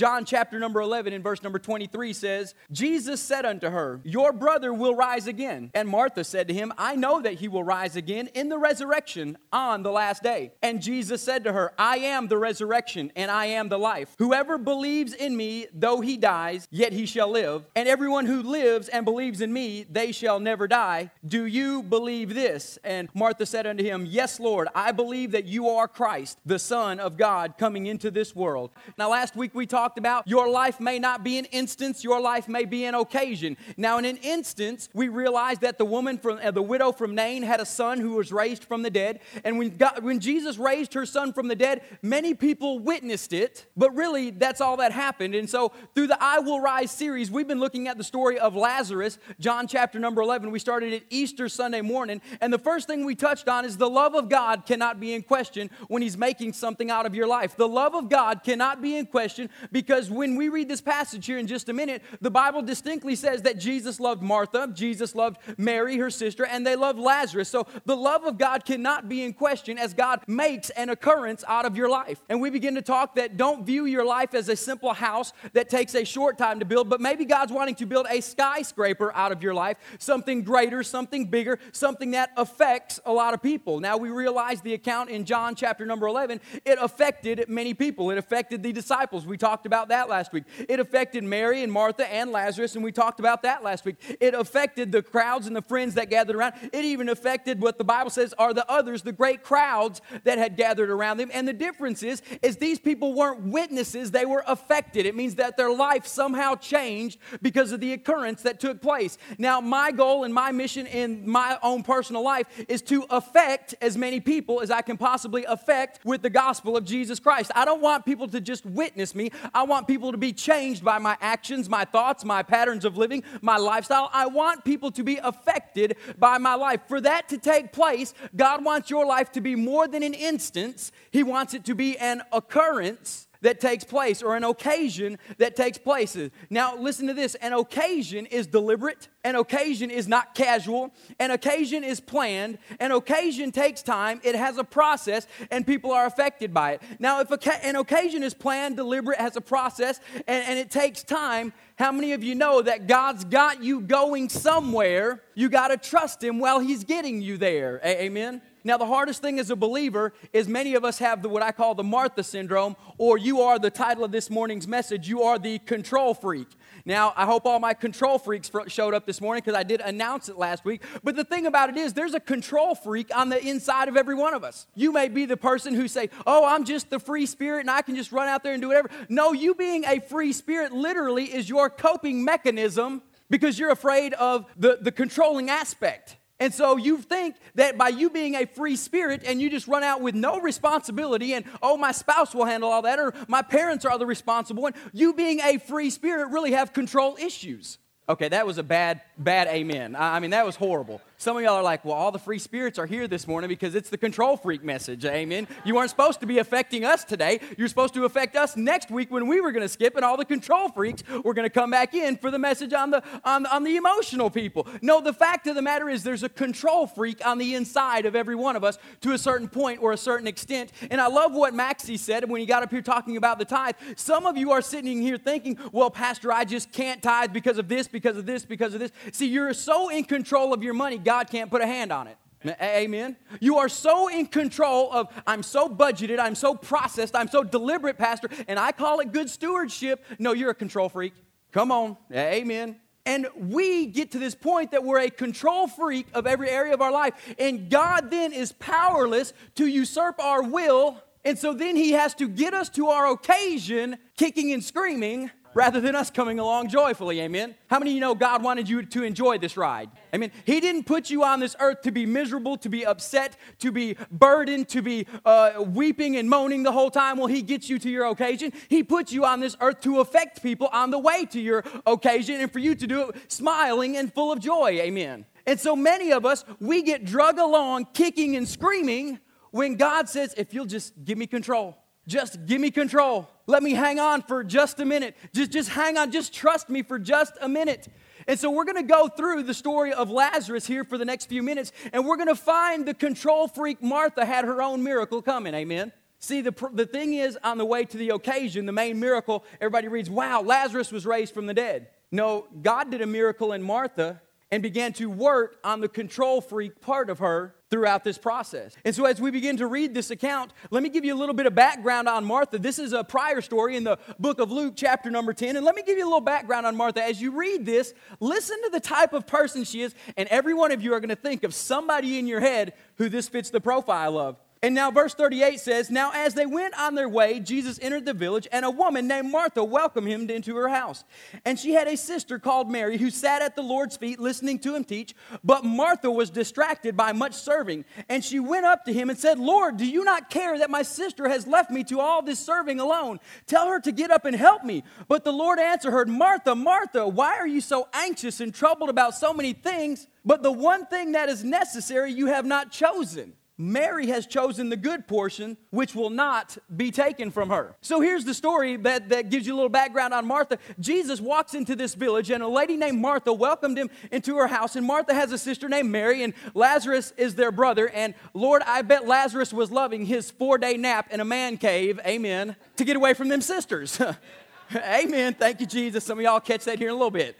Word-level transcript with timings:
John 0.00 0.24
chapter 0.24 0.58
number 0.58 0.80
11 0.80 1.12
in 1.12 1.22
verse 1.22 1.42
number 1.42 1.58
23 1.58 2.14
says, 2.14 2.54
Jesus 2.72 3.20
said 3.20 3.44
unto 3.44 3.68
her, 3.68 4.00
Your 4.02 4.32
brother 4.32 4.72
will 4.72 4.94
rise 4.94 5.26
again. 5.26 5.70
And 5.74 5.86
Martha 5.86 6.24
said 6.24 6.48
to 6.48 6.54
him, 6.54 6.72
I 6.78 6.96
know 6.96 7.20
that 7.20 7.34
he 7.34 7.48
will 7.48 7.64
rise 7.64 7.96
again 7.96 8.28
in 8.28 8.48
the 8.48 8.56
resurrection 8.56 9.36
on 9.52 9.82
the 9.82 9.90
last 9.90 10.22
day. 10.22 10.52
And 10.62 10.80
Jesus 10.80 11.20
said 11.20 11.44
to 11.44 11.52
her, 11.52 11.74
I 11.78 11.98
am 11.98 12.28
the 12.28 12.38
resurrection 12.38 13.12
and 13.14 13.30
I 13.30 13.44
am 13.44 13.68
the 13.68 13.78
life. 13.78 14.14
Whoever 14.18 14.56
believes 14.56 15.12
in 15.12 15.36
me, 15.36 15.66
though 15.74 16.00
he 16.00 16.16
dies, 16.16 16.66
yet 16.70 16.94
he 16.94 17.04
shall 17.04 17.30
live. 17.30 17.66
And 17.76 17.86
everyone 17.86 18.24
who 18.24 18.42
lives 18.42 18.88
and 18.88 19.04
believes 19.04 19.42
in 19.42 19.52
me, 19.52 19.84
they 19.90 20.12
shall 20.12 20.40
never 20.40 20.66
die. 20.66 21.10
Do 21.26 21.44
you 21.44 21.82
believe 21.82 22.32
this? 22.32 22.78
And 22.84 23.10
Martha 23.12 23.44
said 23.44 23.66
unto 23.66 23.84
him, 23.84 24.06
Yes, 24.06 24.40
Lord, 24.40 24.68
I 24.74 24.92
believe 24.92 25.32
that 25.32 25.44
you 25.44 25.68
are 25.68 25.86
Christ, 25.86 26.38
the 26.46 26.58
Son 26.58 27.00
of 27.00 27.18
God, 27.18 27.58
coming 27.58 27.84
into 27.84 28.10
this 28.10 28.34
world. 28.34 28.70
Now, 28.96 29.10
last 29.10 29.36
week 29.36 29.54
we 29.54 29.66
talked 29.66 29.89
about 29.98 30.26
your 30.26 30.48
life 30.48 30.80
may 30.80 30.98
not 30.98 31.24
be 31.24 31.38
an 31.38 31.44
instance, 31.46 32.04
your 32.04 32.20
life 32.20 32.48
may 32.48 32.64
be 32.64 32.84
an 32.84 32.94
occasion. 32.94 33.56
Now, 33.76 33.98
in 33.98 34.04
an 34.04 34.16
instance, 34.18 34.88
we 34.94 35.08
realize 35.08 35.58
that 35.60 35.78
the 35.78 35.84
woman 35.84 36.18
from 36.18 36.40
uh, 36.42 36.50
the 36.50 36.62
widow 36.62 36.92
from 36.92 37.14
Nain 37.14 37.42
had 37.42 37.60
a 37.60 37.66
son 37.66 38.00
who 38.00 38.12
was 38.16 38.32
raised 38.32 38.64
from 38.64 38.82
the 38.82 38.90
dead. 38.90 39.20
And 39.44 39.58
when, 39.58 39.76
God, 39.76 40.02
when 40.02 40.20
Jesus 40.20 40.58
raised 40.58 40.94
her 40.94 41.06
son 41.06 41.32
from 41.32 41.48
the 41.48 41.54
dead, 41.54 41.82
many 42.02 42.34
people 42.34 42.78
witnessed 42.78 43.32
it, 43.32 43.66
but 43.76 43.94
really 43.94 44.30
that's 44.30 44.60
all 44.60 44.76
that 44.78 44.92
happened. 44.92 45.34
And 45.34 45.48
so, 45.48 45.72
through 45.94 46.08
the 46.08 46.22
I 46.22 46.38
Will 46.38 46.60
Rise 46.60 46.90
series, 46.90 47.30
we've 47.30 47.48
been 47.48 47.60
looking 47.60 47.88
at 47.88 47.98
the 47.98 48.04
story 48.04 48.38
of 48.38 48.56
Lazarus, 48.56 49.18
John 49.38 49.66
chapter 49.66 49.98
number 49.98 50.22
11. 50.22 50.50
We 50.50 50.58
started 50.58 50.92
at 50.92 51.02
Easter 51.10 51.48
Sunday 51.48 51.80
morning, 51.80 52.20
and 52.40 52.52
the 52.52 52.58
first 52.58 52.86
thing 52.86 53.04
we 53.04 53.14
touched 53.14 53.48
on 53.48 53.64
is 53.64 53.76
the 53.76 53.90
love 53.90 54.14
of 54.14 54.28
God 54.28 54.66
cannot 54.66 55.00
be 55.00 55.14
in 55.14 55.22
question 55.22 55.70
when 55.88 56.02
He's 56.02 56.16
making 56.16 56.52
something 56.52 56.90
out 56.90 57.06
of 57.06 57.14
your 57.14 57.26
life. 57.26 57.56
The 57.56 57.68
love 57.68 57.94
of 57.94 58.08
God 58.08 58.42
cannot 58.44 58.82
be 58.82 58.96
in 58.96 59.06
question 59.06 59.50
because 59.72 59.79
when 60.10 60.36
we 60.36 60.48
read 60.48 60.68
this 60.68 60.80
passage 60.80 61.26
here 61.26 61.38
in 61.38 61.46
just 61.46 61.68
a 61.68 61.72
minute, 61.72 62.02
the 62.20 62.30
Bible 62.30 62.62
distinctly 62.62 63.14
says 63.16 63.42
that 63.42 63.58
Jesus 63.58 64.00
loved 64.00 64.22
Martha, 64.22 64.68
Jesus 64.72 65.14
loved 65.14 65.38
Mary, 65.58 65.96
her 65.98 66.10
sister, 66.10 66.46
and 66.46 66.66
they 66.66 66.76
loved 66.76 66.98
Lazarus. 66.98 67.48
So 67.48 67.66
the 67.84 67.96
love 67.96 68.24
of 68.24 68.38
God 68.38 68.64
cannot 68.64 69.08
be 69.08 69.22
in 69.22 69.32
question 69.32 69.78
as 69.78 69.94
God 69.94 70.20
makes 70.26 70.70
an 70.70 70.90
occurrence 70.90 71.44
out 71.46 71.64
of 71.64 71.76
your 71.76 71.88
life. 71.88 72.22
And 72.28 72.40
we 72.40 72.50
begin 72.50 72.74
to 72.74 72.82
talk 72.82 73.14
that 73.16 73.36
don't 73.36 73.66
view 73.66 73.86
your 73.86 74.04
life 74.04 74.34
as 74.34 74.48
a 74.48 74.56
simple 74.56 74.92
house 74.92 75.32
that 75.52 75.68
takes 75.68 75.94
a 75.94 76.04
short 76.04 76.38
time 76.38 76.58
to 76.60 76.64
build, 76.64 76.88
but 76.88 77.00
maybe 77.00 77.24
God's 77.24 77.52
wanting 77.52 77.74
to 77.76 77.86
build 77.86 78.06
a 78.08 78.20
skyscraper 78.20 79.12
out 79.14 79.32
of 79.32 79.42
your 79.42 79.54
life, 79.54 79.76
something 79.98 80.42
greater, 80.42 80.82
something 80.82 81.26
bigger, 81.26 81.58
something 81.72 82.12
that 82.12 82.30
affects 82.36 83.00
a 83.04 83.12
lot 83.12 83.34
of 83.34 83.42
people. 83.42 83.80
Now 83.80 83.96
we 83.96 84.10
realize 84.10 84.60
the 84.60 84.74
account 84.74 85.10
in 85.10 85.24
John 85.24 85.54
chapter 85.54 85.86
number 85.86 86.06
11, 86.06 86.40
it 86.64 86.78
affected 86.80 87.46
many 87.48 87.74
people. 87.74 88.10
It 88.10 88.18
affected 88.18 88.62
the 88.62 88.72
disciples. 88.72 89.26
We 89.26 89.36
talked 89.36 89.59
about 89.66 89.88
that 89.88 90.08
last 90.08 90.32
week. 90.32 90.44
It 90.68 90.80
affected 90.80 91.24
Mary 91.24 91.62
and 91.62 91.72
Martha 91.72 92.10
and 92.12 92.30
Lazarus, 92.32 92.74
and 92.74 92.84
we 92.84 92.92
talked 92.92 93.20
about 93.20 93.42
that 93.42 93.62
last 93.62 93.84
week. 93.84 93.96
It 94.20 94.34
affected 94.34 94.92
the 94.92 95.02
crowds 95.02 95.46
and 95.46 95.54
the 95.54 95.62
friends 95.62 95.94
that 95.94 96.10
gathered 96.10 96.36
around. 96.36 96.54
It 96.72 96.84
even 96.84 97.08
affected 97.08 97.60
what 97.60 97.78
the 97.78 97.84
Bible 97.84 98.10
says 98.10 98.34
are 98.38 98.54
the 98.54 98.68
others, 98.70 99.02
the 99.02 99.12
great 99.12 99.42
crowds 99.42 100.00
that 100.24 100.38
had 100.38 100.56
gathered 100.56 100.90
around 100.90 101.18
them. 101.18 101.30
And 101.32 101.46
the 101.46 101.52
difference 101.52 102.02
is, 102.02 102.22
is 102.42 102.56
these 102.56 102.78
people 102.78 103.14
weren't 103.14 103.42
witnesses, 103.42 104.10
they 104.10 104.26
were 104.26 104.44
affected. 104.46 105.06
It 105.06 105.14
means 105.14 105.36
that 105.36 105.56
their 105.56 105.72
life 105.72 106.06
somehow 106.06 106.54
changed 106.56 107.18
because 107.42 107.72
of 107.72 107.80
the 107.80 107.92
occurrence 107.92 108.42
that 108.42 108.60
took 108.60 108.80
place. 108.80 109.18
Now, 109.38 109.60
my 109.60 109.92
goal 109.92 110.24
and 110.24 110.32
my 110.34 110.52
mission 110.52 110.86
in 110.86 111.28
my 111.28 111.58
own 111.62 111.82
personal 111.82 112.22
life 112.22 112.46
is 112.68 112.82
to 112.82 113.04
affect 113.10 113.74
as 113.80 113.96
many 113.96 114.20
people 114.20 114.60
as 114.60 114.70
I 114.70 114.82
can 114.82 114.96
possibly 114.96 115.44
affect 115.44 116.04
with 116.04 116.22
the 116.22 116.30
gospel 116.30 116.76
of 116.76 116.84
Jesus 116.84 117.20
Christ. 117.20 117.50
I 117.54 117.64
don't 117.64 117.80
want 117.80 118.04
people 118.04 118.28
to 118.28 118.40
just 118.40 118.64
witness 118.66 119.14
me. 119.14 119.30
I 119.54 119.62
want 119.64 119.86
people 119.86 120.12
to 120.12 120.18
be 120.18 120.32
changed 120.32 120.84
by 120.84 120.98
my 120.98 121.16
actions, 121.20 121.68
my 121.68 121.84
thoughts, 121.84 122.24
my 122.24 122.42
patterns 122.42 122.84
of 122.84 122.96
living, 122.96 123.22
my 123.42 123.56
lifestyle. 123.56 124.10
I 124.12 124.26
want 124.26 124.64
people 124.64 124.90
to 124.92 125.02
be 125.02 125.16
affected 125.16 125.96
by 126.18 126.38
my 126.38 126.54
life. 126.54 126.80
For 126.88 127.00
that 127.00 127.28
to 127.30 127.38
take 127.38 127.72
place, 127.72 128.14
God 128.36 128.64
wants 128.64 128.90
your 128.90 129.06
life 129.06 129.32
to 129.32 129.40
be 129.40 129.56
more 129.56 129.88
than 129.88 130.02
an 130.02 130.14
instance, 130.14 130.92
He 131.10 131.22
wants 131.22 131.54
it 131.54 131.64
to 131.66 131.74
be 131.74 131.98
an 131.98 132.22
occurrence 132.32 133.28
that 133.42 133.60
takes 133.60 133.84
place 133.84 134.22
or 134.22 134.36
an 134.36 134.44
occasion 134.44 135.18
that 135.38 135.56
takes 135.56 135.78
place. 135.78 136.16
Now, 136.48 136.76
listen 136.76 137.06
to 137.06 137.14
this 137.14 137.34
an 137.36 137.52
occasion 137.52 138.26
is 138.26 138.46
deliberate, 138.46 139.08
an 139.24 139.36
occasion 139.36 139.90
is 139.90 140.08
not 140.08 140.34
casual, 140.34 140.92
an 141.18 141.30
occasion 141.30 141.84
is 141.84 142.00
planned, 142.00 142.58
an 142.78 142.92
occasion 142.92 143.52
takes 143.52 143.82
time, 143.82 144.20
it 144.24 144.34
has 144.34 144.58
a 144.58 144.64
process, 144.64 145.26
and 145.50 145.66
people 145.66 145.92
are 145.92 146.06
affected 146.06 146.52
by 146.52 146.72
it. 146.72 146.82
Now, 146.98 147.20
if 147.20 147.30
an 147.30 147.76
occasion 147.76 148.22
is 148.22 148.34
planned, 148.34 148.76
deliberate, 148.76 149.18
has 149.18 149.36
a 149.36 149.40
process, 149.40 150.00
and, 150.26 150.44
and 150.44 150.58
it 150.58 150.70
takes 150.70 151.02
time, 151.02 151.52
how 151.76 151.92
many 151.92 152.12
of 152.12 152.22
you 152.22 152.34
know 152.34 152.60
that 152.60 152.86
God's 152.86 153.24
got 153.24 153.62
you 153.62 153.80
going 153.80 154.28
somewhere? 154.28 155.22
You 155.34 155.48
got 155.48 155.68
to 155.68 155.76
trust 155.76 156.22
Him 156.22 156.38
while 156.38 156.60
He's 156.60 156.84
getting 156.84 157.22
you 157.22 157.38
there. 157.38 157.80
A- 157.82 158.02
amen? 158.04 158.42
Now, 158.64 158.76
the 158.76 158.86
hardest 158.86 159.22
thing 159.22 159.38
as 159.38 159.50
a 159.50 159.56
believer 159.56 160.12
is 160.32 160.48
many 160.48 160.74
of 160.74 160.84
us 160.84 160.98
have 160.98 161.22
the, 161.22 161.28
what 161.28 161.42
I 161.42 161.52
call 161.52 161.74
the 161.74 161.84
Martha 161.84 162.22
syndrome, 162.22 162.76
or 162.98 163.18
you 163.18 163.40
are 163.40 163.58
the 163.58 163.70
title 163.70 164.04
of 164.04 164.12
this 164.12 164.30
morning's 164.30 164.68
message, 164.68 165.08
you 165.08 165.22
are 165.22 165.38
the 165.38 165.58
control 165.60 166.14
freak. 166.14 166.48
Now, 166.84 167.12
I 167.16 167.26
hope 167.26 167.46
all 167.46 167.58
my 167.58 167.74
control 167.74 168.18
freaks 168.18 168.50
showed 168.68 168.94
up 168.94 169.06
this 169.06 169.20
morning 169.20 169.42
because 169.44 169.58
I 169.58 169.62
did 169.62 169.80
announce 169.80 170.28
it 170.28 170.36
last 170.36 170.64
week. 170.64 170.82
But 171.02 171.16
the 171.16 171.24
thing 171.24 171.46
about 171.46 171.70
it 171.70 171.76
is, 171.76 171.92
there's 171.92 172.14
a 172.14 172.20
control 172.20 172.74
freak 172.74 173.14
on 173.14 173.28
the 173.28 173.44
inside 173.46 173.88
of 173.88 173.96
every 173.96 174.14
one 174.14 174.34
of 174.34 174.44
us. 174.44 174.66
You 174.74 174.92
may 174.92 175.08
be 175.08 175.26
the 175.26 175.36
person 175.36 175.74
who 175.74 175.88
say, 175.88 176.10
"Oh, 176.26 176.44
I'm 176.44 176.64
just 176.64 176.90
the 176.90 176.98
free 176.98 177.26
spirit 177.26 177.60
and 177.60 177.70
I 177.70 177.82
can 177.82 177.96
just 177.96 178.12
run 178.12 178.28
out 178.28 178.42
there 178.42 178.52
and 178.52 178.62
do 178.62 178.68
whatever." 178.68 178.90
No, 179.08 179.32
you 179.32 179.54
being 179.54 179.84
a 179.84 180.00
free 180.00 180.32
spirit 180.32 180.72
literally 180.72 181.24
is 181.24 181.48
your 181.48 181.68
coping 181.70 182.24
mechanism 182.24 183.02
because 183.28 183.58
you're 183.58 183.70
afraid 183.70 184.14
of 184.14 184.46
the, 184.56 184.78
the 184.80 184.92
controlling 184.92 185.50
aspect. 185.50 186.16
And 186.40 186.54
so 186.54 186.78
you 186.78 186.98
think 186.98 187.36
that 187.54 187.76
by 187.76 187.90
you 187.90 188.08
being 188.08 188.34
a 188.34 188.46
free 188.46 188.74
spirit 188.74 189.22
and 189.26 189.40
you 189.42 189.50
just 189.50 189.68
run 189.68 189.84
out 189.84 190.00
with 190.00 190.14
no 190.14 190.40
responsibility 190.40 191.34
and, 191.34 191.44
oh, 191.62 191.76
my 191.76 191.92
spouse 191.92 192.34
will 192.34 192.46
handle 192.46 192.70
all 192.70 192.82
that 192.82 192.98
or 192.98 193.12
my 193.28 193.42
parents 193.42 193.84
are 193.84 193.98
the 193.98 194.06
responsible 194.06 194.62
one, 194.62 194.72
you 194.94 195.12
being 195.12 195.40
a 195.40 195.58
free 195.58 195.90
spirit 195.90 196.30
really 196.30 196.52
have 196.52 196.72
control 196.72 197.18
issues. 197.20 197.76
Okay, 198.08 198.28
that 198.28 198.46
was 198.46 198.56
a 198.56 198.62
bad, 198.62 199.02
bad 199.18 199.48
amen. 199.48 199.94
I 199.94 200.18
mean, 200.18 200.30
that 200.30 200.46
was 200.46 200.56
horrible. 200.56 201.02
Some 201.20 201.36
of 201.36 201.42
y'all 201.42 201.56
are 201.56 201.62
like, 201.62 201.84
well, 201.84 201.96
all 201.96 202.10
the 202.10 202.18
free 202.18 202.38
spirits 202.38 202.78
are 202.78 202.86
here 202.86 203.06
this 203.06 203.28
morning 203.28 203.48
because 203.48 203.74
it's 203.74 203.90
the 203.90 203.98
control 203.98 204.38
freak 204.38 204.64
message. 204.64 205.04
Amen. 205.04 205.46
You 205.66 205.74
weren't 205.74 205.90
supposed 205.90 206.20
to 206.20 206.26
be 206.26 206.38
affecting 206.38 206.82
us 206.82 207.04
today. 207.04 207.40
You're 207.58 207.68
supposed 207.68 207.92
to 207.92 208.06
affect 208.06 208.36
us 208.36 208.56
next 208.56 208.90
week 208.90 209.10
when 209.10 209.26
we 209.26 209.42
were 209.42 209.52
going 209.52 209.60
to 209.60 209.68
skip, 209.68 209.96
and 209.96 210.02
all 210.02 210.16
the 210.16 210.24
control 210.24 210.70
freaks 210.70 211.02
were 211.22 211.34
going 211.34 211.44
to 211.44 211.52
come 211.52 211.72
back 211.72 211.92
in 211.92 212.16
for 212.16 212.30
the 212.30 212.38
message 212.38 212.72
on 212.72 212.90
the, 212.90 213.02
on, 213.22 213.44
on 213.44 213.64
the 213.64 213.76
emotional 213.76 214.30
people. 214.30 214.66
No, 214.80 215.02
the 215.02 215.12
fact 215.12 215.46
of 215.46 215.56
the 215.56 215.60
matter 215.60 215.90
is 215.90 216.02
there's 216.02 216.22
a 216.22 216.28
control 216.30 216.86
freak 216.86 217.20
on 217.26 217.36
the 217.36 217.54
inside 217.54 218.06
of 218.06 218.16
every 218.16 218.34
one 218.34 218.56
of 218.56 218.64
us 218.64 218.78
to 219.02 219.12
a 219.12 219.18
certain 219.18 219.46
point 219.46 219.82
or 219.82 219.92
a 219.92 219.98
certain 219.98 220.26
extent. 220.26 220.72
And 220.90 221.02
I 221.02 221.08
love 221.08 221.34
what 221.34 221.52
Maxie 221.52 221.98
said 221.98 222.30
when 222.30 222.40
he 222.40 222.46
got 222.46 222.62
up 222.62 222.70
here 222.70 222.80
talking 222.80 223.18
about 223.18 223.38
the 223.38 223.44
tithe. 223.44 223.74
Some 223.94 224.24
of 224.24 224.38
you 224.38 224.52
are 224.52 224.62
sitting 224.62 225.02
here 225.02 225.18
thinking, 225.18 225.58
well, 225.70 225.90
Pastor, 225.90 226.32
I 226.32 226.46
just 226.46 226.72
can't 226.72 227.02
tithe 227.02 227.34
because 227.34 227.58
of 227.58 227.68
this, 227.68 227.88
because 227.88 228.16
of 228.16 228.24
this, 228.24 228.46
because 228.46 228.72
of 228.72 228.80
this. 228.80 228.90
See, 229.12 229.26
you're 229.26 229.52
so 229.52 229.90
in 229.90 230.04
control 230.04 230.54
of 230.54 230.62
your 230.62 230.72
money. 230.72 230.96
God 231.10 231.28
can't 231.28 231.50
put 231.50 231.60
a 231.60 231.66
hand 231.66 231.90
on 231.90 232.06
it. 232.06 232.16
Amen. 232.62 233.16
You 233.40 233.58
are 233.58 233.68
so 233.68 234.06
in 234.06 234.26
control 234.26 234.92
of, 234.92 235.08
I'm 235.26 235.42
so 235.42 235.68
budgeted, 235.68 236.20
I'm 236.20 236.36
so 236.36 236.54
processed, 236.54 237.16
I'm 237.16 237.26
so 237.26 237.42
deliberate, 237.42 237.98
Pastor, 237.98 238.28
and 238.46 238.60
I 238.60 238.70
call 238.70 239.00
it 239.00 239.10
good 239.10 239.28
stewardship. 239.28 240.04
No, 240.20 240.32
you're 240.34 240.50
a 240.50 240.54
control 240.54 240.88
freak. 240.88 241.14
Come 241.50 241.72
on. 241.72 241.96
Amen. 242.12 242.76
And 243.04 243.26
we 243.34 243.86
get 243.86 244.12
to 244.12 244.20
this 244.20 244.36
point 244.36 244.70
that 244.70 244.84
we're 244.84 245.00
a 245.00 245.10
control 245.10 245.66
freak 245.66 246.06
of 246.14 246.28
every 246.28 246.48
area 246.48 246.74
of 246.74 246.80
our 246.80 246.92
life. 246.92 247.14
And 247.40 247.68
God 247.68 248.12
then 248.12 248.32
is 248.32 248.52
powerless 248.52 249.32
to 249.56 249.66
usurp 249.66 250.20
our 250.20 250.44
will. 250.44 251.02
And 251.24 251.36
so 251.36 251.52
then 251.52 251.74
He 251.74 251.90
has 251.90 252.14
to 252.14 252.28
get 252.28 252.54
us 252.54 252.68
to 252.70 252.86
our 252.86 253.10
occasion, 253.10 253.98
kicking 254.16 254.52
and 254.52 254.62
screaming, 254.62 255.32
rather 255.54 255.80
than 255.80 255.94
us 255.94 256.10
coming 256.10 256.38
along 256.38 256.68
joyfully. 256.68 257.20
Amen. 257.20 257.54
How 257.68 257.78
many 257.78 257.90
of 257.90 257.94
you 257.94 258.00
know 258.00 258.14
God 258.14 258.42
wanted 258.42 258.68
you 258.68 258.82
to 258.82 259.02
enjoy 259.02 259.38
this 259.38 259.56
ride? 259.56 259.90
Amen. 260.14 260.30
He 260.44 260.60
didn't 260.60 260.84
put 260.84 261.10
you 261.10 261.24
on 261.24 261.40
this 261.40 261.56
earth 261.60 261.82
to 261.82 261.90
be 261.90 262.06
miserable, 262.06 262.56
to 262.58 262.68
be 262.68 262.84
upset, 262.86 263.36
to 263.58 263.72
be 263.72 263.96
burdened, 264.10 264.68
to 264.68 264.82
be 264.82 265.06
uh, 265.24 265.64
weeping 265.66 266.16
and 266.16 266.28
moaning 266.28 266.62
the 266.62 266.72
whole 266.72 266.90
time 266.90 267.16
while 267.16 267.28
He 267.28 267.42
gets 267.42 267.68
you 267.68 267.78
to 267.78 267.90
your 267.90 268.06
occasion. 268.06 268.52
He 268.68 268.82
put 268.82 269.12
you 269.12 269.24
on 269.24 269.40
this 269.40 269.56
earth 269.60 269.80
to 269.82 270.00
affect 270.00 270.42
people 270.42 270.68
on 270.72 270.90
the 270.90 270.98
way 270.98 271.26
to 271.26 271.40
your 271.40 271.64
occasion 271.86 272.40
and 272.40 272.52
for 272.52 272.58
you 272.58 272.74
to 272.74 272.86
do 272.86 273.08
it 273.08 273.16
smiling 273.30 273.96
and 273.96 274.12
full 274.12 274.32
of 274.32 274.40
joy. 274.40 274.80
Amen. 274.80 275.26
And 275.46 275.58
so 275.58 275.74
many 275.74 276.12
of 276.12 276.24
us, 276.24 276.44
we 276.60 276.82
get 276.82 277.04
drug 277.04 277.38
along 277.38 277.88
kicking 277.94 278.36
and 278.36 278.48
screaming 278.48 279.18
when 279.50 279.76
God 279.76 280.08
says, 280.08 280.34
if 280.36 280.54
you'll 280.54 280.66
just 280.66 280.92
give 281.04 281.18
me 281.18 281.26
control. 281.26 281.76
Just 282.06 282.46
give 282.46 282.60
me 282.60 282.70
control. 282.70 283.28
Let 283.46 283.62
me 283.62 283.72
hang 283.72 283.98
on 283.98 284.22
for 284.22 284.42
just 284.42 284.80
a 284.80 284.84
minute. 284.84 285.16
Just, 285.34 285.50
just 285.50 285.68
hang 285.68 285.96
on. 285.96 286.10
Just 286.10 286.32
trust 286.32 286.68
me 286.68 286.82
for 286.82 286.98
just 286.98 287.34
a 287.40 287.48
minute. 287.48 287.88
And 288.26 288.38
so 288.38 288.50
we're 288.50 288.64
going 288.64 288.76
to 288.76 288.82
go 288.82 289.08
through 289.08 289.44
the 289.44 289.54
story 289.54 289.92
of 289.92 290.10
Lazarus 290.10 290.66
here 290.66 290.84
for 290.84 290.98
the 290.98 291.04
next 291.04 291.26
few 291.26 291.42
minutes, 291.42 291.72
and 291.92 292.06
we're 292.06 292.16
going 292.16 292.28
to 292.28 292.36
find 292.36 292.86
the 292.86 292.94
control 292.94 293.48
freak 293.48 293.82
Martha 293.82 294.24
had 294.24 294.44
her 294.44 294.62
own 294.62 294.82
miracle 294.82 295.22
coming. 295.22 295.54
Amen. 295.54 295.92
See, 296.18 296.42
the, 296.42 296.54
the 296.74 296.84
thing 296.84 297.14
is, 297.14 297.38
on 297.42 297.56
the 297.56 297.64
way 297.64 297.84
to 297.86 297.96
the 297.96 298.10
occasion, 298.10 298.66
the 298.66 298.72
main 298.72 299.00
miracle, 299.00 299.44
everybody 299.60 299.88
reads, 299.88 300.10
wow, 300.10 300.42
Lazarus 300.42 300.92
was 300.92 301.06
raised 301.06 301.32
from 301.32 301.46
the 301.46 301.54
dead. 301.54 301.88
No, 302.12 302.46
God 302.60 302.90
did 302.90 303.00
a 303.00 303.06
miracle 303.06 303.52
in 303.52 303.62
Martha 303.62 304.20
and 304.50 304.62
began 304.62 304.92
to 304.94 305.08
work 305.08 305.58
on 305.62 305.80
the 305.80 305.88
control 305.88 306.40
freak 306.40 306.80
part 306.80 307.08
of 307.08 307.20
her 307.20 307.54
throughout 307.70 308.02
this 308.02 308.18
process. 308.18 308.76
And 308.84 308.94
so, 308.94 309.04
as 309.04 309.20
we 309.20 309.30
begin 309.30 309.56
to 309.58 309.66
read 309.66 309.94
this 309.94 310.10
account, 310.10 310.52
let 310.70 310.82
me 310.82 310.88
give 310.88 311.04
you 311.04 311.14
a 311.14 311.18
little 311.18 311.34
bit 311.34 311.46
of 311.46 311.54
background 311.54 312.08
on 312.08 312.24
Martha. 312.24 312.58
This 312.58 312.78
is 312.78 312.92
a 312.92 313.04
prior 313.04 313.40
story 313.40 313.76
in 313.76 313.84
the 313.84 313.98
book 314.18 314.40
of 314.40 314.50
Luke, 314.50 314.74
chapter 314.76 315.10
number 315.10 315.32
10. 315.32 315.56
And 315.56 315.64
let 315.64 315.76
me 315.76 315.82
give 315.82 315.96
you 315.96 316.04
a 316.04 316.06
little 316.06 316.20
background 316.20 316.66
on 316.66 316.76
Martha. 316.76 317.02
As 317.02 317.22
you 317.22 317.30
read 317.30 317.64
this, 317.64 317.94
listen 318.18 318.60
to 318.64 318.70
the 318.70 318.80
type 318.80 319.12
of 319.12 319.26
person 319.26 319.64
she 319.64 319.82
is, 319.82 319.94
and 320.16 320.28
every 320.28 320.54
one 320.54 320.72
of 320.72 320.82
you 320.82 320.94
are 320.94 321.00
going 321.00 321.10
to 321.10 321.16
think 321.16 321.44
of 321.44 321.54
somebody 321.54 322.18
in 322.18 322.26
your 322.26 322.40
head 322.40 322.72
who 322.96 323.08
this 323.08 323.28
fits 323.28 323.50
the 323.50 323.60
profile 323.60 324.18
of. 324.18 324.36
And 324.62 324.74
now, 324.74 324.90
verse 324.90 325.14
38 325.14 325.58
says, 325.58 325.90
Now 325.90 326.12
as 326.14 326.34
they 326.34 326.44
went 326.44 326.78
on 326.78 326.94
their 326.94 327.08
way, 327.08 327.40
Jesus 327.40 327.78
entered 327.80 328.04
the 328.04 328.12
village, 328.12 328.46
and 328.52 328.66
a 328.66 328.70
woman 328.70 329.08
named 329.08 329.30
Martha 329.30 329.64
welcomed 329.64 330.06
him 330.06 330.28
into 330.28 330.54
her 330.56 330.68
house. 330.68 331.02
And 331.46 331.58
she 331.58 331.72
had 331.72 331.88
a 331.88 331.96
sister 331.96 332.38
called 332.38 332.70
Mary 332.70 332.98
who 332.98 333.08
sat 333.08 333.40
at 333.40 333.56
the 333.56 333.62
Lord's 333.62 333.96
feet 333.96 334.20
listening 334.20 334.58
to 334.58 334.74
him 334.74 334.84
teach. 334.84 335.14
But 335.42 335.64
Martha 335.64 336.10
was 336.10 336.28
distracted 336.28 336.94
by 336.94 337.12
much 337.12 337.32
serving. 337.32 337.86
And 338.10 338.22
she 338.22 338.38
went 338.38 338.66
up 338.66 338.84
to 338.84 338.92
him 338.92 339.08
and 339.08 339.18
said, 339.18 339.38
Lord, 339.38 339.78
do 339.78 339.86
you 339.86 340.04
not 340.04 340.28
care 340.28 340.58
that 340.58 340.68
my 340.68 340.82
sister 340.82 341.26
has 341.30 341.46
left 341.46 341.70
me 341.70 341.82
to 341.84 341.98
all 341.98 342.20
this 342.20 342.38
serving 342.38 342.80
alone? 342.80 343.18
Tell 343.46 343.66
her 343.68 343.80
to 343.80 343.92
get 343.92 344.10
up 344.10 344.26
and 344.26 344.36
help 344.36 344.62
me. 344.62 344.84
But 345.08 345.24
the 345.24 345.32
Lord 345.32 345.58
answered 345.58 345.92
her, 345.92 346.04
Martha, 346.04 346.54
Martha, 346.54 347.08
why 347.08 347.38
are 347.38 347.48
you 347.48 347.62
so 347.62 347.88
anxious 347.94 348.40
and 348.40 348.54
troubled 348.54 348.90
about 348.90 349.14
so 349.14 349.32
many 349.32 349.54
things? 349.54 350.06
But 350.22 350.42
the 350.42 350.52
one 350.52 350.84
thing 350.84 351.12
that 351.12 351.30
is 351.30 351.42
necessary 351.42 352.12
you 352.12 352.26
have 352.26 352.44
not 352.44 352.70
chosen. 352.70 353.32
Mary 353.60 354.06
has 354.06 354.26
chosen 354.26 354.70
the 354.70 354.76
good 354.76 355.06
portion, 355.06 355.54
which 355.68 355.94
will 355.94 356.08
not 356.08 356.56
be 356.74 356.90
taken 356.90 357.30
from 357.30 357.50
her. 357.50 357.76
So 357.82 358.00
here's 358.00 358.24
the 358.24 358.32
story 358.32 358.76
that, 358.78 359.10
that 359.10 359.28
gives 359.28 359.46
you 359.46 359.52
a 359.52 359.56
little 359.56 359.68
background 359.68 360.14
on 360.14 360.26
Martha. 360.26 360.56
Jesus 360.78 361.20
walks 361.20 361.52
into 361.52 361.76
this 361.76 361.94
village, 361.94 362.30
and 362.30 362.42
a 362.42 362.48
lady 362.48 362.78
named 362.78 362.98
Martha 362.98 363.34
welcomed 363.34 363.76
him 363.76 363.90
into 364.10 364.38
her 364.38 364.46
house. 364.46 364.76
And 364.76 364.86
Martha 364.86 365.12
has 365.12 365.30
a 365.30 365.36
sister 365.36 365.68
named 365.68 365.90
Mary, 365.90 366.22
and 366.22 366.32
Lazarus 366.54 367.12
is 367.18 367.34
their 367.34 367.52
brother. 367.52 367.90
And 367.90 368.14
Lord, 368.32 368.62
I 368.62 368.80
bet 368.80 369.06
Lazarus 369.06 369.52
was 369.52 369.70
loving 369.70 370.06
his 370.06 370.30
four 370.30 370.56
day 370.56 370.78
nap 370.78 371.12
in 371.12 371.20
a 371.20 371.24
man 371.26 371.58
cave, 371.58 372.00
amen, 372.06 372.56
to 372.78 372.84
get 372.86 372.96
away 372.96 373.12
from 373.12 373.28
them 373.28 373.42
sisters. 373.42 374.00
amen. 374.74 375.34
Thank 375.34 375.60
you, 375.60 375.66
Jesus. 375.66 376.02
Some 376.02 376.16
of 376.16 376.24
y'all 376.24 376.40
catch 376.40 376.64
that 376.64 376.78
here 376.78 376.88
in 376.88 376.94
a 376.94 376.96
little 376.96 377.10
bit. 377.10 377.38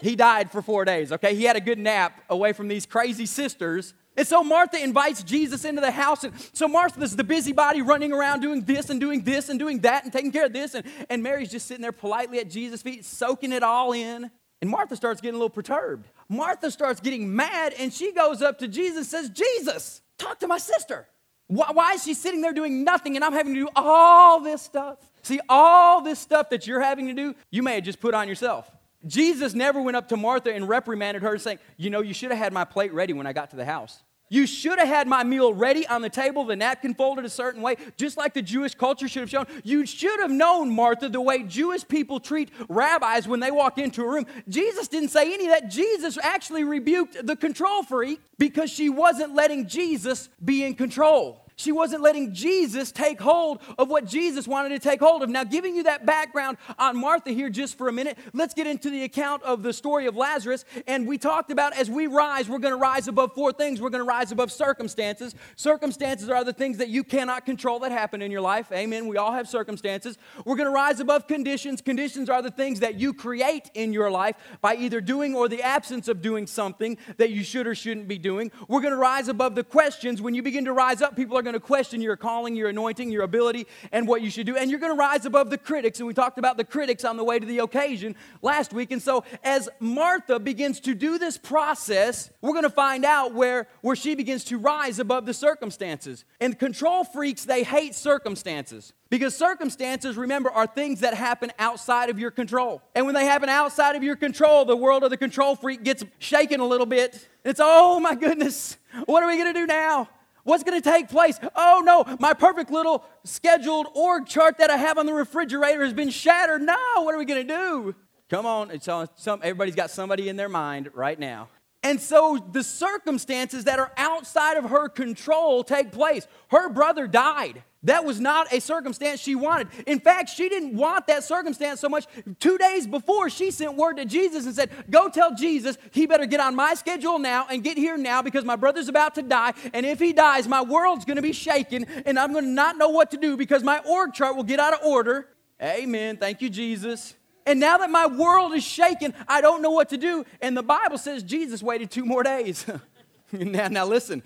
He 0.00 0.16
died 0.16 0.50
for 0.50 0.62
four 0.62 0.86
days, 0.86 1.12
okay? 1.12 1.34
He 1.34 1.44
had 1.44 1.56
a 1.56 1.60
good 1.60 1.78
nap 1.78 2.22
away 2.30 2.54
from 2.54 2.68
these 2.68 2.86
crazy 2.86 3.26
sisters 3.26 3.92
and 4.16 4.26
so 4.26 4.44
Martha 4.44 4.82
invites 4.82 5.22
Jesus 5.22 5.64
into 5.64 5.80
the 5.80 5.90
house. 5.90 6.24
And 6.24 6.34
so 6.52 6.68
Martha's 6.68 7.16
the 7.16 7.24
busybody 7.24 7.80
running 7.80 8.12
around 8.12 8.40
doing 8.40 8.62
this 8.62 8.90
and 8.90 9.00
doing 9.00 9.22
this 9.22 9.48
and 9.48 9.58
doing 9.58 9.80
that 9.80 10.04
and 10.04 10.12
taking 10.12 10.32
care 10.32 10.46
of 10.46 10.52
this. 10.52 10.74
And, 10.74 10.84
and 11.08 11.22
Mary's 11.22 11.50
just 11.50 11.66
sitting 11.66 11.82
there 11.82 11.92
politely 11.92 12.38
at 12.38 12.50
Jesus' 12.50 12.82
feet, 12.82 13.04
soaking 13.04 13.52
it 13.52 13.62
all 13.62 13.92
in. 13.92 14.30
And 14.60 14.70
Martha 14.70 14.96
starts 14.96 15.20
getting 15.20 15.34
a 15.34 15.38
little 15.38 15.50
perturbed. 15.50 16.08
Martha 16.28 16.70
starts 16.70 17.00
getting 17.00 17.34
mad 17.34 17.74
and 17.78 17.92
she 17.92 18.12
goes 18.12 18.42
up 18.42 18.58
to 18.58 18.68
Jesus 18.68 18.98
and 18.98 19.06
says, 19.06 19.30
Jesus, 19.30 20.02
talk 20.18 20.38
to 20.40 20.46
my 20.46 20.58
sister. 20.58 21.08
Why, 21.48 21.70
why 21.72 21.92
is 21.94 22.04
she 22.04 22.14
sitting 22.14 22.42
there 22.42 22.52
doing 22.52 22.84
nothing 22.84 23.16
and 23.16 23.24
I'm 23.24 23.32
having 23.32 23.54
to 23.54 23.60
do 23.60 23.68
all 23.74 24.40
this 24.40 24.62
stuff? 24.62 24.98
See, 25.22 25.40
all 25.48 26.02
this 26.02 26.18
stuff 26.18 26.50
that 26.50 26.66
you're 26.66 26.80
having 26.80 27.06
to 27.08 27.14
do, 27.14 27.34
you 27.50 27.62
may 27.62 27.76
have 27.76 27.84
just 27.84 27.98
put 27.98 28.14
on 28.14 28.28
yourself. 28.28 28.70
Jesus 29.06 29.54
never 29.54 29.80
went 29.80 29.96
up 29.96 30.08
to 30.08 30.16
Martha 30.16 30.52
and 30.52 30.68
reprimanded 30.68 31.22
her, 31.22 31.38
saying, 31.38 31.58
You 31.76 31.90
know, 31.90 32.00
you 32.00 32.14
should 32.14 32.30
have 32.30 32.38
had 32.38 32.52
my 32.52 32.64
plate 32.64 32.92
ready 32.92 33.12
when 33.12 33.26
I 33.26 33.32
got 33.32 33.50
to 33.50 33.56
the 33.56 33.64
house. 33.64 34.02
You 34.32 34.46
should 34.46 34.78
have 34.78 34.88
had 34.88 35.06
my 35.06 35.24
meal 35.24 35.52
ready 35.52 35.86
on 35.86 36.00
the 36.00 36.08
table, 36.08 36.44
the 36.44 36.56
napkin 36.56 36.94
folded 36.94 37.26
a 37.26 37.28
certain 37.28 37.60
way, 37.60 37.76
just 37.98 38.16
like 38.16 38.32
the 38.32 38.40
Jewish 38.40 38.74
culture 38.74 39.06
should 39.06 39.20
have 39.20 39.28
shown. 39.28 39.46
You 39.62 39.84
should 39.84 40.20
have 40.20 40.30
known, 40.30 40.70
Martha, 40.70 41.10
the 41.10 41.20
way 41.20 41.42
Jewish 41.42 41.86
people 41.86 42.18
treat 42.18 42.50
rabbis 42.70 43.28
when 43.28 43.40
they 43.40 43.50
walk 43.50 43.76
into 43.76 44.02
a 44.02 44.08
room. 44.08 44.24
Jesus 44.48 44.88
didn't 44.88 45.10
say 45.10 45.34
any 45.34 45.48
of 45.48 45.50
that. 45.52 45.68
Jesus 45.68 46.16
actually 46.16 46.64
rebuked 46.64 47.26
the 47.26 47.36
control 47.36 47.82
freak 47.82 48.22
because 48.38 48.70
she 48.70 48.88
wasn't 48.88 49.34
letting 49.34 49.68
Jesus 49.68 50.30
be 50.42 50.64
in 50.64 50.76
control. 50.76 51.41
She 51.62 51.70
wasn't 51.70 52.02
letting 52.02 52.34
Jesus 52.34 52.90
take 52.90 53.20
hold 53.20 53.60
of 53.78 53.88
what 53.88 54.04
Jesus 54.04 54.48
wanted 54.48 54.70
to 54.70 54.80
take 54.80 54.98
hold 54.98 55.22
of. 55.22 55.30
Now, 55.30 55.44
giving 55.44 55.76
you 55.76 55.84
that 55.84 56.04
background 56.04 56.58
on 56.76 56.96
Martha 56.96 57.30
here 57.30 57.48
just 57.48 57.78
for 57.78 57.86
a 57.86 57.92
minute, 57.92 58.18
let's 58.32 58.52
get 58.52 58.66
into 58.66 58.90
the 58.90 59.04
account 59.04 59.44
of 59.44 59.62
the 59.62 59.72
story 59.72 60.06
of 60.06 60.16
Lazarus. 60.16 60.64
And 60.88 61.06
we 61.06 61.18
talked 61.18 61.52
about 61.52 61.72
as 61.74 61.88
we 61.88 62.08
rise, 62.08 62.48
we're 62.48 62.58
going 62.58 62.74
to 62.74 62.80
rise 62.80 63.06
above 63.06 63.32
four 63.34 63.52
things. 63.52 63.80
We're 63.80 63.90
going 63.90 64.02
to 64.02 64.08
rise 64.08 64.32
above 64.32 64.50
circumstances. 64.50 65.36
Circumstances 65.54 66.28
are 66.28 66.42
the 66.42 66.52
things 66.52 66.78
that 66.78 66.88
you 66.88 67.04
cannot 67.04 67.46
control 67.46 67.78
that 67.80 67.92
happen 67.92 68.22
in 68.22 68.32
your 68.32 68.40
life. 68.40 68.72
Amen. 68.72 69.06
We 69.06 69.16
all 69.16 69.32
have 69.32 69.48
circumstances. 69.48 70.18
We're 70.44 70.56
going 70.56 70.68
to 70.68 70.74
rise 70.74 70.98
above 70.98 71.28
conditions. 71.28 71.80
Conditions 71.80 72.28
are 72.28 72.42
the 72.42 72.50
things 72.50 72.80
that 72.80 72.96
you 72.98 73.14
create 73.14 73.70
in 73.74 73.92
your 73.92 74.10
life 74.10 74.34
by 74.60 74.74
either 74.74 75.00
doing 75.00 75.36
or 75.36 75.48
the 75.48 75.62
absence 75.62 76.08
of 76.08 76.22
doing 76.22 76.48
something 76.48 76.98
that 77.18 77.30
you 77.30 77.44
should 77.44 77.68
or 77.68 77.76
shouldn't 77.76 78.08
be 78.08 78.18
doing. 78.18 78.50
We're 78.66 78.80
going 78.80 78.94
to 78.94 78.98
rise 78.98 79.28
above 79.28 79.54
the 79.54 79.62
questions. 79.62 80.20
When 80.20 80.34
you 80.34 80.42
begin 80.42 80.64
to 80.64 80.72
rise 80.72 81.02
up, 81.02 81.14
people 81.14 81.38
are 81.38 81.42
going 81.42 81.51
going 81.52 81.60
to 81.60 81.66
question 81.66 82.00
your 82.00 82.16
calling, 82.16 82.56
your 82.56 82.70
anointing, 82.70 83.10
your 83.10 83.22
ability, 83.22 83.66
and 83.92 84.08
what 84.08 84.22
you 84.22 84.30
should 84.30 84.46
do. 84.46 84.56
And 84.56 84.70
you're 84.70 84.80
going 84.80 84.92
to 84.92 84.98
rise 84.98 85.26
above 85.26 85.50
the 85.50 85.58
critics. 85.58 86.00
And 86.00 86.06
we 86.06 86.14
talked 86.14 86.38
about 86.38 86.56
the 86.56 86.64
critics 86.64 87.04
on 87.04 87.16
the 87.16 87.24
way 87.24 87.38
to 87.38 87.44
the 87.44 87.58
occasion 87.58 88.16
last 88.40 88.72
week. 88.72 88.90
And 88.90 89.02
so 89.02 89.24
as 89.44 89.68
Martha 89.78 90.38
begins 90.38 90.80
to 90.80 90.94
do 90.94 91.18
this 91.18 91.36
process, 91.36 92.30
we're 92.40 92.52
going 92.52 92.62
to 92.62 92.70
find 92.70 93.04
out 93.04 93.34
where, 93.34 93.68
where 93.82 93.96
she 93.96 94.14
begins 94.14 94.44
to 94.44 94.58
rise 94.58 94.98
above 94.98 95.26
the 95.26 95.34
circumstances. 95.34 96.24
And 96.40 96.58
control 96.58 97.04
freaks, 97.04 97.44
they 97.44 97.64
hate 97.64 97.94
circumstances. 97.94 98.94
Because 99.10 99.36
circumstances, 99.36 100.16
remember, 100.16 100.50
are 100.50 100.66
things 100.66 101.00
that 101.00 101.12
happen 101.12 101.52
outside 101.58 102.08
of 102.08 102.18
your 102.18 102.30
control. 102.30 102.80
And 102.94 103.04
when 103.04 103.14
they 103.14 103.26
happen 103.26 103.50
outside 103.50 103.94
of 103.94 104.02
your 104.02 104.16
control, 104.16 104.64
the 104.64 104.76
world 104.76 105.04
of 105.04 105.10
the 105.10 105.18
control 105.18 105.54
freak 105.54 105.84
gets 105.84 106.02
shaken 106.18 106.60
a 106.60 106.66
little 106.66 106.86
bit. 106.86 107.28
It's, 107.44 107.60
oh 107.62 108.00
my 108.00 108.14
goodness, 108.14 108.78
what 109.04 109.22
are 109.22 109.28
we 109.28 109.36
to 109.44 109.52
do 109.52 109.66
now? 109.66 110.08
What's 110.44 110.64
going 110.64 110.80
to 110.80 110.90
take 110.90 111.08
place? 111.08 111.38
Oh 111.54 111.82
no, 111.84 112.16
my 112.18 112.34
perfect 112.34 112.70
little 112.70 113.04
scheduled 113.24 113.86
org 113.94 114.26
chart 114.26 114.58
that 114.58 114.70
I 114.70 114.76
have 114.76 114.98
on 114.98 115.06
the 115.06 115.14
refrigerator 115.14 115.84
has 115.84 115.92
been 115.92 116.10
shattered. 116.10 116.62
No, 116.62 116.76
what 116.96 117.14
are 117.14 117.18
we 117.18 117.24
going 117.24 117.46
to 117.46 117.54
do? 117.54 117.94
Come 118.28 118.46
on, 118.46 118.70
it's 118.70 118.88
on 118.88 119.08
some, 119.16 119.40
everybody's 119.42 119.74
got 119.74 119.90
somebody 119.90 120.28
in 120.28 120.36
their 120.36 120.48
mind 120.48 120.90
right 120.94 121.18
now. 121.18 121.48
And 121.82 122.00
so 122.00 122.38
the 122.52 122.62
circumstances 122.62 123.64
that 123.64 123.78
are 123.78 123.92
outside 123.96 124.56
of 124.56 124.70
her 124.70 124.88
control 124.88 125.64
take 125.64 125.90
place. 125.90 126.26
Her 126.48 126.68
brother 126.68 127.06
died. 127.08 127.64
That 127.84 128.04
was 128.04 128.20
not 128.20 128.52
a 128.52 128.60
circumstance 128.60 129.18
she 129.20 129.34
wanted. 129.34 129.66
In 129.88 129.98
fact, 129.98 130.30
she 130.30 130.48
didn't 130.48 130.76
want 130.76 131.08
that 131.08 131.24
circumstance 131.24 131.80
so 131.80 131.88
much. 131.88 132.06
Two 132.38 132.56
days 132.56 132.86
before, 132.86 133.28
she 133.28 133.50
sent 133.50 133.76
word 133.76 133.96
to 133.96 134.04
Jesus 134.04 134.46
and 134.46 134.54
said, 134.54 134.70
Go 134.88 135.08
tell 135.08 135.34
Jesus 135.34 135.76
he 135.90 136.06
better 136.06 136.26
get 136.26 136.38
on 136.38 136.54
my 136.54 136.74
schedule 136.74 137.18
now 137.18 137.46
and 137.50 137.64
get 137.64 137.76
here 137.76 137.96
now 137.96 138.22
because 138.22 138.44
my 138.44 138.54
brother's 138.54 138.86
about 138.86 139.16
to 139.16 139.22
die. 139.22 139.52
And 139.74 139.84
if 139.84 139.98
he 139.98 140.12
dies, 140.12 140.46
my 140.46 140.62
world's 140.62 141.04
going 141.04 141.16
to 141.16 141.22
be 141.22 141.32
shaken 141.32 141.86
and 142.06 142.18
I'm 142.18 142.32
going 142.32 142.44
to 142.44 142.50
not 142.50 142.78
know 142.78 142.90
what 142.90 143.10
to 143.10 143.16
do 143.16 143.36
because 143.36 143.64
my 143.64 143.80
org 143.80 144.12
chart 144.12 144.36
will 144.36 144.44
get 144.44 144.60
out 144.60 144.74
of 144.74 144.84
order. 144.84 145.28
Amen. 145.60 146.16
Thank 146.16 146.40
you, 146.40 146.50
Jesus. 146.50 147.14
And 147.46 147.58
now 147.58 147.78
that 147.78 147.90
my 147.90 148.06
world 148.06 148.54
is 148.54 148.64
shaken, 148.64 149.14
I 149.26 149.40
don't 149.40 149.62
know 149.62 149.70
what 149.70 149.88
to 149.90 149.96
do. 149.96 150.24
And 150.40 150.56
the 150.56 150.62
Bible 150.62 150.98
says 150.98 151.22
Jesus 151.22 151.62
waited 151.62 151.90
two 151.90 152.04
more 152.04 152.22
days. 152.22 152.66
now, 153.32 153.68
now, 153.68 153.86
listen, 153.86 154.22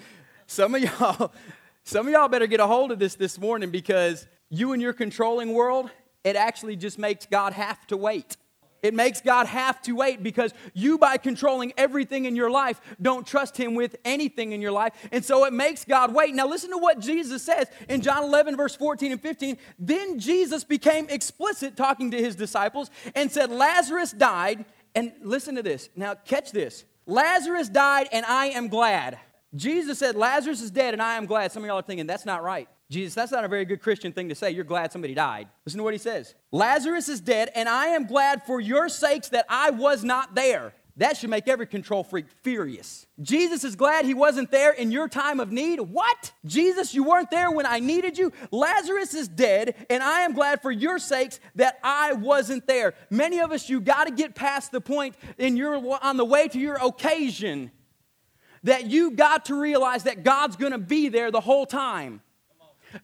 some 0.46 0.74
of 0.74 0.82
y'all, 0.82 1.32
some 1.84 2.06
of 2.06 2.12
y'all 2.12 2.28
better 2.28 2.46
get 2.46 2.60
a 2.60 2.66
hold 2.66 2.92
of 2.92 2.98
this 2.98 3.14
this 3.14 3.38
morning 3.38 3.70
because 3.70 4.26
you 4.50 4.72
and 4.72 4.82
your 4.82 4.92
controlling 4.92 5.52
world, 5.54 5.90
it 6.24 6.36
actually 6.36 6.76
just 6.76 6.98
makes 6.98 7.26
God 7.26 7.52
have 7.52 7.86
to 7.88 7.96
wait. 7.96 8.36
It 8.82 8.94
makes 8.94 9.20
God 9.20 9.46
have 9.46 9.80
to 9.82 9.92
wait 9.92 10.22
because 10.22 10.52
you, 10.74 10.98
by 10.98 11.16
controlling 11.16 11.72
everything 11.76 12.24
in 12.24 12.36
your 12.36 12.50
life, 12.50 12.80
don't 13.00 13.26
trust 13.26 13.56
Him 13.56 13.74
with 13.74 13.96
anything 14.04 14.52
in 14.52 14.60
your 14.60 14.72
life. 14.72 14.92
And 15.12 15.24
so 15.24 15.44
it 15.44 15.52
makes 15.52 15.84
God 15.84 16.14
wait. 16.14 16.34
Now, 16.34 16.46
listen 16.46 16.70
to 16.70 16.78
what 16.78 17.00
Jesus 17.00 17.42
says 17.42 17.68
in 17.88 18.00
John 18.00 18.24
11, 18.24 18.56
verse 18.56 18.76
14 18.76 19.12
and 19.12 19.20
15. 19.20 19.58
Then 19.78 20.18
Jesus 20.18 20.64
became 20.64 21.08
explicit 21.08 21.76
talking 21.76 22.10
to 22.10 22.18
His 22.18 22.36
disciples 22.36 22.90
and 23.14 23.30
said, 23.30 23.50
Lazarus 23.50 24.12
died. 24.12 24.64
And 24.94 25.12
listen 25.20 25.56
to 25.56 25.62
this. 25.62 25.90
Now, 25.94 26.14
catch 26.14 26.52
this. 26.52 26.84
Lazarus 27.04 27.68
died, 27.68 28.08
and 28.12 28.24
I 28.24 28.46
am 28.46 28.68
glad. 28.68 29.18
Jesus 29.54 29.98
said, 29.98 30.16
Lazarus 30.16 30.60
is 30.60 30.70
dead 30.70 30.94
and 30.94 31.02
I 31.02 31.16
am 31.16 31.26
glad. 31.26 31.52
Some 31.52 31.62
of 31.62 31.68
y'all 31.68 31.78
are 31.78 31.82
thinking, 31.82 32.06
that's 32.06 32.26
not 32.26 32.42
right. 32.42 32.68
Jesus, 32.88 33.14
that's 33.14 33.32
not 33.32 33.44
a 33.44 33.48
very 33.48 33.64
good 33.64 33.82
Christian 33.82 34.12
thing 34.12 34.28
to 34.28 34.34
say. 34.34 34.52
You're 34.52 34.64
glad 34.64 34.92
somebody 34.92 35.14
died. 35.14 35.48
Listen 35.64 35.78
to 35.78 35.84
what 35.84 35.94
he 35.94 35.98
says 35.98 36.34
Lazarus 36.52 37.08
is 37.08 37.20
dead, 37.20 37.50
and 37.54 37.68
I 37.68 37.88
am 37.88 38.06
glad 38.06 38.44
for 38.46 38.60
your 38.60 38.88
sakes 38.88 39.28
that 39.30 39.46
I 39.48 39.70
was 39.70 40.04
not 40.04 40.34
there. 40.34 40.72
That 40.98 41.18
should 41.18 41.28
make 41.28 41.46
every 41.46 41.66
control 41.66 42.02
freak 42.02 42.24
furious. 42.42 43.06
Jesus 43.20 43.64
is 43.64 43.76
glad 43.76 44.06
he 44.06 44.14
wasn't 44.14 44.50
there 44.50 44.72
in 44.72 44.90
your 44.90 45.08
time 45.08 45.40
of 45.40 45.52
need. 45.52 45.78
What? 45.78 46.32
Jesus, 46.46 46.94
you 46.94 47.04
weren't 47.04 47.30
there 47.30 47.50
when 47.50 47.66
I 47.66 47.80
needed 47.80 48.16
you? 48.16 48.32
Lazarus 48.50 49.12
is 49.12 49.28
dead, 49.28 49.74
and 49.90 50.02
I 50.02 50.20
am 50.20 50.32
glad 50.32 50.62
for 50.62 50.70
your 50.70 50.98
sakes 50.98 51.38
that 51.56 51.78
I 51.82 52.14
wasn't 52.14 52.66
there. 52.66 52.94
Many 53.10 53.40
of 53.40 53.52
us, 53.52 53.68
you 53.68 53.82
got 53.82 54.04
to 54.04 54.10
get 54.10 54.34
past 54.34 54.72
the 54.72 54.80
point 54.80 55.16
in 55.36 55.58
your 55.58 55.98
on 56.02 56.16
the 56.16 56.24
way 56.24 56.48
to 56.48 56.58
your 56.58 56.76
occasion 56.76 57.72
that 58.62 58.86
you 58.86 59.10
got 59.10 59.46
to 59.46 59.54
realize 59.54 60.04
that 60.04 60.24
God's 60.24 60.56
going 60.56 60.72
to 60.72 60.78
be 60.78 61.10
there 61.10 61.30
the 61.30 61.40
whole 61.40 61.66
time. 61.66 62.22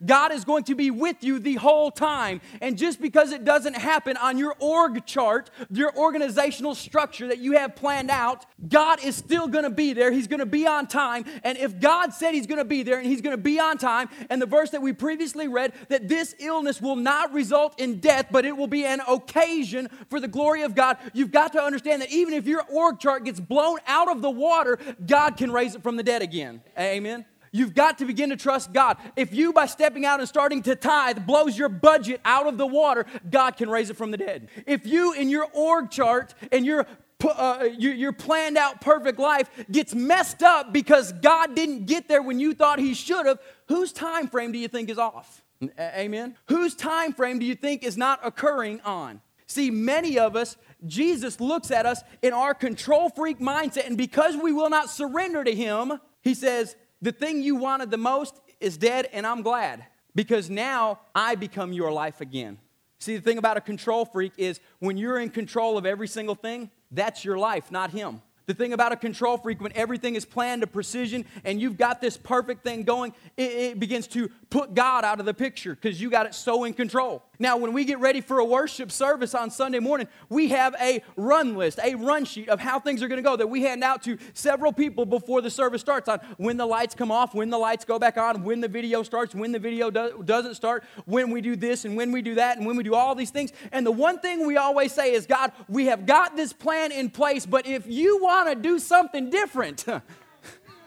God 0.05 0.33
is 0.33 0.45
going 0.45 0.65
to 0.65 0.75
be 0.75 0.91
with 0.91 1.23
you 1.23 1.39
the 1.39 1.55
whole 1.55 1.91
time. 1.91 2.41
And 2.61 2.77
just 2.79 3.01
because 3.01 3.33
it 3.33 3.45
doesn't 3.45 3.77
happen 3.77 4.17
on 4.17 4.39
your 4.39 4.55
org 4.59 5.05
chart, 5.07 5.51
your 5.71 5.97
organizational 5.97 6.75
structure 6.75 7.29
that 7.29 7.39
you 7.39 7.53
have 7.53 7.77
planned 7.77 8.11
out, 8.11 8.47
God 8.69 9.05
is 9.05 9.17
still 9.17 9.49
going 9.49 9.65
to 9.65 9.71
be 9.71 9.93
there. 9.93 10.13
He's 10.13 10.29
going 10.29 10.41
to 10.41 10.47
be 10.47 10.67
on 10.67 10.87
time. 10.87 11.25
And 11.45 11.59
if 11.59 11.81
God 11.81 12.13
said 12.13 12.35
He's 12.35 12.47
going 12.47 12.59
to 12.59 12.65
be 12.65 12.83
there 12.83 12.99
and 12.99 13.07
He's 13.07 13.21
going 13.21 13.37
to 13.37 13.43
be 13.43 13.59
on 13.59 13.79
time, 13.79 14.09
and 14.31 14.41
the 14.41 14.47
verse 14.47 14.71
that 14.71 14.83
we 14.83 14.93
previously 14.93 15.49
read, 15.49 15.73
that 15.89 16.09
this 16.09 16.35
illness 16.39 16.81
will 16.81 16.97
not 16.97 17.33
result 17.33 17.81
in 17.81 18.01
death, 18.01 18.27
but 18.31 18.45
it 18.45 18.57
will 18.57 18.67
be 18.67 18.85
an 18.85 19.01
occasion 19.09 19.89
for 20.09 20.21
the 20.21 20.29
glory 20.29 20.63
of 20.63 20.75
God, 20.75 20.99
you've 21.13 21.33
got 21.33 21.53
to 21.53 21.63
understand 21.63 22.03
that 22.03 22.11
even 22.11 22.35
if 22.35 22.47
your 22.47 22.63
org 22.71 22.99
chart 22.99 23.25
gets 23.25 23.41
blown 23.41 23.79
out 23.87 24.11
of 24.11 24.23
the 24.23 24.31
water, 24.31 24.79
God 25.07 25.37
can 25.37 25.51
raise 25.51 25.75
it 25.75 25.83
from 25.83 25.97
the 25.97 26.03
dead 26.03 26.23
again. 26.23 26.63
Amen. 26.79 27.25
You've 27.53 27.75
got 27.75 27.99
to 27.99 28.07
begin 28.07 28.31
to 28.31 28.37
trust 28.37 28.73
God. 28.73 28.97
If 29.15 29.35
you, 29.35 29.53
by 29.53 29.67
stepping 29.67 30.07
out 30.07 30.21
and 30.21 30.29
starting 30.29 30.63
to 30.63 30.75
tithe, 30.75 31.27
blows 31.27 31.57
your 31.57 31.69
budget 31.69 32.21
out 32.25 32.47
of 32.47 32.57
the 32.57 32.67
water, 32.67 33.05
God 33.31 33.59
can 33.59 33.69
raise 33.69 33.91
it 33.91 33.97
from 33.97 34.11
the 34.11 34.17
dead. 34.17 34.49
If 34.67 34.87
you, 34.87 35.13
in 35.13 35.29
your 35.29 35.47
org 35.53 35.91
chart 35.91 36.35
and 36.51 36.65
your 36.65 36.87
uh, 37.25 37.69
your, 37.79 37.93
your 37.95 38.13
planned 38.13 38.57
out 38.57 38.81
perfect 38.81 39.19
life 39.19 39.49
gets 39.71 39.95
messed 39.95 40.43
up 40.43 40.73
because 40.73 41.13
God 41.13 41.55
didn't 41.55 41.87
get 41.87 42.09
there 42.09 42.21
when 42.21 42.41
you 42.41 42.53
thought 42.53 42.81
He 42.81 42.95
should 42.95 43.27
have, 43.27 43.39
whose 43.69 43.93
time 43.93 44.27
frame 44.27 44.51
do 44.51 44.59
you 44.59 44.67
think 44.67 44.91
is 44.91 44.99
off? 44.99 45.43
Amen. 45.79 46.37
Whose 46.47 46.75
time 46.75 47.13
frame 47.13 47.39
do 47.39 47.47
you 47.47 47.55
think 47.55 47.85
is 47.85 47.97
not 47.97 48.19
occurring 48.25 48.81
on? 48.81 49.21
See, 49.47 49.71
many 49.71 50.19
of 50.19 50.35
us, 50.35 50.57
Jesus 50.87 51.41
looks 51.41 51.71
at 51.71 51.87
us 51.87 52.03
in 52.23 52.33
our 52.33 52.55
control 52.55 53.11
freak 53.11 53.39
mindset, 53.39 53.87
and 53.87 53.97
because 53.97 54.37
we 54.37 54.53
will 54.53 54.71
not 54.71 54.91
surrender 54.91 55.45
to 55.45 55.55
Him, 55.55 56.01
He 56.23 56.35
says, 56.35 56.75
The 57.03 57.13
thing 57.13 57.43
you 57.43 57.57
wanted 57.57 57.91
the 57.91 57.99
most 57.99 58.41
is 58.61 58.77
dead, 58.77 59.09
and 59.13 59.27
I'm 59.27 59.43
glad 59.43 59.85
because 60.15 60.49
now 60.49 61.01
I 61.15 61.35
become 61.35 61.73
your 61.73 61.91
life 61.93 62.21
again. 62.21 62.59
See, 63.01 63.17
the 63.17 63.23
thing 63.23 63.39
about 63.39 63.57
a 63.57 63.61
control 63.61 64.05
freak 64.05 64.33
is 64.39 64.61
when 64.79 64.97
you're 64.97 65.19
in 65.19 65.29
control 65.29 65.77
of 65.77 65.85
every 65.85 66.07
single 66.07 66.37
thing, 66.37 66.71
that's 66.93 67.25
your 67.25 67.37
life, 67.37 67.73
not 67.73 67.91
Him. 67.91 68.23
The 68.47 68.55
thing 68.55 68.73
about 68.73 68.93
a 68.93 68.97
control 68.97 69.37
freak, 69.37 69.61
when 69.61 69.73
everything 69.75 70.15
is 70.15 70.25
planned 70.25 70.63
to 70.63 70.67
precision 70.69 71.25
and 71.45 71.61
you've 71.61 71.77
got 71.77 72.01
this 72.01 72.17
perfect 72.17 72.63
thing 72.63 72.85
going, 72.85 73.13
it, 73.37 73.51
it 73.51 73.81
begins 73.81 74.07
to 74.09 74.31
put 74.51 74.75
God 74.75 75.05
out 75.05 75.19
of 75.19 75.27
the 75.27 75.35
picture 75.35 75.75
because 75.75 76.01
you 76.01 76.11
got 76.11 76.27
it 76.27 76.35
so 76.35 76.65
in 76.65 76.75
control. 76.75 77.23
Now, 77.43 77.57
when 77.57 77.73
we 77.73 77.85
get 77.85 77.99
ready 77.99 78.21
for 78.21 78.39
a 78.39 78.45
worship 78.45 78.93
service 78.93 79.35
on 79.35 79.51
Sunday 79.51 79.81
morning, 79.81 80.07
we 80.29 80.51
have 80.51 80.77
a 80.81 81.03
run 81.17 81.57
list, 81.57 81.81
a 81.83 81.97
run 81.97 82.25
sheet 82.25 82.49
of 82.49 82.61
how 82.61 82.79
things 82.79 83.03
are 83.03 83.09
going 83.09 83.21
to 83.21 83.29
go 83.29 83.35
that 83.35 83.49
we 83.49 83.63
hand 83.63 83.83
out 83.83 84.01
to 84.05 84.17
several 84.33 84.73
people 84.73 85.05
before 85.05 85.43
the 85.43 85.51
service 85.51 85.81
starts 85.81 86.09
on 86.09 86.21
when 86.37 86.57
the 86.57 86.65
lights 86.65 86.95
come 86.95 87.11
off, 87.11 87.35
when 87.35 87.51
the 87.51 87.59
lights 87.59 87.85
go 87.85 87.99
back 87.99 88.17
on, 88.17 88.45
when 88.45 88.61
the 88.61 88.69
video 88.69 89.03
starts, 89.03 89.35
when 89.35 89.51
the 89.51 89.59
video 89.59 89.91
do- 89.91 90.23
doesn't 90.25 90.55
start, 90.55 90.85
when 91.05 91.33
we 91.33 91.41
do 91.41 91.57
this 91.57 91.85
and 91.85 91.97
when 91.97 92.13
we 92.13 92.23
do 92.23 92.37
that, 92.37 92.59
and 92.59 92.65
when 92.65 92.77
we 92.77 92.85
do 92.85 92.95
all 92.95 93.13
these 93.17 93.31
things. 93.31 93.53
And 93.73 93.85
the 93.85 93.91
one 93.91 94.21
thing 94.21 94.47
we 94.47 94.57
always 94.57 94.93
say 94.93 95.13
is, 95.13 95.27
God, 95.27 95.51
we 95.69 95.87
have 95.87 96.07
got 96.07 96.37
this 96.37 96.53
plan 96.53 96.93
in 96.93 97.11
place, 97.11 97.45
but 97.45 97.67
if 97.67 97.89
you 97.89 98.23
want 98.23 98.51
to 98.51 98.55
do 98.55 98.79
something 98.79 99.31
different, 99.31 99.85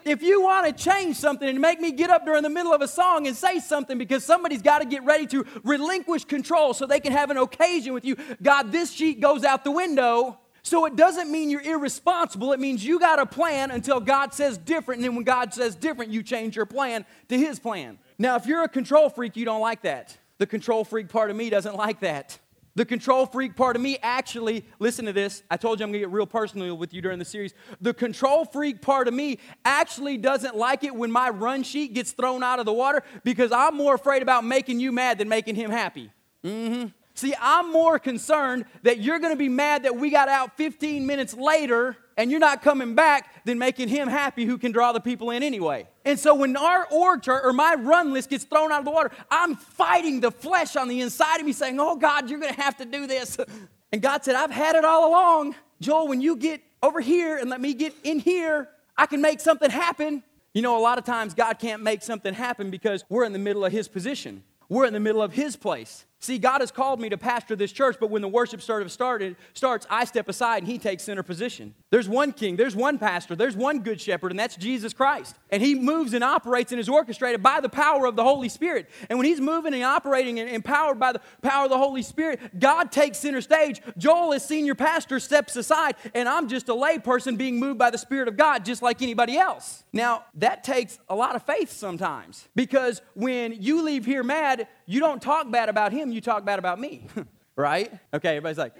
if 0.08 0.22
you 0.22 0.42
want 0.42 0.66
to 0.66 0.72
change 0.84 1.16
something 1.16 1.48
and 1.48 1.60
make 1.60 1.80
me 1.80 1.92
get 1.92 2.10
up 2.10 2.24
during 2.24 2.42
the 2.42 2.50
middle 2.50 2.72
of 2.72 2.80
a 2.80 2.88
song 2.88 3.26
and 3.26 3.36
say 3.36 3.58
something 3.58 3.98
because 3.98 4.24
somebody's 4.24 4.62
got 4.62 4.80
to 4.80 4.84
get 4.84 5.04
ready 5.04 5.26
to 5.26 5.44
relinquish 5.64 6.24
control 6.24 6.74
so 6.74 6.86
they 6.86 7.00
can 7.00 7.12
have 7.12 7.30
an 7.30 7.36
occasion 7.36 7.92
with 7.94 8.04
you, 8.04 8.16
God, 8.42 8.72
this 8.72 8.92
sheet 8.92 9.20
goes 9.20 9.44
out 9.44 9.64
the 9.64 9.70
window. 9.70 10.38
So 10.62 10.84
it 10.84 10.96
doesn't 10.96 11.30
mean 11.30 11.48
you're 11.48 11.60
irresponsible. 11.60 12.52
It 12.52 12.58
means 12.58 12.84
you 12.84 12.98
got 12.98 13.20
a 13.20 13.26
plan 13.26 13.70
until 13.70 14.00
God 14.00 14.34
says 14.34 14.58
different. 14.58 14.98
And 14.98 15.04
then 15.04 15.14
when 15.14 15.24
God 15.24 15.54
says 15.54 15.76
different, 15.76 16.10
you 16.10 16.24
change 16.24 16.56
your 16.56 16.66
plan 16.66 17.06
to 17.28 17.38
His 17.38 17.60
plan. 17.60 17.98
Now, 18.18 18.34
if 18.34 18.46
you're 18.46 18.64
a 18.64 18.68
control 18.68 19.08
freak, 19.08 19.36
you 19.36 19.44
don't 19.44 19.60
like 19.60 19.82
that. 19.82 20.18
The 20.38 20.46
control 20.46 20.84
freak 20.84 21.08
part 21.08 21.30
of 21.30 21.36
me 21.36 21.50
doesn't 21.50 21.76
like 21.76 22.00
that. 22.00 22.40
The 22.76 22.84
control 22.84 23.24
freak 23.24 23.56
part 23.56 23.74
of 23.74 23.80
me 23.80 23.98
actually, 24.02 24.66
listen 24.78 25.06
to 25.06 25.12
this. 25.12 25.42
I 25.50 25.56
told 25.56 25.80
you 25.80 25.84
I'm 25.84 25.90
gonna 25.90 26.00
get 26.00 26.10
real 26.10 26.26
personal 26.26 26.76
with 26.76 26.92
you 26.92 27.00
during 27.00 27.18
the 27.18 27.24
series. 27.24 27.54
The 27.80 27.94
control 27.94 28.44
freak 28.44 28.82
part 28.82 29.08
of 29.08 29.14
me 29.14 29.38
actually 29.64 30.18
doesn't 30.18 30.54
like 30.54 30.84
it 30.84 30.94
when 30.94 31.10
my 31.10 31.30
run 31.30 31.62
sheet 31.62 31.94
gets 31.94 32.12
thrown 32.12 32.42
out 32.42 32.58
of 32.58 32.66
the 32.66 32.74
water 32.74 33.02
because 33.24 33.50
I'm 33.50 33.74
more 33.76 33.94
afraid 33.94 34.20
about 34.20 34.44
making 34.44 34.78
you 34.78 34.92
mad 34.92 35.16
than 35.16 35.28
making 35.28 35.54
him 35.54 35.70
happy. 35.70 36.12
Mm-hmm. 36.44 36.88
See, 37.14 37.34
I'm 37.40 37.72
more 37.72 37.98
concerned 37.98 38.66
that 38.82 39.00
you're 39.00 39.18
gonna 39.20 39.36
be 39.36 39.48
mad 39.48 39.84
that 39.84 39.96
we 39.96 40.10
got 40.10 40.28
out 40.28 40.58
15 40.58 41.06
minutes 41.06 41.32
later 41.32 41.96
and 42.16 42.30
you're 42.30 42.40
not 42.40 42.62
coming 42.62 42.94
back 42.94 43.44
than 43.44 43.58
making 43.58 43.88
him 43.88 44.08
happy 44.08 44.44
who 44.44 44.58
can 44.58 44.72
draw 44.72 44.92
the 44.92 45.00
people 45.00 45.30
in 45.30 45.42
anyway. 45.42 45.86
And 46.04 46.18
so 46.18 46.34
when 46.34 46.56
our 46.56 46.86
org 46.90 47.22
chart 47.22 47.44
or 47.44 47.52
my 47.52 47.74
run 47.74 48.12
list 48.12 48.30
gets 48.30 48.44
thrown 48.44 48.72
out 48.72 48.80
of 48.80 48.84
the 48.84 48.90
water, 48.90 49.10
I'm 49.30 49.56
fighting 49.56 50.20
the 50.20 50.30
flesh 50.30 50.76
on 50.76 50.88
the 50.88 51.00
inside 51.00 51.40
of 51.40 51.46
me 51.46 51.52
saying, 51.52 51.78
Oh 51.78 51.96
God, 51.96 52.30
you're 52.30 52.40
gonna 52.40 52.52
have 52.54 52.76
to 52.78 52.84
do 52.84 53.06
this. 53.06 53.36
And 53.92 54.02
God 54.02 54.24
said, 54.24 54.34
I've 54.34 54.50
had 54.50 54.74
it 54.74 54.84
all 54.84 55.08
along. 55.08 55.54
Joel, 55.80 56.08
when 56.08 56.20
you 56.20 56.36
get 56.36 56.60
over 56.82 57.00
here 57.00 57.38
and 57.38 57.48
let 57.48 57.60
me 57.60 57.72
get 57.72 57.94
in 58.02 58.18
here, 58.18 58.68
I 58.96 59.06
can 59.06 59.20
make 59.20 59.40
something 59.40 59.70
happen. 59.70 60.24
You 60.52 60.62
know, 60.62 60.76
a 60.76 60.82
lot 60.82 60.98
of 60.98 61.04
times 61.04 61.34
God 61.34 61.58
can't 61.58 61.82
make 61.82 62.02
something 62.02 62.34
happen 62.34 62.70
because 62.70 63.04
we're 63.08 63.24
in 63.24 63.32
the 63.32 63.38
middle 63.38 63.64
of 63.64 63.72
his 63.72 63.88
position. 63.88 64.42
We're 64.68 64.86
in 64.86 64.92
the 64.92 65.00
middle 65.00 65.22
of 65.22 65.32
his 65.32 65.56
place. 65.56 66.04
See, 66.18 66.38
God 66.38 66.62
has 66.62 66.70
called 66.70 66.98
me 66.98 67.10
to 67.10 67.18
pastor 67.18 67.54
this 67.56 67.70
church, 67.70 67.96
but 68.00 68.10
when 68.10 68.22
the 68.22 68.28
worship 68.28 68.62
started, 68.62 68.90
started, 68.90 69.36
starts, 69.52 69.86
I 69.90 70.06
step 70.06 70.28
aside 70.30 70.62
and 70.62 70.66
He 70.66 70.78
takes 70.78 71.02
center 71.02 71.22
position. 71.22 71.74
There's 71.90 72.08
one 72.08 72.32
king, 72.32 72.56
there's 72.56 72.74
one 72.74 72.98
pastor, 72.98 73.36
there's 73.36 73.54
one 73.54 73.80
good 73.80 74.00
shepherd, 74.00 74.32
and 74.32 74.40
that's 74.40 74.56
Jesus 74.56 74.94
Christ. 74.94 75.36
And 75.50 75.62
He 75.62 75.74
moves 75.74 76.14
and 76.14 76.24
operates 76.24 76.72
and 76.72 76.80
is 76.80 76.88
orchestrated 76.88 77.42
by 77.42 77.60
the 77.60 77.68
power 77.68 78.06
of 78.06 78.16
the 78.16 78.24
Holy 78.24 78.48
Spirit. 78.48 78.88
And 79.10 79.18
when 79.18 79.26
He's 79.26 79.42
moving 79.42 79.74
and 79.74 79.82
operating 79.82 80.40
and 80.40 80.48
empowered 80.48 80.98
by 80.98 81.12
the 81.12 81.20
power 81.42 81.64
of 81.64 81.70
the 81.70 81.78
Holy 81.78 82.02
Spirit, 82.02 82.58
God 82.58 82.90
takes 82.90 83.18
center 83.18 83.42
stage. 83.42 83.82
Joel, 83.98 84.32
as 84.32 84.44
senior 84.44 84.74
pastor, 84.74 85.20
steps 85.20 85.54
aside, 85.54 85.96
and 86.14 86.30
I'm 86.30 86.48
just 86.48 86.70
a 86.70 86.74
lay 86.74 86.98
person 86.98 87.36
being 87.36 87.60
moved 87.60 87.78
by 87.78 87.90
the 87.90 87.98
Spirit 87.98 88.26
of 88.26 88.38
God, 88.38 88.64
just 88.64 88.80
like 88.80 89.02
anybody 89.02 89.36
else. 89.36 89.84
Now, 89.92 90.24
that 90.36 90.64
takes 90.64 90.98
a 91.10 91.14
lot 91.14 91.36
of 91.36 91.42
faith 91.42 91.70
sometimes 91.70 92.48
because 92.56 93.02
when 93.14 93.62
you 93.62 93.82
leave 93.82 94.06
here 94.06 94.22
mad, 94.22 94.66
you 94.86 95.00
don't 95.00 95.20
talk 95.20 95.50
bad 95.50 95.68
about 95.68 95.92
him, 95.92 96.10
you 96.10 96.20
talk 96.20 96.44
bad 96.44 96.58
about 96.58 96.80
me, 96.80 97.06
right? 97.56 97.92
Okay, 98.14 98.30
everybody's 98.30 98.58
like, 98.58 98.74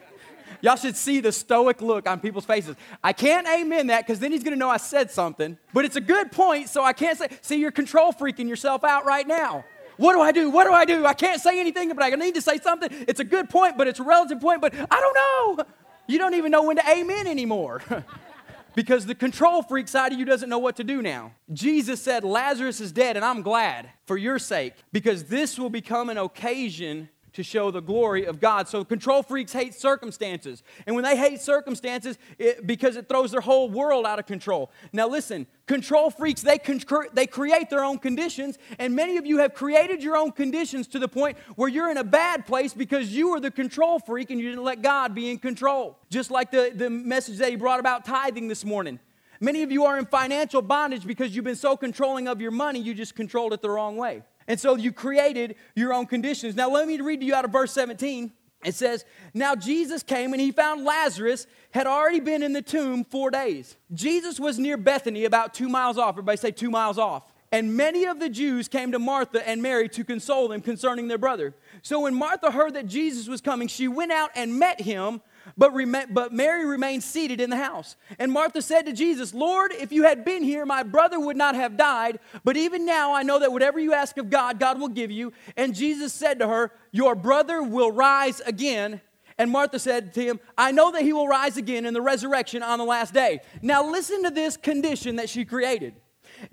y'all 0.60 0.76
should 0.76 0.96
see 0.96 1.20
the 1.20 1.32
stoic 1.32 1.82
look 1.82 2.08
on 2.08 2.20
people's 2.20 2.44
faces. 2.44 2.76
I 3.02 3.12
can't 3.12 3.46
amen 3.46 3.88
that 3.88 4.06
because 4.06 4.20
then 4.20 4.32
he's 4.32 4.42
gonna 4.42 4.56
know 4.56 4.70
I 4.70 4.76
said 4.78 5.10
something, 5.10 5.58
but 5.74 5.84
it's 5.84 5.96
a 5.96 6.00
good 6.00 6.32
point, 6.32 6.68
so 6.68 6.82
I 6.82 6.92
can't 6.92 7.18
say, 7.18 7.28
see, 7.42 7.56
you're 7.56 7.72
control 7.72 8.12
freaking 8.12 8.48
yourself 8.48 8.84
out 8.84 9.04
right 9.04 9.26
now. 9.26 9.64
What 9.96 10.12
do 10.12 10.20
I 10.20 10.30
do? 10.30 10.50
What 10.50 10.64
do 10.64 10.72
I 10.72 10.84
do? 10.84 11.06
I 11.06 11.14
can't 11.14 11.40
say 11.40 11.58
anything, 11.58 11.88
but 11.88 12.02
I 12.02 12.10
need 12.10 12.34
to 12.34 12.42
say 12.42 12.58
something. 12.58 12.90
It's 13.08 13.20
a 13.20 13.24
good 13.24 13.48
point, 13.48 13.78
but 13.78 13.88
it's 13.88 13.98
a 13.98 14.02
relative 14.02 14.40
point, 14.40 14.60
but 14.60 14.74
I 14.74 15.00
don't 15.00 15.14
know. 15.14 15.64
You 16.06 16.18
don't 16.18 16.34
even 16.34 16.52
know 16.52 16.64
when 16.64 16.76
to 16.76 16.88
amen 16.88 17.26
anymore. 17.26 17.82
because 18.76 19.06
the 19.06 19.14
control 19.14 19.62
freak 19.62 19.88
side 19.88 20.12
of 20.12 20.18
you 20.18 20.24
doesn't 20.24 20.48
know 20.48 20.58
what 20.58 20.76
to 20.76 20.84
do 20.84 21.02
now. 21.02 21.32
Jesus 21.52 22.00
said, 22.00 22.22
Lazarus 22.22 22.80
is 22.80 22.92
dead, 22.92 23.16
and 23.16 23.24
I'm 23.24 23.42
glad 23.42 23.90
for 24.04 24.16
your 24.16 24.38
sake, 24.38 24.74
because 24.92 25.24
this 25.24 25.58
will 25.58 25.70
become 25.70 26.10
an 26.10 26.18
occasion 26.18 27.08
to 27.36 27.42
show 27.42 27.70
the 27.70 27.82
glory 27.82 28.24
of 28.24 28.40
God. 28.40 28.66
So 28.66 28.82
control 28.82 29.22
freaks 29.22 29.52
hate 29.52 29.74
circumstances. 29.74 30.62
And 30.86 30.96
when 30.96 31.04
they 31.04 31.18
hate 31.18 31.42
circumstances, 31.42 32.16
it, 32.38 32.66
because 32.66 32.96
it 32.96 33.10
throws 33.10 33.30
their 33.30 33.42
whole 33.42 33.68
world 33.68 34.06
out 34.06 34.18
of 34.18 34.24
control. 34.24 34.70
Now 34.90 35.06
listen, 35.06 35.46
control 35.66 36.08
freaks, 36.08 36.40
they, 36.40 36.56
con- 36.56 36.80
they 37.12 37.26
create 37.26 37.68
their 37.68 37.84
own 37.84 37.98
conditions. 37.98 38.56
And 38.78 38.96
many 38.96 39.18
of 39.18 39.26
you 39.26 39.36
have 39.36 39.52
created 39.52 40.02
your 40.02 40.16
own 40.16 40.32
conditions 40.32 40.86
to 40.88 40.98
the 40.98 41.08
point 41.08 41.36
where 41.56 41.68
you're 41.68 41.90
in 41.90 41.98
a 41.98 42.04
bad 42.04 42.46
place 42.46 42.72
because 42.72 43.14
you 43.14 43.30
were 43.30 43.40
the 43.40 43.50
control 43.50 43.98
freak 43.98 44.30
and 44.30 44.40
you 44.40 44.48
didn't 44.48 44.64
let 44.64 44.80
God 44.80 45.14
be 45.14 45.28
in 45.28 45.36
control. 45.36 45.98
Just 46.08 46.30
like 46.30 46.50
the, 46.50 46.72
the 46.74 46.88
message 46.88 47.36
that 47.36 47.50
he 47.50 47.56
brought 47.56 47.80
about 47.80 48.06
tithing 48.06 48.48
this 48.48 48.64
morning. 48.64 48.98
Many 49.40 49.62
of 49.62 49.70
you 49.70 49.84
are 49.84 49.98
in 49.98 50.06
financial 50.06 50.62
bondage 50.62 51.06
because 51.06 51.36
you've 51.36 51.44
been 51.44 51.54
so 51.54 51.76
controlling 51.76 52.28
of 52.28 52.40
your 52.40 52.50
money, 52.50 52.80
you 52.80 52.94
just 52.94 53.14
controlled 53.14 53.52
it 53.52 53.60
the 53.60 53.68
wrong 53.68 53.98
way. 53.98 54.22
And 54.48 54.58
so 54.60 54.76
you 54.76 54.92
created 54.92 55.56
your 55.74 55.92
own 55.92 56.06
conditions. 56.06 56.54
Now, 56.54 56.70
let 56.70 56.86
me 56.86 57.00
read 57.00 57.20
to 57.20 57.26
you 57.26 57.34
out 57.34 57.44
of 57.44 57.52
verse 57.52 57.72
17. 57.72 58.32
It 58.64 58.74
says, 58.74 59.04
Now 59.34 59.54
Jesus 59.54 60.02
came 60.02 60.32
and 60.32 60.40
he 60.40 60.50
found 60.50 60.84
Lazarus 60.84 61.46
had 61.70 61.86
already 61.86 62.20
been 62.20 62.42
in 62.42 62.52
the 62.52 62.62
tomb 62.62 63.04
four 63.04 63.30
days. 63.30 63.76
Jesus 63.92 64.40
was 64.40 64.58
near 64.58 64.76
Bethany, 64.76 65.24
about 65.24 65.54
two 65.54 65.68
miles 65.68 65.98
off. 65.98 66.10
Everybody 66.14 66.38
say 66.38 66.50
two 66.50 66.70
miles 66.70 66.98
off. 66.98 67.32
And 67.52 67.76
many 67.76 68.06
of 68.06 68.18
the 68.18 68.28
Jews 68.28 68.66
came 68.66 68.92
to 68.92 68.98
Martha 68.98 69.46
and 69.48 69.62
Mary 69.62 69.88
to 69.90 70.04
console 70.04 70.48
them 70.48 70.60
concerning 70.60 71.06
their 71.08 71.18
brother. 71.18 71.54
So 71.82 72.00
when 72.00 72.14
Martha 72.14 72.50
heard 72.50 72.74
that 72.74 72.86
Jesus 72.86 73.28
was 73.28 73.40
coming, 73.40 73.68
she 73.68 73.88
went 73.88 74.10
out 74.10 74.30
and 74.34 74.58
met 74.58 74.80
him 74.80 75.20
but, 75.56 75.72
rem- 75.74 76.10
but 76.10 76.32
Mary 76.32 76.64
remained 76.64 77.02
seated 77.02 77.40
in 77.40 77.50
the 77.50 77.56
house. 77.56 77.96
And 78.18 78.32
Martha 78.32 78.62
said 78.62 78.86
to 78.86 78.92
Jesus, 78.92 79.34
Lord, 79.34 79.72
if 79.72 79.92
you 79.92 80.04
had 80.04 80.24
been 80.24 80.42
here, 80.42 80.66
my 80.66 80.82
brother 80.82 81.18
would 81.18 81.36
not 81.36 81.54
have 81.54 81.76
died. 81.76 82.18
But 82.44 82.56
even 82.56 82.86
now 82.86 83.14
I 83.14 83.22
know 83.22 83.38
that 83.38 83.52
whatever 83.52 83.78
you 83.78 83.92
ask 83.92 84.16
of 84.16 84.30
God, 84.30 84.58
God 84.58 84.80
will 84.80 84.88
give 84.88 85.10
you. 85.10 85.32
And 85.56 85.74
Jesus 85.74 86.12
said 86.12 86.38
to 86.38 86.48
her, 86.48 86.72
Your 86.92 87.14
brother 87.14 87.62
will 87.62 87.92
rise 87.92 88.40
again. 88.40 89.00
And 89.38 89.50
Martha 89.50 89.78
said 89.78 90.14
to 90.14 90.22
him, 90.22 90.40
I 90.56 90.72
know 90.72 90.90
that 90.92 91.02
he 91.02 91.12
will 91.12 91.28
rise 91.28 91.56
again 91.56 91.84
in 91.84 91.92
the 91.92 92.00
resurrection 92.00 92.62
on 92.62 92.78
the 92.78 92.84
last 92.84 93.12
day. 93.12 93.40
Now 93.60 93.90
listen 93.90 94.22
to 94.24 94.30
this 94.30 94.56
condition 94.56 95.16
that 95.16 95.28
she 95.28 95.44
created. 95.44 95.94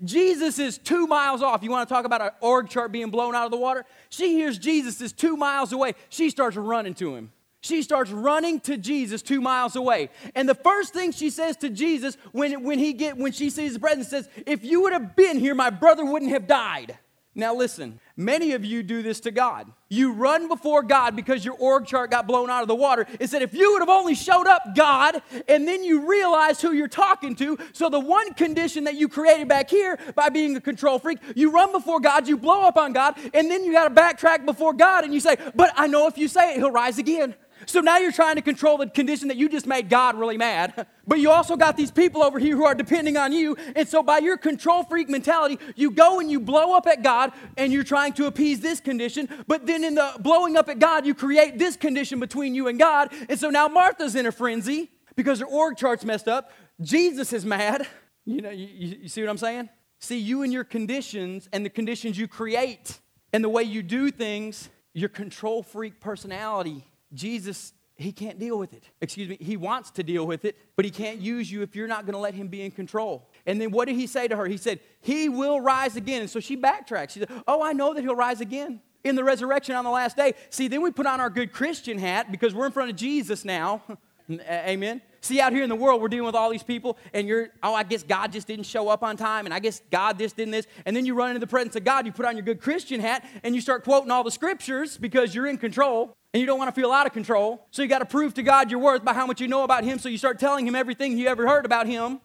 Jesus 0.02 0.58
is 0.58 0.78
two 0.78 1.06
miles 1.06 1.42
off. 1.42 1.62
You 1.62 1.70
want 1.70 1.88
to 1.88 1.94
talk 1.94 2.04
about 2.04 2.20
an 2.20 2.30
org 2.40 2.68
chart 2.68 2.92
being 2.92 3.10
blown 3.10 3.34
out 3.34 3.44
of 3.44 3.50
the 3.50 3.56
water? 3.56 3.84
She 4.08 4.34
hears 4.34 4.58
Jesus 4.58 5.00
is 5.00 5.12
two 5.12 5.36
miles 5.36 5.72
away. 5.72 5.94
She 6.08 6.30
starts 6.30 6.56
running 6.56 6.94
to 6.94 7.14
him. 7.14 7.32
She 7.64 7.80
starts 7.80 8.10
running 8.10 8.60
to 8.60 8.76
Jesus 8.76 9.22
two 9.22 9.40
miles 9.40 9.74
away. 9.74 10.10
And 10.34 10.46
the 10.46 10.54
first 10.54 10.92
thing 10.92 11.12
she 11.12 11.30
says 11.30 11.56
to 11.56 11.70
Jesus 11.70 12.18
when, 12.32 12.62
when, 12.62 12.78
he 12.78 12.92
get, 12.92 13.16
when 13.16 13.32
she 13.32 13.48
sees 13.48 13.72
the 13.72 13.80
presence 13.80 14.08
says, 14.08 14.28
If 14.44 14.62
you 14.64 14.82
would 14.82 14.92
have 14.92 15.16
been 15.16 15.38
here, 15.38 15.54
my 15.54 15.70
brother 15.70 16.04
wouldn't 16.04 16.30
have 16.30 16.46
died. 16.46 16.98
Now, 17.34 17.54
listen, 17.54 17.98
many 18.18 18.52
of 18.52 18.66
you 18.66 18.82
do 18.82 19.02
this 19.02 19.18
to 19.20 19.30
God. 19.30 19.72
You 19.88 20.12
run 20.12 20.46
before 20.46 20.82
God 20.82 21.16
because 21.16 21.42
your 21.44 21.54
org 21.54 21.86
chart 21.86 22.10
got 22.10 22.28
blown 22.28 22.50
out 22.50 22.62
of 22.62 22.68
the 22.68 22.74
water. 22.74 23.06
It 23.18 23.28
said, 23.28 23.40
if 23.40 23.54
you 23.54 23.72
would 23.72 23.80
have 23.80 23.88
only 23.88 24.14
showed 24.14 24.46
up, 24.46 24.76
God, 24.76 25.20
and 25.48 25.66
then 25.66 25.82
you 25.82 26.08
realize 26.08 26.60
who 26.60 26.72
you're 26.72 26.86
talking 26.86 27.34
to. 27.36 27.58
So, 27.72 27.88
the 27.88 27.98
one 27.98 28.34
condition 28.34 28.84
that 28.84 28.94
you 28.94 29.08
created 29.08 29.48
back 29.48 29.70
here 29.70 29.98
by 30.14 30.28
being 30.28 30.54
a 30.54 30.60
control 30.60 30.98
freak, 30.98 31.18
you 31.34 31.50
run 31.50 31.72
before 31.72 31.98
God, 31.98 32.28
you 32.28 32.36
blow 32.36 32.62
up 32.62 32.76
on 32.76 32.92
God, 32.92 33.18
and 33.32 33.50
then 33.50 33.64
you 33.64 33.72
got 33.72 33.88
to 33.88 34.00
backtrack 34.00 34.44
before 34.44 34.74
God 34.74 35.04
and 35.04 35.14
you 35.14 35.20
say, 35.20 35.36
But 35.54 35.72
I 35.76 35.86
know 35.86 36.06
if 36.06 36.18
you 36.18 36.28
say 36.28 36.52
it, 36.52 36.58
he'll 36.58 36.70
rise 36.70 36.98
again. 36.98 37.34
So 37.66 37.80
now 37.80 37.98
you're 37.98 38.12
trying 38.12 38.36
to 38.36 38.42
control 38.42 38.78
the 38.78 38.86
condition 38.86 39.28
that 39.28 39.36
you 39.36 39.48
just 39.48 39.66
made 39.66 39.88
God 39.88 40.18
really 40.18 40.38
mad. 40.38 40.86
But 41.06 41.20
you 41.20 41.30
also 41.30 41.54
got 41.54 41.76
these 41.76 41.90
people 41.90 42.22
over 42.22 42.38
here 42.38 42.56
who 42.56 42.64
are 42.64 42.74
depending 42.74 43.18
on 43.18 43.30
you. 43.30 43.58
And 43.76 43.86
so 43.86 44.02
by 44.02 44.20
your 44.20 44.38
control 44.38 44.84
freak 44.84 45.10
mentality, 45.10 45.58
you 45.76 45.90
go 45.90 46.18
and 46.18 46.30
you 46.30 46.40
blow 46.40 46.74
up 46.74 46.86
at 46.86 47.02
God 47.02 47.32
and 47.58 47.74
you're 47.74 47.84
trying 47.84 48.14
to 48.14 48.24
appease 48.24 48.60
this 48.60 48.80
condition. 48.80 49.28
But 49.46 49.66
then 49.66 49.84
in 49.84 49.96
the 49.96 50.12
blowing 50.20 50.56
up 50.56 50.70
at 50.70 50.78
God, 50.78 51.04
you 51.04 51.14
create 51.14 51.58
this 51.58 51.76
condition 51.76 52.20
between 52.20 52.54
you 52.54 52.68
and 52.68 52.78
God. 52.78 53.12
And 53.28 53.38
so 53.38 53.50
now 53.50 53.68
Martha's 53.68 54.14
in 54.14 54.24
a 54.24 54.32
frenzy 54.32 54.92
because 55.14 55.40
her 55.40 55.46
org 55.46 55.76
chart's 55.76 56.06
messed 56.06 56.26
up. 56.26 56.52
Jesus 56.80 57.34
is 57.34 57.44
mad. 57.44 57.86
You 58.26 58.40
know, 58.40 58.48
you, 58.48 58.96
you 59.02 59.08
see 59.10 59.20
what 59.20 59.28
I'm 59.28 59.36
saying? 59.36 59.68
See, 60.00 60.18
you 60.18 60.44
and 60.44 60.50
your 60.50 60.64
conditions 60.64 61.46
and 61.52 61.62
the 61.62 61.68
conditions 61.68 62.16
you 62.16 62.26
create 62.26 62.98
and 63.34 63.44
the 63.44 63.50
way 63.50 63.64
you 63.64 63.82
do 63.82 64.10
things, 64.10 64.70
your 64.94 65.10
control 65.10 65.62
freak 65.62 66.00
personality 66.00 66.86
Jesus, 67.14 67.72
he 67.96 68.10
can't 68.10 68.38
deal 68.38 68.58
with 68.58 68.72
it. 68.72 68.84
Excuse 69.00 69.28
me, 69.28 69.38
he 69.40 69.56
wants 69.56 69.90
to 69.92 70.02
deal 70.02 70.26
with 70.26 70.44
it, 70.44 70.56
but 70.76 70.84
he 70.84 70.90
can't 70.90 71.20
use 71.20 71.50
you 71.50 71.62
if 71.62 71.76
you're 71.76 71.86
not 71.86 72.06
going 72.06 72.14
to 72.14 72.18
let 72.18 72.34
him 72.34 72.48
be 72.48 72.62
in 72.62 72.70
control. 72.70 73.30
And 73.46 73.60
then 73.60 73.70
what 73.70 73.86
did 73.86 73.96
he 73.96 74.06
say 74.06 74.26
to 74.26 74.36
her? 74.36 74.46
He 74.46 74.56
said, 74.56 74.80
He 75.00 75.28
will 75.28 75.60
rise 75.60 75.96
again. 75.96 76.22
And 76.22 76.30
so 76.30 76.40
she 76.40 76.56
backtracks. 76.56 77.10
She 77.10 77.20
said, 77.20 77.30
Oh, 77.46 77.62
I 77.62 77.72
know 77.72 77.94
that 77.94 78.02
he'll 78.02 78.16
rise 78.16 78.40
again 78.40 78.80
in 79.04 79.14
the 79.14 79.22
resurrection 79.22 79.76
on 79.76 79.84
the 79.84 79.90
last 79.90 80.16
day. 80.16 80.34
See, 80.50 80.66
then 80.66 80.82
we 80.82 80.90
put 80.90 81.06
on 81.06 81.20
our 81.20 81.30
good 81.30 81.52
Christian 81.52 81.98
hat 81.98 82.32
because 82.32 82.54
we're 82.54 82.66
in 82.66 82.72
front 82.72 82.90
of 82.90 82.96
Jesus 82.96 83.44
now. 83.44 83.82
Amen. 84.30 85.02
See, 85.20 85.40
out 85.40 85.52
here 85.52 85.62
in 85.62 85.68
the 85.68 85.76
world, 85.76 86.00
we're 86.02 86.08
dealing 86.08 86.26
with 86.26 86.34
all 86.34 86.50
these 86.50 86.62
people, 86.62 86.98
and 87.12 87.28
you're, 87.28 87.48
oh, 87.62 87.74
I 87.74 87.82
guess 87.82 88.02
God 88.02 88.32
just 88.32 88.46
didn't 88.46 88.64
show 88.64 88.88
up 88.88 89.02
on 89.02 89.16
time, 89.16 89.44
and 89.46 89.54
I 89.54 89.58
guess 89.58 89.80
God 89.90 90.18
this 90.18 90.32
didn't 90.32 90.52
this. 90.52 90.66
And 90.84 90.96
then 90.96 91.06
you 91.06 91.14
run 91.14 91.30
into 91.30 91.40
the 91.40 91.46
presence 91.46 91.76
of 91.76 91.84
God, 91.84 92.06
you 92.06 92.12
put 92.12 92.26
on 92.26 92.36
your 92.36 92.44
good 92.44 92.60
Christian 92.60 93.00
hat, 93.00 93.24
and 93.42 93.54
you 93.54 93.60
start 93.60 93.84
quoting 93.84 94.10
all 94.10 94.24
the 94.24 94.30
scriptures 94.30 94.96
because 94.96 95.34
you're 95.34 95.46
in 95.46 95.58
control 95.58 96.16
and 96.34 96.40
you 96.40 96.46
don't 96.46 96.58
want 96.58 96.74
to 96.74 96.78
feel 96.78 96.90
out 96.90 97.06
of 97.06 97.12
control. 97.12 97.64
So 97.70 97.80
you 97.80 97.88
got 97.88 98.00
to 98.00 98.04
prove 98.04 98.34
to 98.34 98.42
God 98.42 98.68
your 98.68 98.80
worth 98.80 99.04
by 99.04 99.14
how 99.14 99.24
much 99.24 99.40
you 99.40 99.46
know 99.46 99.62
about 99.62 99.84
Him. 99.84 100.00
So 100.00 100.08
you 100.08 100.18
start 100.18 100.40
telling 100.40 100.66
Him 100.66 100.74
everything 100.74 101.16
you 101.16 101.28
ever 101.28 101.46
heard 101.46 101.64
about 101.64 101.86
Him 101.86 102.20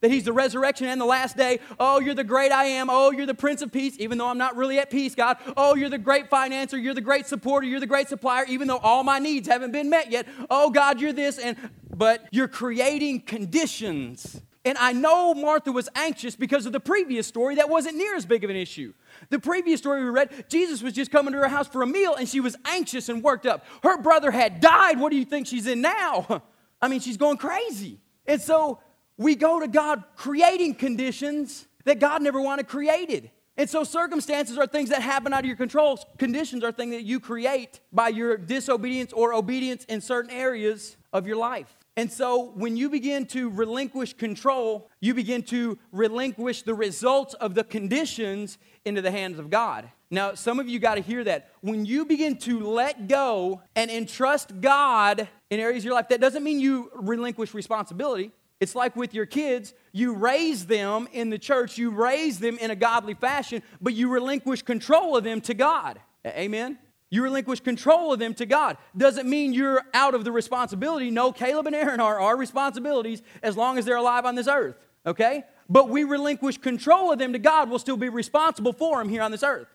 that 0.00 0.10
He's 0.10 0.24
the 0.24 0.32
resurrection 0.32 0.88
and 0.88 1.00
the 1.00 1.06
last 1.06 1.36
day. 1.36 1.60
Oh, 1.78 2.00
you're 2.00 2.16
the 2.16 2.24
great 2.24 2.50
I 2.50 2.64
am. 2.64 2.88
Oh, 2.90 3.12
you're 3.12 3.24
the 3.24 3.34
Prince 3.34 3.62
of 3.62 3.70
Peace, 3.70 3.94
even 4.00 4.18
though 4.18 4.26
I'm 4.26 4.36
not 4.36 4.56
really 4.56 4.80
at 4.80 4.90
peace, 4.90 5.14
God. 5.14 5.36
Oh, 5.56 5.76
you're 5.76 5.88
the 5.88 5.96
great 5.96 6.28
financer. 6.28 6.82
You're 6.82 6.92
the 6.92 7.00
great 7.00 7.28
supporter. 7.28 7.64
You're 7.64 7.78
the 7.78 7.86
great 7.86 8.08
supplier, 8.08 8.44
even 8.46 8.66
though 8.66 8.78
all 8.78 9.04
my 9.04 9.20
needs 9.20 9.46
haven't 9.46 9.70
been 9.70 9.88
met 9.88 10.10
yet. 10.10 10.26
Oh, 10.50 10.68
God, 10.68 11.00
you're 11.00 11.12
this. 11.12 11.38
And 11.38 11.56
but 11.94 12.26
you're 12.32 12.48
creating 12.48 13.20
conditions. 13.20 14.40
And 14.64 14.78
I 14.78 14.92
know 14.92 15.34
Martha 15.34 15.72
was 15.72 15.88
anxious 15.96 16.36
because 16.36 16.66
of 16.66 16.72
the 16.72 16.80
previous 16.80 17.26
story 17.26 17.56
that 17.56 17.68
wasn't 17.68 17.96
near 17.96 18.14
as 18.14 18.24
big 18.24 18.44
of 18.44 18.50
an 18.50 18.56
issue. 18.56 18.92
The 19.28 19.40
previous 19.40 19.80
story 19.80 20.04
we 20.04 20.10
read, 20.10 20.48
Jesus 20.48 20.82
was 20.82 20.92
just 20.92 21.10
coming 21.10 21.32
to 21.32 21.38
her 21.40 21.48
house 21.48 21.66
for 21.66 21.82
a 21.82 21.86
meal 21.86 22.14
and 22.14 22.28
she 22.28 22.38
was 22.38 22.56
anxious 22.64 23.08
and 23.08 23.24
worked 23.24 23.44
up. 23.44 23.64
Her 23.82 23.98
brother 23.98 24.30
had 24.30 24.60
died. 24.60 25.00
What 25.00 25.10
do 25.10 25.16
you 25.16 25.24
think 25.24 25.48
she's 25.48 25.66
in 25.66 25.80
now? 25.80 26.42
I 26.82 26.88
mean, 26.88 27.00
she's 27.00 27.16
going 27.16 27.38
crazy. 27.38 27.98
And 28.26 28.40
so 28.40 28.80
we 29.16 29.34
go 29.34 29.58
to 29.58 29.66
God 29.66 30.04
creating 30.14 30.76
conditions 30.76 31.66
that 31.84 31.98
God 31.98 32.22
never 32.22 32.40
wanted 32.40 32.68
created. 32.68 33.30
And 33.56 33.68
so 33.68 33.84
circumstances 33.84 34.56
are 34.58 34.66
things 34.66 34.90
that 34.90 35.02
happen 35.02 35.32
out 35.32 35.40
of 35.40 35.46
your 35.46 35.56
control. 35.56 35.98
Conditions 36.18 36.62
are 36.64 36.72
things 36.72 36.92
that 36.92 37.02
you 37.02 37.20
create 37.20 37.80
by 37.92 38.08
your 38.08 38.36
disobedience 38.36 39.12
or 39.12 39.34
obedience 39.34 39.84
in 39.86 40.00
certain 40.00 40.30
areas 40.30 40.96
of 41.12 41.26
your 41.26 41.36
life. 41.36 41.76
And 41.96 42.10
so 42.10 42.52
when 42.54 42.76
you 42.76 42.88
begin 42.88 43.26
to 43.26 43.50
relinquish 43.50 44.14
control, 44.14 44.88
you 45.00 45.12
begin 45.12 45.42
to 45.44 45.78
relinquish 45.90 46.62
the 46.62 46.74
results 46.74 47.34
of 47.34 47.54
the 47.54 47.64
conditions 47.64 48.56
into 48.84 49.02
the 49.02 49.10
hands 49.10 49.38
of 49.38 49.50
God. 49.50 49.90
Now, 50.10 50.34
some 50.34 50.58
of 50.58 50.68
you 50.68 50.78
got 50.78 50.94
to 50.94 51.02
hear 51.02 51.24
that. 51.24 51.50
When 51.60 51.84
you 51.84 52.04
begin 52.04 52.36
to 52.38 52.60
let 52.60 53.08
go 53.08 53.62
and 53.76 53.90
entrust 53.90 54.60
God 54.60 55.28
in 55.50 55.60
areas 55.60 55.82
of 55.82 55.86
your 55.86 55.94
life, 55.94 56.08
that 56.08 56.20
doesn't 56.20 56.42
mean 56.42 56.60
you 56.60 56.90
relinquish 56.94 57.54
responsibility. 57.54 58.30
It's 58.60 58.74
like 58.74 58.94
with 58.94 59.12
your 59.12 59.26
kids, 59.26 59.74
you 59.92 60.14
raise 60.14 60.66
them 60.66 61.08
in 61.12 61.30
the 61.30 61.38
church, 61.38 61.78
you 61.78 61.90
raise 61.90 62.38
them 62.38 62.58
in 62.58 62.70
a 62.70 62.76
godly 62.76 63.14
fashion, 63.14 63.62
but 63.80 63.92
you 63.94 64.08
relinquish 64.08 64.62
control 64.62 65.16
of 65.16 65.24
them 65.24 65.40
to 65.42 65.54
God. 65.54 65.98
Amen? 66.26 66.78
You 67.12 67.22
relinquish 67.22 67.60
control 67.60 68.14
of 68.14 68.18
them 68.18 68.32
to 68.36 68.46
God. 68.46 68.78
Doesn't 68.96 69.28
mean 69.28 69.52
you're 69.52 69.82
out 69.92 70.14
of 70.14 70.24
the 70.24 70.32
responsibility. 70.32 71.10
No, 71.10 71.30
Caleb 71.30 71.66
and 71.66 71.76
Aaron 71.76 72.00
are 72.00 72.18
our 72.18 72.38
responsibilities 72.38 73.20
as 73.42 73.54
long 73.54 73.76
as 73.76 73.84
they're 73.84 73.96
alive 73.96 74.24
on 74.24 74.34
this 74.34 74.48
earth, 74.48 74.76
okay? 75.04 75.44
But 75.68 75.90
we 75.90 76.04
relinquish 76.04 76.56
control 76.56 77.12
of 77.12 77.18
them 77.18 77.34
to 77.34 77.38
God. 77.38 77.68
We'll 77.68 77.78
still 77.80 77.98
be 77.98 78.08
responsible 78.08 78.72
for 78.72 78.96
them 78.96 79.10
here 79.10 79.20
on 79.20 79.30
this 79.30 79.42
earth. 79.42 79.68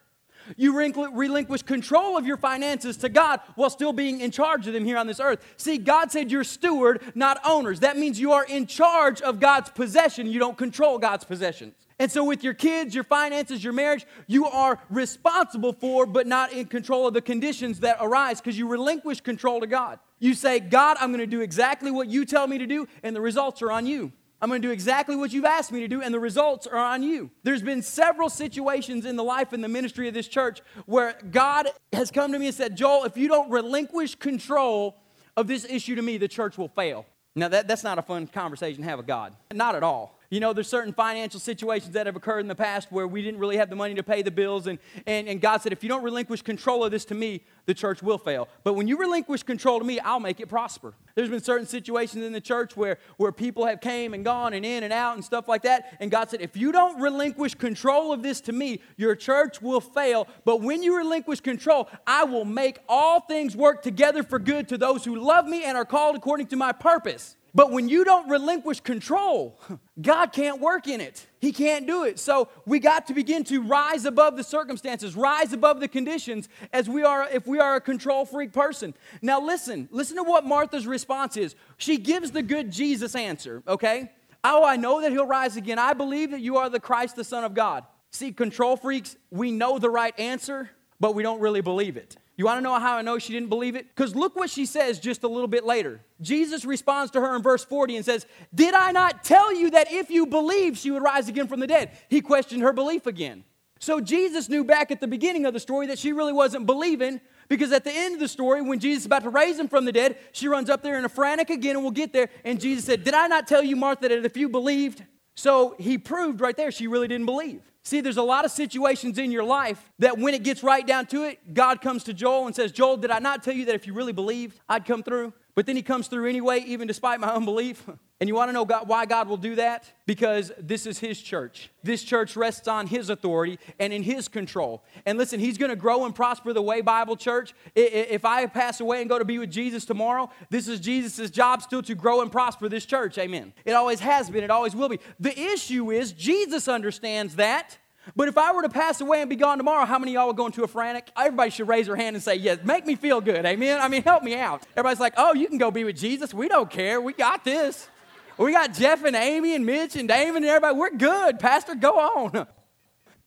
You 0.56 0.78
relinquish 0.78 1.64
control 1.64 2.18
of 2.18 2.26
your 2.26 2.38
finances 2.38 2.98
to 2.98 3.10
God 3.10 3.42
while 3.56 3.70
still 3.70 3.94
being 3.94 4.22
in 4.22 4.32
charge 4.32 4.68
of 4.68 4.74
them 4.74 4.86
here 4.86 4.98
on 4.98 5.08
this 5.08 5.20
earth. 5.20 5.44
See, 5.58 5.78
God 5.78 6.12
said 6.12 6.32
you're 6.32 6.44
steward, 6.44 7.02
not 7.16 7.40
owners. 7.44 7.82
That 7.82 7.98
means 7.98 8.20
you 8.20 8.32
are 8.32 8.46
in 8.46 8.68
charge 8.68 9.22
of 9.22 9.40
God's 9.40 9.70
possession. 9.70 10.28
You 10.28 10.40
don't 10.40 10.58
control 10.58 10.98
God's 10.98 11.26
possessions. 11.26 11.74
And 12.00 12.12
so, 12.12 12.24
with 12.24 12.44
your 12.44 12.54
kids, 12.54 12.94
your 12.94 13.04
finances, 13.04 13.64
your 13.64 13.74
marriage, 13.74 14.06
you 14.28 14.46
are 14.46 14.80
responsible 14.90 15.74
for, 15.74 16.06
but 16.06 16.28
not 16.28 16.54
in 16.54 16.66
control 16.66 17.08
of 17.08 17.16
the 17.16 17.22
conditions 17.22 17.80
that 17.80 17.98
arise 18.00 18.40
because 18.40 18.58
you 18.58 18.68
relinquish 18.68 19.22
control 19.22 19.60
to 19.62 19.68
God. 19.68 19.98
You 20.20 20.36
say, 20.36 20.60
God, 20.60 20.98
I'm 21.00 21.10
going 21.10 21.20
to 21.20 21.28
do 21.28 21.42
exactly 21.42 21.90
what 21.90 22.08
you 22.08 22.26
tell 22.26 22.46
me 22.46 22.60
to 22.60 22.68
do, 22.68 22.88
and 23.02 23.16
the 23.16 23.22
results 23.22 23.64
are 23.64 23.72
on 23.72 23.88
you. 23.88 24.12
I'm 24.42 24.50
going 24.50 24.62
to 24.62 24.68
do 24.68 24.72
exactly 24.72 25.16
what 25.16 25.34
you've 25.34 25.46
asked 25.46 25.72
me 25.72 25.80
to 25.80 25.88
do, 25.88 26.02
and 26.02 26.14
the 26.14 26.20
results 26.20 26.68
are 26.68 26.78
on 26.78 27.02
you. 27.02 27.32
There's 27.44 27.64
been 27.64 27.82
several 27.82 28.30
situations 28.30 29.06
in 29.06 29.16
the 29.16 29.24
life 29.24 29.52
and 29.52 29.64
the 29.64 29.68
ministry 29.68 30.08
of 30.08 30.14
this 30.14 30.28
church 30.28 30.62
where 30.86 31.18
God 31.32 31.70
has 31.92 32.12
come 32.12 32.32
to 32.34 32.40
me 32.40 32.48
and 32.48 32.56
said, 32.56 32.78
Joel, 32.78 33.06
if 33.06 33.18
you 33.18 33.28
don't 33.28 33.50
relinquish 33.50 34.16
control 34.16 34.98
of 35.36 35.48
this 35.48 35.66
issue 35.66 35.96
to 35.96 36.02
me, 36.02 36.18
the 36.18 36.28
church 36.28 36.58
will 36.58 36.68
fail. 36.68 37.06
Now, 37.36 37.48
that, 37.50 37.68
that's 37.68 37.84
not 37.84 37.98
a 37.98 38.02
fun 38.02 38.28
conversation 38.28 38.84
to 38.84 38.90
have 38.90 38.98
with 38.98 39.08
God. 39.08 39.36
Not 39.54 39.76
at 39.76 39.84
all. 39.84 40.17
You 40.30 40.42
know, 40.42 40.52
there's 40.52 40.68
certain 40.68 40.92
financial 40.92 41.40
situations 41.40 41.94
that 41.94 42.06
have 42.06 42.18
occurred 42.18 42.40
in 42.40 42.50
the 42.50 42.56
past 42.56 42.92
where 42.92 43.08
we 43.08 43.22
didn't 43.22 43.40
really 43.40 43.56
have 43.56 43.70
the 43.70 43.78
money 43.78 43.96
to 43.96 44.04
pay 44.04 44.22
the 44.22 44.32
bills, 44.32 44.68
and, 44.68 44.78
and, 45.06 45.30
and 45.30 45.40
God 45.40 45.62
said, 45.62 45.72
if 45.72 45.84
you 45.84 45.90
don't 45.90 46.04
relinquish 46.04 46.42
control 46.42 46.84
of 46.84 46.92
this 46.92 47.06
to 47.06 47.16
me, 47.16 47.44
the 47.66 47.74
church 47.74 48.04
will 48.04 48.18
fail. 48.18 48.50
But 48.66 48.74
when 48.74 48.90
you 48.90 48.98
relinquish 48.98 49.44
control 49.44 49.80
to 49.80 49.86
me, 49.86 50.02
I'll 50.02 50.20
make 50.20 50.42
it 50.42 50.48
prosper. 50.48 50.94
There's 51.16 51.30
been 51.30 51.42
certain 51.42 51.66
situations 51.66 52.26
in 52.26 52.34
the 52.34 52.42
church 52.42 52.76
where, 52.76 52.98
where 53.16 53.32
people 53.32 53.66
have 53.66 53.80
came 53.80 54.14
and 54.14 54.26
gone 54.26 54.54
and 54.54 54.66
in 54.66 54.84
and 54.84 54.92
out 54.92 55.16
and 55.16 55.24
stuff 55.24 55.48
like 55.48 55.62
that, 55.62 55.96
and 56.02 56.12
God 56.12 56.30
said, 56.30 56.42
if 56.42 56.58
you 56.58 56.74
don't 56.74 57.00
relinquish 57.00 57.56
control 57.56 58.12
of 58.12 58.22
this 58.22 58.42
to 58.42 58.52
me, 58.52 58.82
your 58.98 59.16
church 59.16 59.62
will 59.62 59.82
fail. 59.82 60.28
But 60.44 60.60
when 60.62 60.84
you 60.84 60.98
relinquish 60.98 61.40
control, 61.40 61.90
I 62.06 62.26
will 62.26 62.46
make 62.46 62.80
all 62.90 63.22
things 63.22 63.56
work 63.56 63.82
together 63.82 64.24
for 64.24 64.40
good 64.40 64.68
to 64.68 64.78
those 64.78 65.06
who 65.06 65.16
love 65.16 65.48
me 65.48 65.64
and 65.64 65.78
are 65.78 65.86
called 65.86 66.18
according 66.18 66.48
to 66.48 66.58
my 66.58 66.74
purpose. 66.74 67.37
But 67.58 67.72
when 67.72 67.90
you 67.90 68.06
don't 68.06 68.30
relinquish 68.30 68.82
control, 68.82 69.60
God 70.00 70.32
can't 70.32 70.62
work 70.62 70.88
in 70.88 71.02
it. 71.02 71.26
He 71.42 71.52
can't 71.52 71.88
do 71.88 72.04
it. 72.04 72.20
So 72.20 72.50
we 72.68 72.78
got 72.78 73.08
to 73.08 73.16
begin 73.16 73.44
to 73.46 73.64
rise 73.64 74.06
above 74.06 74.38
the 74.38 74.44
circumstances, 74.44 75.16
rise 75.16 75.54
above 75.54 75.80
the 75.80 75.88
conditions 75.88 76.50
as 76.72 76.88
we 76.88 77.02
are 77.02 77.28
if 77.34 77.48
we 77.48 77.58
are 77.58 77.76
a 77.76 77.82
control 77.82 78.26
freak 78.26 78.54
person. 78.54 78.94
Now 79.24 79.42
listen, 79.42 79.90
listen 79.92 80.18
to 80.18 80.24
what 80.24 80.46
Martha's 80.46 80.86
response 80.86 81.36
is. 81.36 81.56
She 81.78 81.98
gives 81.98 82.30
the 82.30 82.44
good 82.44 82.72
Jesus 82.72 83.16
answer, 83.16 83.64
okay? 83.68 84.12
Oh, 84.44 84.64
I 84.64 84.76
know 84.76 85.02
that 85.02 85.12
he'll 85.12 85.26
rise 85.26 85.58
again. 85.58 85.80
I 85.80 85.94
believe 85.94 86.30
that 86.30 86.42
you 86.42 86.58
are 86.58 86.70
the 86.70 86.80
Christ, 86.80 87.16
the 87.16 87.24
Son 87.24 87.44
of 87.44 87.56
God. 87.56 87.86
See, 88.12 88.32
control 88.34 88.78
freaks, 88.78 89.18
we 89.32 89.50
know 89.50 89.80
the 89.80 89.90
right 89.90 90.14
answer, 90.20 90.70
but 91.00 91.16
we 91.16 91.24
don't 91.24 91.40
really 91.40 91.62
believe 91.62 91.98
it. 91.98 92.18
You 92.38 92.46
want 92.46 92.60
to 92.60 92.62
know 92.62 92.80
how 92.80 92.98
I 92.98 93.02
know 93.02 93.18
she 93.18 93.34
didn't 93.34 93.50
believe 93.50 93.76
it? 93.76 93.88
Because 93.88 94.16
look 94.16 94.36
what 94.36 94.52
she 94.52 94.68
says 94.68 95.00
just 95.00 95.24
a 95.24 95.28
little 95.28 95.48
bit 95.48 95.66
later. 95.66 96.02
Jesus 96.22 96.66
responds 96.66 97.12
to 97.12 97.22
her 97.22 97.36
in 97.36 97.42
verse 97.42 97.66
40 97.66 97.96
and 97.96 98.06
says, 98.06 98.28
Did 98.54 98.76
I 98.76 98.92
not 98.92 99.24
tell 99.24 99.54
you 99.54 99.72
that 99.72 99.92
if 99.92 100.12
you 100.12 100.28
believe, 100.28 100.78
she 100.78 100.92
would 100.92 101.02
rise 101.02 101.28
again 101.28 101.48
from 101.48 101.60
the 101.60 101.68
dead? 101.68 101.98
He 102.10 102.22
questioned 102.22 102.62
her 102.62 102.72
belief 102.72 103.08
again. 103.08 103.44
So 103.80 104.00
Jesus 104.00 104.50
knew 104.50 104.64
back 104.64 104.92
at 104.92 105.02
the 105.02 105.08
beginning 105.08 105.46
of 105.46 105.54
the 105.54 105.60
story 105.60 105.88
that 105.88 105.98
she 105.98 106.14
really 106.14 106.34
wasn't 106.34 106.68
believing 106.68 107.22
because 107.48 107.72
at 107.72 107.84
the 107.84 107.92
end 107.92 108.14
of 108.14 108.20
the 108.20 108.28
story, 108.28 108.62
when 108.62 108.80
Jesus 108.80 109.02
is 109.02 109.06
about 109.08 109.24
to 109.24 109.30
raise 109.30 109.58
him 109.58 109.68
from 109.68 109.86
the 109.86 109.92
dead, 109.92 110.18
she 110.32 110.48
runs 110.48 110.70
up 110.70 110.84
there 110.84 110.98
in 110.98 111.06
a 111.06 111.10
frantic 111.10 111.50
again 111.50 111.76
and 111.76 111.84
we'll 111.84 111.92
get 111.92 112.14
there. 112.14 112.30
And 112.44 112.60
Jesus 112.60 112.86
said, 112.86 113.04
Did 113.04 113.16
I 113.16 113.26
not 113.28 113.48
tell 113.48 113.64
you, 113.64 113.76
Martha, 113.76 114.10
that 114.10 114.26
if 114.26 114.38
you 114.38 114.48
believed, 114.48 115.04
So 115.38 115.76
he 115.78 116.00
proved 116.00 116.42
right 116.42 116.58
there 116.58 116.72
she 116.72 116.88
really 116.88 117.08
didn't 117.08 117.28
believe. 117.28 117.62
See, 117.88 118.02
there's 118.02 118.18
a 118.18 118.22
lot 118.22 118.44
of 118.44 118.52
situations 118.52 119.18
in 119.18 119.32
your 119.32 119.46
life 119.46 119.94
that 120.00 120.18
when 120.18 120.34
it 120.34 120.44
gets 120.44 120.62
right 120.62 120.86
down 120.86 121.06
to 121.06 121.24
it, 121.24 121.54
God 121.54 121.80
comes 121.80 122.04
to 122.04 122.14
Joel 122.14 122.46
and 122.46 122.54
says, 122.54 122.74
Joel, 122.74 122.98
did 122.98 123.12
I 123.12 123.20
not 123.20 123.44
tell 123.44 123.54
you 123.54 123.64
that 123.64 123.76
if 123.76 123.88
you 123.88 123.94
really 123.94 124.12
believed, 124.12 124.60
I'd 124.68 124.84
come 124.84 125.04
through? 125.04 125.32
But 125.58 125.66
then 125.66 125.76
he 125.76 125.82
comes 125.82 126.08
through 126.08 126.30
anyway, 126.30 126.60
even 126.68 126.88
despite 126.88 127.20
my 127.20 127.30
unbelief. 127.30 127.84
And 128.20 128.28
you 128.28 128.34
want 128.34 128.50
to 128.50 128.54
know 128.54 128.66
God, 128.66 128.88
why 128.88 129.06
God 129.06 129.28
will 129.28 129.38
do 129.38 129.54
that? 129.56 129.92
Because 130.08 130.52
this 130.58 130.88
is 130.88 130.98
His 130.98 131.22
church. 131.22 131.70
This 131.84 132.02
church 132.02 132.36
rests 132.36 132.68
on 132.68 132.88
His 132.88 133.12
authority 133.12 133.60
and 133.80 133.94
in 133.94 134.02
His 134.02 134.28
control. 134.28 134.84
And 135.06 135.20
listen, 135.20 135.40
He's 135.40 135.60
going 135.60 135.70
to 135.70 135.76
grow 135.76 136.04
and 136.04 136.16
prosper 136.16 136.52
the 136.52 136.62
way 136.64 136.82
Bible 136.82 137.16
Church. 137.16 137.54
If 137.76 138.26
I 138.26 138.48
pass 138.48 138.80
away 138.80 139.02
and 139.02 139.10
go 139.10 139.20
to 139.20 139.26
be 139.26 139.38
with 139.38 139.52
Jesus 139.52 139.86
tomorrow, 139.86 140.32
this 140.50 140.68
is 140.68 140.80
Jesus' 140.80 141.30
job 141.30 141.62
still 141.62 141.84
to 141.84 141.94
grow 141.94 142.22
and 142.22 142.32
prosper 142.32 142.68
this 142.68 142.88
church. 142.88 143.20
Amen. 143.20 143.54
It 143.66 143.74
always 143.74 144.00
has 144.00 144.32
been, 144.32 144.44
it 144.44 144.50
always 144.50 144.76
will 144.76 144.90
be. 144.90 145.00
The 145.20 145.40
issue 145.40 145.92
is 145.92 146.12
Jesus 146.12 146.68
understands 146.68 147.36
that. 147.36 147.78
But 148.16 148.28
if 148.28 148.38
I 148.38 148.54
were 148.54 148.62
to 148.62 148.70
pass 148.70 149.02
away 149.02 149.22
and 149.22 149.30
be 149.30 149.36
gone 149.36 149.58
tomorrow, 149.58 149.86
how 149.86 150.00
many 150.00 150.14
y'all 150.14 150.28
would 150.28 150.38
go 150.38 150.46
into 150.46 150.64
a 150.64 150.68
frantic? 150.68 151.10
Everybody 151.18 151.52
should 151.52 151.68
raise 151.68 151.88
their 151.88 151.96
hand 151.96 152.16
and 152.16 152.24
say, 152.24 152.36
Yes, 152.36 152.60
make 152.64 152.86
me 152.86 152.96
feel 152.96 153.22
good. 153.22 153.46
Amen. 153.46 153.80
I 153.82 153.88
mean, 153.88 154.04
help 154.04 154.24
me 154.24 154.36
out. 154.36 154.64
Everybody's 154.76 155.00
like, 155.00 155.14
Oh, 155.18 155.34
you 155.34 155.48
can 155.48 155.58
go 155.58 155.72
be 155.72 155.84
with 155.84 155.98
Jesus. 155.98 156.34
We 156.34 156.48
don't 156.48 156.70
care. 156.70 157.02
We 157.02 157.14
got 157.14 157.44
this. 157.44 157.90
We 158.38 158.52
got 158.52 158.74
Jeff 158.74 159.04
and 159.04 159.16
Amy 159.16 159.56
and 159.56 159.66
Mitch 159.66 159.96
and 159.96 160.08
David 160.08 160.38
and 160.38 160.46
everybody. 160.46 160.78
We're 160.78 160.96
good. 160.96 161.40
Pastor, 161.40 161.76
go 161.76 162.00
on. 162.00 162.48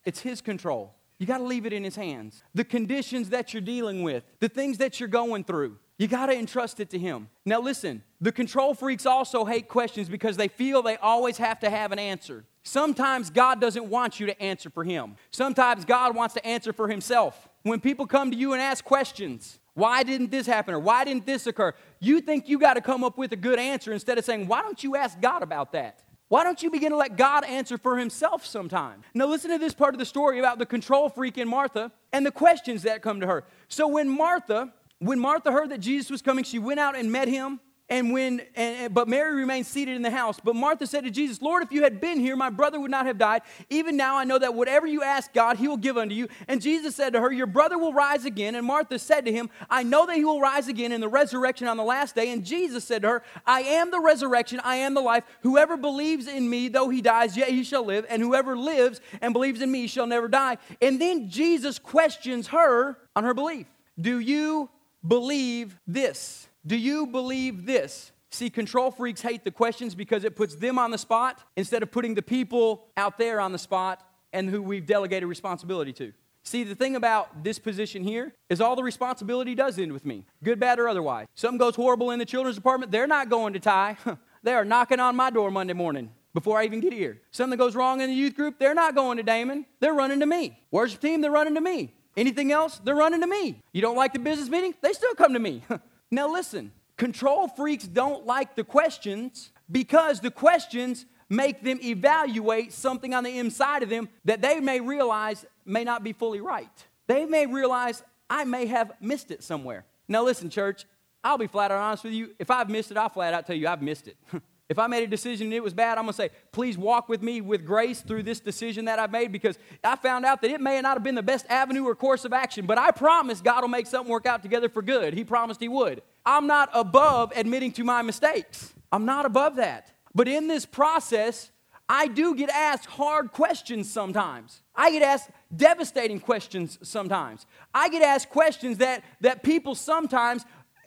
It's 0.02 0.20
his 0.20 0.40
control. 0.40 0.94
You 1.18 1.26
got 1.26 1.38
to 1.38 1.44
leave 1.44 1.66
it 1.66 1.74
in 1.74 1.84
his 1.84 1.94
hands. 1.94 2.42
The 2.54 2.64
conditions 2.64 3.28
that 3.28 3.52
you're 3.52 3.60
dealing 3.60 4.02
with, 4.02 4.24
the 4.40 4.48
things 4.48 4.78
that 4.78 4.98
you're 4.98 5.10
going 5.10 5.44
through, 5.44 5.76
you 6.00 6.08
got 6.08 6.26
to 6.26 6.32
entrust 6.32 6.80
it 6.80 6.88
to 6.88 6.98
him. 6.98 7.28
Now, 7.44 7.60
listen, 7.60 8.02
the 8.22 8.32
control 8.32 8.72
freaks 8.72 9.04
also 9.04 9.44
hate 9.44 9.68
questions 9.68 10.08
because 10.08 10.38
they 10.38 10.48
feel 10.48 10.80
they 10.80 10.96
always 10.96 11.36
have 11.36 11.60
to 11.60 11.68
have 11.68 11.92
an 11.92 11.98
answer. 11.98 12.46
Sometimes 12.62 13.28
God 13.28 13.60
doesn't 13.60 13.84
want 13.84 14.18
you 14.18 14.24
to 14.24 14.42
answer 14.42 14.70
for 14.70 14.82
Him. 14.82 15.16
Sometimes 15.30 15.84
God 15.84 16.14
wants 16.16 16.32
to 16.34 16.46
answer 16.46 16.72
for 16.72 16.88
Himself. 16.88 17.50
When 17.64 17.80
people 17.80 18.06
come 18.06 18.30
to 18.30 18.36
you 18.36 18.54
and 18.54 18.62
ask 18.62 18.82
questions, 18.82 19.58
why 19.74 20.02
didn't 20.02 20.30
this 20.30 20.46
happen 20.46 20.72
or 20.72 20.80
why 20.80 21.04
didn't 21.04 21.26
this 21.26 21.46
occur? 21.46 21.74
You 22.00 22.22
think 22.22 22.48
you 22.48 22.58
got 22.58 22.74
to 22.74 22.80
come 22.80 23.04
up 23.04 23.18
with 23.18 23.32
a 23.32 23.36
good 23.36 23.58
answer 23.58 23.92
instead 23.92 24.16
of 24.16 24.24
saying, 24.24 24.46
why 24.46 24.62
don't 24.62 24.82
you 24.82 24.96
ask 24.96 25.20
God 25.20 25.42
about 25.42 25.72
that? 25.72 26.02
Why 26.28 26.44
don't 26.44 26.62
you 26.62 26.70
begin 26.70 26.92
to 26.92 26.96
let 26.96 27.18
God 27.18 27.44
answer 27.44 27.76
for 27.76 27.98
Himself 27.98 28.46
sometime? 28.46 29.02
Now, 29.12 29.26
listen 29.26 29.50
to 29.50 29.58
this 29.58 29.74
part 29.74 29.94
of 29.94 29.98
the 29.98 30.06
story 30.06 30.38
about 30.38 30.58
the 30.58 30.64
control 30.64 31.10
freak 31.10 31.36
in 31.36 31.46
Martha 31.46 31.92
and 32.10 32.24
the 32.24 32.30
questions 32.30 32.84
that 32.84 33.02
come 33.02 33.20
to 33.20 33.26
her. 33.26 33.44
So, 33.68 33.88
when 33.88 34.08
Martha, 34.08 34.72
when 35.00 35.18
Martha 35.18 35.50
heard 35.50 35.70
that 35.70 35.80
Jesus 35.80 36.10
was 36.10 36.22
coming, 36.22 36.44
she 36.44 36.58
went 36.58 36.80
out 36.80 36.96
and 36.96 37.10
met 37.10 37.28
him 37.28 37.60
and 37.90 38.12
when, 38.12 38.40
and, 38.54 38.94
but 38.94 39.08
Mary 39.08 39.34
remained 39.34 39.66
seated 39.66 39.96
in 39.96 40.02
the 40.02 40.12
house. 40.12 40.38
But 40.42 40.54
Martha 40.54 40.86
said 40.86 41.02
to 41.04 41.10
Jesus, 41.10 41.42
Lord, 41.42 41.64
if 41.64 41.72
you 41.72 41.82
had 41.82 42.00
been 42.00 42.20
here, 42.20 42.36
my 42.36 42.48
brother 42.48 42.78
would 42.78 42.90
not 42.90 43.04
have 43.06 43.18
died. 43.18 43.42
Even 43.68 43.96
now 43.96 44.16
I 44.16 44.22
know 44.22 44.38
that 44.38 44.54
whatever 44.54 44.86
you 44.86 45.02
ask 45.02 45.32
God, 45.32 45.56
he 45.56 45.66
will 45.66 45.76
give 45.76 45.98
unto 45.98 46.14
you. 46.14 46.28
And 46.46 46.62
Jesus 46.62 46.94
said 46.94 47.14
to 47.14 47.20
her, 47.20 47.32
Your 47.32 47.48
brother 47.48 47.76
will 47.76 47.92
rise 47.92 48.24
again. 48.24 48.54
And 48.54 48.64
Martha 48.64 48.96
said 48.96 49.24
to 49.24 49.32
him, 49.32 49.50
I 49.68 49.82
know 49.82 50.06
that 50.06 50.14
he 50.14 50.24
will 50.24 50.40
rise 50.40 50.68
again 50.68 50.92
in 50.92 51.00
the 51.00 51.08
resurrection 51.08 51.66
on 51.66 51.76
the 51.76 51.82
last 51.82 52.14
day. 52.14 52.30
And 52.30 52.44
Jesus 52.44 52.84
said 52.84 53.02
to 53.02 53.08
her, 53.08 53.22
I 53.44 53.62
am 53.62 53.90
the 53.90 54.00
resurrection, 54.00 54.60
I 54.62 54.76
am 54.76 54.94
the 54.94 55.00
life. 55.00 55.24
Whoever 55.42 55.76
believes 55.76 56.28
in 56.28 56.48
me, 56.48 56.68
though 56.68 56.90
he 56.90 57.02
dies, 57.02 57.36
yet 57.36 57.48
he 57.48 57.64
shall 57.64 57.84
live. 57.84 58.06
And 58.08 58.22
whoever 58.22 58.56
lives 58.56 59.00
and 59.20 59.32
believes 59.32 59.60
in 59.60 59.72
me 59.72 59.88
shall 59.88 60.06
never 60.06 60.28
die. 60.28 60.58
And 60.80 61.00
then 61.00 61.28
Jesus 61.28 61.80
questions 61.80 62.48
her 62.48 62.98
on 63.16 63.24
her 63.24 63.34
belief. 63.34 63.66
Do 64.00 64.20
you 64.20 64.70
believe 65.06 65.78
this? 65.86 66.48
Do 66.66 66.76
you 66.76 67.06
believe 67.06 67.66
this? 67.66 68.12
See, 68.30 68.48
control 68.48 68.90
freaks 68.90 69.20
hate 69.20 69.44
the 69.44 69.50
questions 69.50 69.94
because 69.94 70.24
it 70.24 70.36
puts 70.36 70.54
them 70.54 70.78
on 70.78 70.90
the 70.92 70.98
spot 70.98 71.40
instead 71.56 71.82
of 71.82 71.90
putting 71.90 72.14
the 72.14 72.22
people 72.22 72.86
out 72.96 73.18
there 73.18 73.40
on 73.40 73.50
the 73.52 73.58
spot 73.58 74.06
and 74.32 74.48
who 74.48 74.62
we've 74.62 74.86
delegated 74.86 75.28
responsibility 75.28 75.92
to. 75.94 76.12
See, 76.42 76.64
the 76.64 76.74
thing 76.74 76.96
about 76.96 77.44
this 77.44 77.58
position 77.58 78.02
here 78.02 78.32
is 78.48 78.60
all 78.60 78.76
the 78.76 78.82
responsibility 78.82 79.54
does 79.54 79.78
end 79.78 79.92
with 79.92 80.06
me, 80.06 80.24
good, 80.42 80.58
bad, 80.58 80.78
or 80.78 80.88
otherwise. 80.88 81.26
Something 81.34 81.58
goes 81.58 81.76
horrible 81.76 82.12
in 82.12 82.18
the 82.18 82.24
children's 82.24 82.56
department, 82.56 82.92
they're 82.92 83.06
not 83.06 83.28
going 83.28 83.52
to 83.52 83.60
Ty. 83.60 83.96
they 84.42 84.54
are 84.54 84.64
knocking 84.64 85.00
on 85.00 85.16
my 85.16 85.30
door 85.30 85.50
Monday 85.50 85.74
morning 85.74 86.10
before 86.32 86.58
I 86.58 86.64
even 86.64 86.80
get 86.80 86.92
here. 86.92 87.20
Something 87.30 87.58
goes 87.58 87.74
wrong 87.74 88.00
in 88.00 88.08
the 88.08 88.16
youth 88.16 88.36
group, 88.36 88.58
they're 88.58 88.74
not 88.74 88.94
going 88.94 89.16
to 89.18 89.22
Damon, 89.22 89.66
they're 89.80 89.92
running 89.92 90.20
to 90.20 90.26
me. 90.26 90.58
Worship 90.70 91.00
team, 91.00 91.20
they're 91.20 91.30
running 91.30 91.54
to 91.56 91.60
me. 91.60 91.94
Anything 92.16 92.52
else, 92.52 92.80
they're 92.84 92.96
running 92.96 93.20
to 93.20 93.26
me. 93.26 93.62
You 93.72 93.82
don't 93.82 93.96
like 93.96 94.12
the 94.12 94.18
business 94.18 94.48
meeting, 94.48 94.74
they 94.80 94.92
still 94.92 95.14
come 95.14 95.32
to 95.32 95.38
me. 95.38 95.62
Now, 96.12 96.32
listen, 96.32 96.72
control 96.96 97.46
freaks 97.46 97.86
don't 97.86 98.26
like 98.26 98.56
the 98.56 98.64
questions 98.64 99.52
because 99.70 100.18
the 100.18 100.30
questions 100.32 101.06
make 101.28 101.62
them 101.62 101.78
evaluate 101.84 102.72
something 102.72 103.14
on 103.14 103.22
the 103.22 103.38
inside 103.38 103.84
of 103.84 103.88
them 103.88 104.08
that 104.24 104.42
they 104.42 104.58
may 104.58 104.80
realize 104.80 105.46
may 105.64 105.84
not 105.84 106.02
be 106.02 106.12
fully 106.12 106.40
right. 106.40 106.84
They 107.06 107.26
may 107.26 107.46
realize 107.46 108.02
I 108.28 108.44
may 108.44 108.66
have 108.66 108.92
missed 109.00 109.30
it 109.30 109.44
somewhere. 109.44 109.84
Now, 110.08 110.24
listen, 110.24 110.50
church, 110.50 110.84
I'll 111.22 111.38
be 111.38 111.46
flat 111.46 111.70
out 111.70 111.78
honest 111.78 112.04
with 112.04 112.12
you. 112.12 112.34
If 112.38 112.50
I've 112.50 112.68
missed 112.68 112.90
it, 112.90 112.96
I'll 112.96 113.08
flat 113.08 113.34
out 113.34 113.46
tell 113.46 113.56
you 113.56 113.68
I've 113.68 113.82
missed 113.82 114.08
it. 114.08 114.16
If 114.70 114.78
I 114.78 114.86
made 114.86 115.02
a 115.02 115.08
decision 115.08 115.48
and 115.48 115.54
it 115.54 115.64
was 115.64 115.74
bad, 115.74 115.98
I'm 115.98 116.04
going 116.04 116.12
to 116.12 116.16
say, 116.16 116.30
please 116.52 116.78
walk 116.78 117.08
with 117.08 117.22
me 117.22 117.40
with 117.40 117.66
grace 117.66 118.02
through 118.02 118.22
this 118.22 118.38
decision 118.38 118.84
that 118.84 119.00
I've 119.00 119.10
made 119.10 119.32
because 119.32 119.58
I 119.82 119.96
found 119.96 120.24
out 120.24 120.40
that 120.42 120.50
it 120.52 120.60
may 120.60 120.80
not 120.80 120.94
have 120.94 121.02
been 121.02 121.16
the 121.16 121.24
best 121.24 121.44
avenue 121.48 121.84
or 121.84 121.96
course 121.96 122.24
of 122.24 122.32
action, 122.32 122.66
but 122.66 122.78
I 122.78 122.92
promise 122.92 123.40
God 123.40 123.62
will 123.62 123.68
make 123.68 123.88
something 123.88 124.08
work 124.08 124.26
out 124.26 124.44
together 124.44 124.68
for 124.68 124.80
good. 124.80 125.12
He 125.12 125.24
promised 125.24 125.60
He 125.60 125.66
would. 125.66 126.02
I'm 126.24 126.46
not 126.46 126.70
above 126.72 127.32
admitting 127.34 127.72
to 127.72 127.84
my 127.84 128.02
mistakes, 128.02 128.72
I'm 128.92 129.04
not 129.04 129.26
above 129.26 129.56
that. 129.56 129.90
But 130.14 130.28
in 130.28 130.46
this 130.46 130.66
process, 130.66 131.50
I 131.88 132.06
do 132.06 132.36
get 132.36 132.48
asked 132.50 132.86
hard 132.86 133.32
questions 133.32 133.90
sometimes. 133.90 134.62
I 134.76 134.92
get 134.92 135.02
asked 135.02 135.30
devastating 135.54 136.20
questions 136.20 136.78
sometimes. 136.82 137.44
I 137.74 137.88
get 137.88 138.02
asked 138.02 138.30
questions 138.30 138.78
that, 138.78 139.02
that 139.20 139.42
people 139.42 139.74
sometimes 139.74 140.44